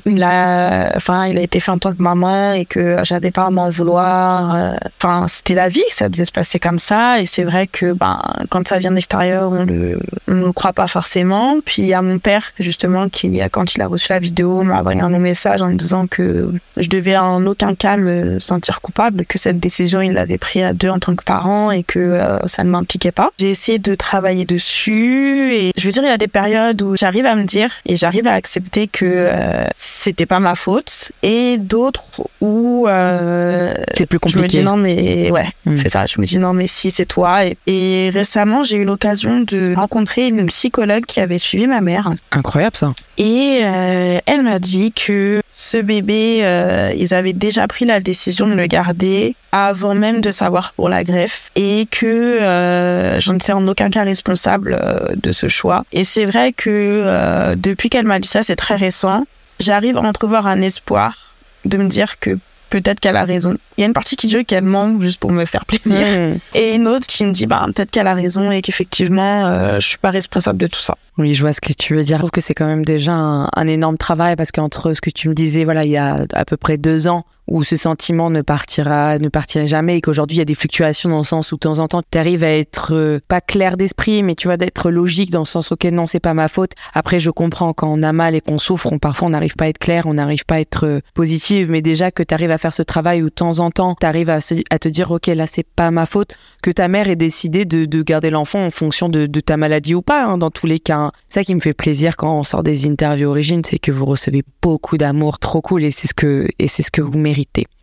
il, 0.06 0.22
a, 0.22 0.92
enfin, 0.96 1.26
il 1.26 1.36
a 1.36 1.42
été 1.42 1.60
fait 1.60 1.70
en 1.70 1.76
tant 1.76 1.92
que 1.92 2.02
maman 2.02 2.52
et 2.52 2.64
que 2.64 2.96
j'avais 3.02 3.30
pas 3.30 3.44
à 3.44 3.50
m'en 3.50 3.68
vouloir. 3.68 4.74
Enfin, 4.96 5.26
c'était 5.28 5.54
la 5.54 5.68
vie, 5.68 5.84
ça 5.90 6.08
devait 6.08 6.24
se 6.24 6.32
passer 6.32 6.58
comme 6.58 6.78
ça. 6.78 7.20
Et 7.20 7.26
c'est 7.26 7.44
vrai 7.44 7.66
que 7.66 7.92
ben, 7.92 8.18
quand 8.48 8.66
ça 8.66 8.78
vient 8.78 8.90
de 8.90 8.96
l'extérieur, 8.96 9.52
on 9.52 9.66
ne 9.66 9.98
le 10.26 10.52
croit 10.52 10.72
pas 10.72 10.88
forcément. 10.88 11.56
Puis 11.62 11.82
il 11.82 11.88
y 11.88 11.94
a 11.94 12.00
mon 12.00 12.18
père, 12.18 12.52
justement, 12.58 13.10
qui, 13.10 13.38
quand 13.52 13.74
il 13.74 13.82
a 13.82 13.86
reçu 13.86 14.10
la 14.10 14.18
vidéo, 14.18 14.62
m'a 14.62 14.80
envoyé 14.80 15.02
un 15.02 15.10
message 15.18 15.60
en 15.60 15.68
me 15.68 15.74
disant 15.74 16.06
que 16.06 16.50
je 16.78 16.88
devais 16.88 17.18
en 17.18 17.44
aucun 17.44 17.74
cas 17.74 17.98
me 17.98 18.40
sentir 18.40 18.80
coupable 18.80 19.26
que 19.26 19.38
cette 19.38 19.60
décision, 19.60 20.00
il 20.00 20.14
l'avait 20.14 20.38
pris 20.38 20.62
à 20.62 20.72
deux 20.72 20.88
en 20.88 20.98
tant 20.98 21.14
que 21.14 21.24
parent 21.24 21.70
et 21.70 21.82
que 21.82 22.13
euh, 22.20 22.38
ça 22.46 22.64
ne 22.64 22.70
m'impliquait 22.70 23.12
pas. 23.12 23.30
J'ai 23.38 23.50
essayé 23.50 23.78
de 23.78 23.94
travailler 23.94 24.44
dessus 24.44 25.54
et 25.54 25.72
je 25.76 25.84
veux 25.86 25.92
dire, 25.92 26.02
il 26.02 26.08
y 26.08 26.12
a 26.12 26.18
des 26.18 26.28
périodes 26.28 26.80
où 26.82 26.96
j'arrive 26.96 27.26
à 27.26 27.34
me 27.34 27.44
dire 27.44 27.70
et 27.86 27.96
j'arrive 27.96 28.26
à 28.26 28.32
accepter 28.32 28.86
que 28.88 29.04
euh, 29.06 29.64
c'était 29.74 30.26
pas 30.26 30.40
ma 30.40 30.54
faute 30.54 31.10
et 31.22 31.56
d'autres 31.58 32.02
où 32.40 32.86
euh, 32.88 33.74
c'est 33.94 34.06
plus 34.06 34.18
compliqué. 34.18 34.38
Je 34.38 34.42
me 34.44 34.48
dis 34.48 34.62
non 34.62 34.76
mais 34.76 35.30
ouais, 35.30 35.46
Mm. 35.66 35.76
c'est 35.76 35.88
ça. 35.88 36.04
Je 36.06 36.20
me 36.20 36.26
dis 36.26 36.38
non 36.38 36.52
mais 36.52 36.66
si 36.66 36.90
c'est 36.90 37.06
toi. 37.06 37.44
Et, 37.46 37.56
et 37.66 38.10
récemment, 38.10 38.64
j'ai 38.64 38.76
eu 38.76 38.84
l'occasion 38.84 39.40
de 39.40 39.74
rencontrer 39.74 40.28
une 40.28 40.46
psychologue 40.46 41.04
qui 41.06 41.20
avait 41.20 41.38
suivi 41.38 41.66
ma 41.66 41.80
mère 41.80 42.12
Incroyable 42.32 42.76
ça. 42.76 42.92
et 43.18 43.60
euh, 43.62 44.18
elle 44.26 44.42
m'a 44.42 44.58
dit 44.58 44.92
que 44.92 45.40
ce 45.56 45.76
bébé, 45.76 46.40
euh, 46.42 46.92
ils 46.98 47.14
avaient 47.14 47.32
déjà 47.32 47.68
pris 47.68 47.84
la 47.84 48.00
décision 48.00 48.48
de 48.48 48.54
le 48.54 48.66
garder 48.66 49.36
avant 49.52 49.94
même 49.94 50.20
de 50.20 50.32
savoir 50.32 50.72
pour 50.72 50.88
la 50.88 51.04
greffe 51.04 51.50
et 51.54 51.86
que 51.88 52.06
euh, 52.06 53.20
j'en 53.20 53.36
étais 53.36 53.52
en 53.52 53.66
aucun 53.68 53.88
cas 53.88 54.02
responsable 54.02 54.76
euh, 54.76 55.14
de 55.14 55.30
ce 55.30 55.46
choix. 55.46 55.84
Et 55.92 56.02
c'est 56.02 56.24
vrai 56.24 56.52
que 56.52 57.02
euh, 57.04 57.54
depuis 57.54 57.88
qu'elle 57.88 58.04
m'a 58.04 58.18
dit 58.18 58.26
ça, 58.26 58.42
c'est 58.42 58.56
très 58.56 58.74
récent, 58.74 59.26
j'arrive 59.60 59.96
à 59.96 60.00
entrevoir 60.00 60.48
un 60.48 60.60
espoir 60.60 61.32
de 61.64 61.78
me 61.78 61.86
dire 61.86 62.18
que 62.18 62.36
peut-être 62.80 62.98
qu'elle 62.98 63.16
a 63.16 63.24
raison. 63.24 63.56
Il 63.76 63.82
y 63.82 63.84
a 63.84 63.86
une 63.86 63.92
partie 63.92 64.16
qui 64.16 64.26
dit 64.26 64.44
qu'elle 64.44 64.64
ment 64.64 65.00
juste 65.00 65.20
pour 65.20 65.30
me 65.30 65.44
faire 65.44 65.64
plaisir. 65.64 66.00
Mm. 66.00 66.38
Et 66.54 66.74
une 66.74 66.88
autre 66.88 67.06
qui 67.06 67.24
me 67.24 67.30
dit 67.30 67.46
bah, 67.46 67.64
peut-être 67.66 67.90
qu'elle 67.90 68.06
a 68.06 68.14
raison 68.14 68.50
et 68.50 68.62
qu'effectivement, 68.62 69.46
euh, 69.46 69.78
je 69.80 69.86
suis 69.86 69.98
pas 69.98 70.10
responsable 70.10 70.58
de 70.58 70.66
tout 70.66 70.80
ça. 70.80 70.96
Oui, 71.16 71.34
je 71.34 71.42
vois 71.42 71.52
ce 71.52 71.60
que 71.60 71.72
tu 71.72 71.94
veux 71.94 72.02
dire. 72.02 72.16
Je 72.16 72.20
trouve 72.20 72.30
que 72.32 72.40
c'est 72.40 72.54
quand 72.54 72.66
même 72.66 72.84
déjà 72.84 73.12
un, 73.12 73.48
un 73.54 73.66
énorme 73.68 73.96
travail 73.96 74.34
parce 74.34 74.50
qu'entre 74.50 74.92
ce 74.92 75.00
que 75.00 75.10
tu 75.10 75.28
me 75.28 75.34
disais, 75.34 75.64
voilà, 75.64 75.84
il 75.84 75.90
y 75.92 75.96
a 75.96 76.26
à 76.32 76.44
peu 76.44 76.56
près 76.56 76.76
deux 76.76 77.06
ans 77.06 77.24
où 77.46 77.62
ce 77.62 77.76
sentiment 77.76 78.30
ne 78.30 78.42
partira, 78.42 79.18
ne 79.18 79.28
partirait 79.28 79.66
jamais 79.66 79.98
et 79.98 80.00
qu'aujourd'hui 80.00 80.36
il 80.36 80.38
y 80.38 80.42
a 80.42 80.46
des 80.46 80.54
fluctuations 80.54 81.10
dans 81.10 81.18
le 81.18 81.24
sens 81.24 81.52
où 81.52 81.56
de 81.56 81.60
temps 81.60 81.78
en 81.78 81.88
temps 81.88 82.00
tu 82.08 82.18
arrives 82.18 82.44
à 82.44 82.50
être 82.50 82.94
euh, 82.94 83.20
pas 83.28 83.40
clair 83.40 83.76
d'esprit, 83.76 84.22
mais 84.22 84.34
tu 84.34 84.48
vois 84.48 84.56
d'être 84.56 84.90
logique 84.90 85.30
dans 85.30 85.40
le 85.40 85.44
sens 85.44 85.72
ok 85.72 85.84
non 85.84 86.06
c'est 86.06 86.20
pas 86.20 86.34
ma 86.34 86.48
faute. 86.48 86.72
Après 86.94 87.18
je 87.18 87.30
comprends 87.30 87.72
quand 87.72 87.88
on 87.90 88.02
a 88.02 88.12
mal 88.12 88.34
et 88.34 88.40
qu'on 88.40 88.58
souffre, 88.58 88.92
on, 88.92 88.98
parfois 88.98 89.28
on 89.28 89.30
n'arrive 89.30 89.56
pas 89.56 89.66
à 89.66 89.68
être 89.68 89.78
clair, 89.78 90.06
on 90.06 90.14
n'arrive 90.14 90.44
pas 90.44 90.56
à 90.56 90.60
être 90.60 90.86
euh, 90.86 91.00
positive, 91.14 91.70
mais 91.70 91.82
déjà 91.82 92.10
que 92.10 92.22
tu 92.22 92.32
arrives 92.34 92.50
à 92.50 92.58
faire 92.58 92.72
ce 92.72 92.82
travail 92.82 93.22
où 93.22 93.26
de 93.26 93.30
temps 93.30 93.58
en 93.60 93.70
temps 93.70 93.94
tu 93.98 94.06
arrives 94.06 94.30
à, 94.30 94.40
te 94.40 94.88
dire 94.88 95.10
ok 95.10 95.26
là 95.28 95.46
c'est 95.46 95.66
pas 95.66 95.90
ma 95.90 96.06
faute, 96.06 96.34
que 96.62 96.70
ta 96.70 96.88
mère 96.88 97.08
ait 97.08 97.16
décidé 97.16 97.64
de, 97.64 97.84
de 97.84 98.02
garder 98.02 98.30
l'enfant 98.30 98.64
en 98.64 98.70
fonction 98.70 99.08
de, 99.08 99.26
ta 99.40 99.56
maladie 99.56 99.94
ou 99.94 100.02
pas, 100.02 100.24
hein, 100.24 100.38
dans 100.38 100.50
tous 100.50 100.66
les 100.66 100.78
cas. 100.78 100.96
hein. 100.96 101.12
Ça 101.28 101.44
qui 101.44 101.54
me 101.54 101.60
fait 101.60 101.74
plaisir 101.74 102.16
quand 102.16 102.38
on 102.38 102.42
sort 102.42 102.62
des 102.62 102.86
interviews 102.86 103.28
origines, 103.28 103.62
c'est 103.64 103.78
que 103.78 103.92
vous 103.92 104.06
recevez 104.06 104.42
beaucoup 104.62 104.96
d'amour, 104.96 105.38
trop 105.38 105.60
cool, 105.60 105.84
et 105.84 105.90
c'est 105.90 106.08
ce 106.08 106.14
que 106.14 106.46
et 106.58 106.68
c'est 106.68 106.82
ce 106.82 106.90
que 106.90 107.02
vous 107.02 107.18
méritez. 107.18 107.33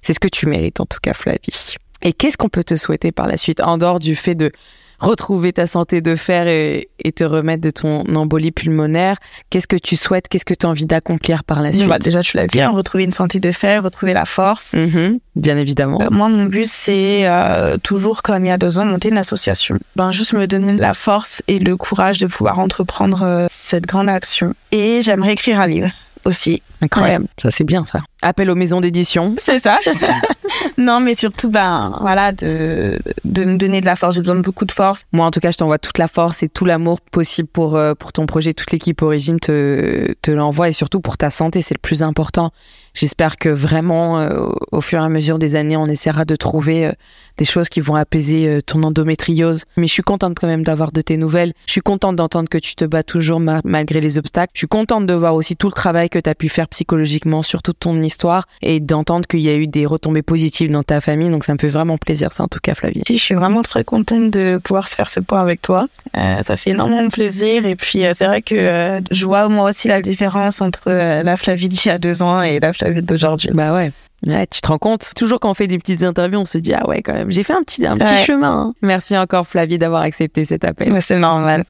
C'est 0.01 0.13
ce 0.13 0.19
que 0.19 0.27
tu 0.27 0.47
mérites 0.47 0.79
en 0.79 0.85
tout 0.85 0.99
cas, 1.01 1.13
Flavie. 1.13 1.75
Et 2.01 2.13
qu'est-ce 2.13 2.37
qu'on 2.37 2.49
peut 2.49 2.63
te 2.63 2.75
souhaiter 2.75 3.11
par 3.11 3.27
la 3.27 3.37
suite, 3.37 3.61
en 3.61 3.77
dehors 3.77 3.99
du 3.99 4.15
fait 4.15 4.33
de 4.35 4.51
retrouver 4.99 5.51
ta 5.51 5.65
santé 5.67 6.01
de 6.01 6.15
fer 6.15 6.47
et, 6.47 6.89
et 7.03 7.11
te 7.11 7.23
remettre 7.23 7.61
de 7.61 7.71
ton 7.71 8.03
embolie 8.15 8.51
pulmonaire 8.51 9.17
Qu'est-ce 9.49 9.67
que 9.67 9.75
tu 9.75 9.95
souhaites 9.95 10.27
Qu'est-ce 10.27 10.45
que 10.45 10.53
tu 10.53 10.65
as 10.65 10.69
envie 10.69 10.85
d'accomplir 10.85 11.43
par 11.43 11.61
la 11.61 11.73
suite? 11.73 11.87
Bah, 11.87 11.97
déjà, 11.99 12.21
tu 12.21 12.37
l'as 12.37 12.47
dit, 12.47 12.61
hein, 12.61 12.69
retrouver 12.69 13.03
une 13.03 13.11
santé 13.11 13.39
de 13.39 13.51
fer, 13.51 13.83
retrouver 13.83 14.13
la 14.13 14.25
force. 14.25 14.73
Mhm, 14.73 15.19
Bien 15.35 15.57
évidemment. 15.57 15.99
Euh, 16.01 16.09
moi, 16.11 16.29
mon 16.29 16.45
but, 16.45 16.65
c'est 16.67 17.27
euh, 17.27 17.77
toujours, 17.77 18.21
comme 18.21 18.45
il 18.45 18.49
y 18.49 18.51
a 18.51 18.57
deux 18.57 18.77
ans, 18.77 18.85
monter 18.85 19.09
une 19.09 19.17
association. 19.17 19.77
Ben, 19.95 20.11
juste 20.11 20.33
me 20.33 20.45
donner 20.45 20.73
la 20.73 20.93
force 20.93 21.41
et 21.47 21.57
le 21.59 21.75
courage 21.77 22.19
de 22.19 22.27
pouvoir 22.27 22.59
entreprendre 22.59 23.23
euh, 23.23 23.47
cette 23.49 23.85
grande 23.87 24.09
action. 24.09 24.53
Et 24.71 25.01
j'aimerais 25.01 25.33
écrire 25.33 25.59
un 25.59 25.67
livre 25.67 25.89
aussi. 26.25 26.61
Incroyable. 26.81 27.27
Ça, 27.37 27.51
c'est 27.51 27.63
bien, 27.63 27.85
ça. 27.85 28.01
Appel 28.21 28.49
aux 28.49 28.55
maisons 28.55 28.81
d'édition. 28.81 29.35
C'est 29.37 29.59
ça. 29.59 29.79
non, 30.77 30.99
mais 30.99 31.13
surtout, 31.13 31.49
ben, 31.49 31.95
voilà, 32.01 32.31
de, 32.31 32.99
de 33.25 33.43
me 33.45 33.57
donner 33.57 33.81
de 33.81 33.85
la 33.85 33.95
force. 33.95 34.15
J'ai 34.15 34.21
besoin 34.21 34.35
de 34.35 34.41
beaucoup 34.41 34.65
de 34.65 34.71
force. 34.71 35.03
Moi, 35.11 35.25
en 35.25 35.31
tout 35.31 35.39
cas, 35.39 35.51
je 35.51 35.57
t'envoie 35.57 35.77
toute 35.79 35.97
la 35.97 36.07
force 36.07 36.43
et 36.43 36.49
tout 36.49 36.65
l'amour 36.65 36.99
possible 37.01 37.47
pour, 37.47 37.75
euh, 37.75 37.93
pour 37.93 38.11
ton 38.13 38.25
projet. 38.25 38.53
Toute 38.53 38.71
l'équipe 38.71 39.01
Origine 39.01 39.39
te, 39.39 40.13
te 40.21 40.31
l'envoie 40.31 40.69
et 40.69 40.73
surtout 40.73 40.99
pour 41.01 41.17
ta 41.17 41.29
santé, 41.29 41.61
c'est 41.61 41.75
le 41.75 41.79
plus 41.81 42.03
important. 42.03 42.51
J'espère 42.93 43.37
que 43.37 43.47
vraiment, 43.47 44.19
euh, 44.19 44.49
au- 44.71 44.81
fur 44.81 44.99
et 44.99 45.03
à 45.05 45.07
mesure 45.09 45.39
des 45.39 45.55
années, 45.55 45.77
on 45.77 45.85
essaiera 45.87 46.25
de 46.25 46.35
trouver 46.35 46.87
euh, 46.87 46.91
des 47.37 47.45
choses 47.45 47.69
qui 47.69 47.79
vont 47.79 47.95
apaiser 47.95 48.59
ton 48.65 48.83
endométriose. 48.83 49.63
Mais 49.77 49.87
je 49.87 49.93
suis 49.93 50.03
contente 50.03 50.37
quand 50.39 50.47
même 50.47 50.63
d'avoir 50.63 50.91
de 50.91 50.99
tes 51.01 51.15
nouvelles. 51.17 51.53
Je 51.67 51.71
suis 51.71 51.81
contente 51.81 52.15
d'entendre 52.17 52.49
que 52.49 52.57
tu 52.57 52.75
te 52.75 52.83
bats 52.83 53.03
toujours 53.03 53.39
ma- 53.39 53.61
malgré 53.63 54.01
les 54.01 54.17
obstacles. 54.17 54.51
Je 54.55 54.59
suis 54.59 54.67
contente 54.67 55.05
de 55.05 55.13
voir 55.13 55.35
aussi 55.35 55.55
tout 55.55 55.67
le 55.67 55.73
travail 55.73 56.09
que 56.09 56.19
tu 56.19 56.29
as 56.29 56.35
pu 56.35 56.49
faire 56.49 56.67
psychologiquement 56.67 57.43
sur 57.43 57.61
toute 57.63 57.79
ton 57.79 58.01
histoire 58.03 58.45
et 58.61 58.79
d'entendre 58.81 59.25
qu'il 59.25 59.39
y 59.39 59.49
a 59.49 59.55
eu 59.55 59.67
des 59.67 59.85
retombées 59.85 60.21
positives 60.31 60.71
dans 60.71 60.83
ta 60.83 61.01
famille. 61.01 61.29
Donc 61.29 61.43
ça 61.43 61.53
me 61.53 61.57
fait 61.59 61.67
vraiment 61.67 61.97
plaisir, 61.97 62.31
ça 62.31 62.43
en 62.43 62.47
tout 62.47 62.59
cas, 62.63 62.73
Flavie. 62.73 63.01
Si, 63.05 63.17
je 63.17 63.21
suis 63.23 63.35
vraiment 63.35 63.61
très 63.63 63.83
contente 63.83 64.31
de 64.31 64.57
pouvoir 64.63 64.87
se 64.87 64.95
faire 64.95 65.09
ce 65.09 65.19
point 65.19 65.41
avec 65.41 65.61
toi. 65.61 65.87
Euh, 66.17 66.41
ça 66.41 66.55
fait 66.55 66.69
énormément 66.71 67.09
plaisir. 67.09 67.65
Et 67.65 67.75
puis, 67.75 68.05
euh, 68.05 68.13
c'est 68.15 68.25
vrai 68.25 68.41
que 68.41 68.55
euh, 68.55 69.01
je 69.11 69.25
vois 69.25 69.49
moi 69.49 69.69
aussi 69.69 69.87
la 69.89 70.01
différence 70.01 70.61
entre 70.61 70.89
la 70.91 71.35
Flavie 71.37 71.67
d'il 71.69 71.85
y 71.85 71.89
a 71.89 71.97
deux 71.97 72.23
ans 72.23 72.41
et 72.41 72.59
la 72.61 72.71
Flavie 72.71 73.01
d'aujourd'hui. 73.01 73.49
Bah 73.53 73.73
ouais. 73.73 73.91
Ouais, 74.27 74.45
tu 74.45 74.61
te 74.61 74.67
rends 74.67 74.77
compte, 74.77 75.13
toujours 75.15 75.39
quand 75.39 75.49
on 75.49 75.55
fait 75.55 75.65
des 75.65 75.79
petites 75.79 76.03
interviews, 76.03 76.39
on 76.39 76.45
se 76.45 76.59
dit 76.59 76.75
ah 76.75 76.87
ouais 76.87 77.01
quand 77.01 77.13
même, 77.13 77.31
j'ai 77.31 77.41
fait 77.41 77.53
un 77.53 77.63
petit 77.63 77.87
un 77.87 77.97
petit 77.97 78.11
Ouais. 78.11 78.23
chemin. 78.23 78.51
hein. 78.67 78.73
Merci 78.83 79.17
encore 79.17 79.47
Flavie 79.47 79.79
d'avoir 79.79 80.03
accepté 80.03 80.45
cet 80.45 80.63
appel. 80.63 80.95
C'est 81.01 81.17
normal. 81.17 81.63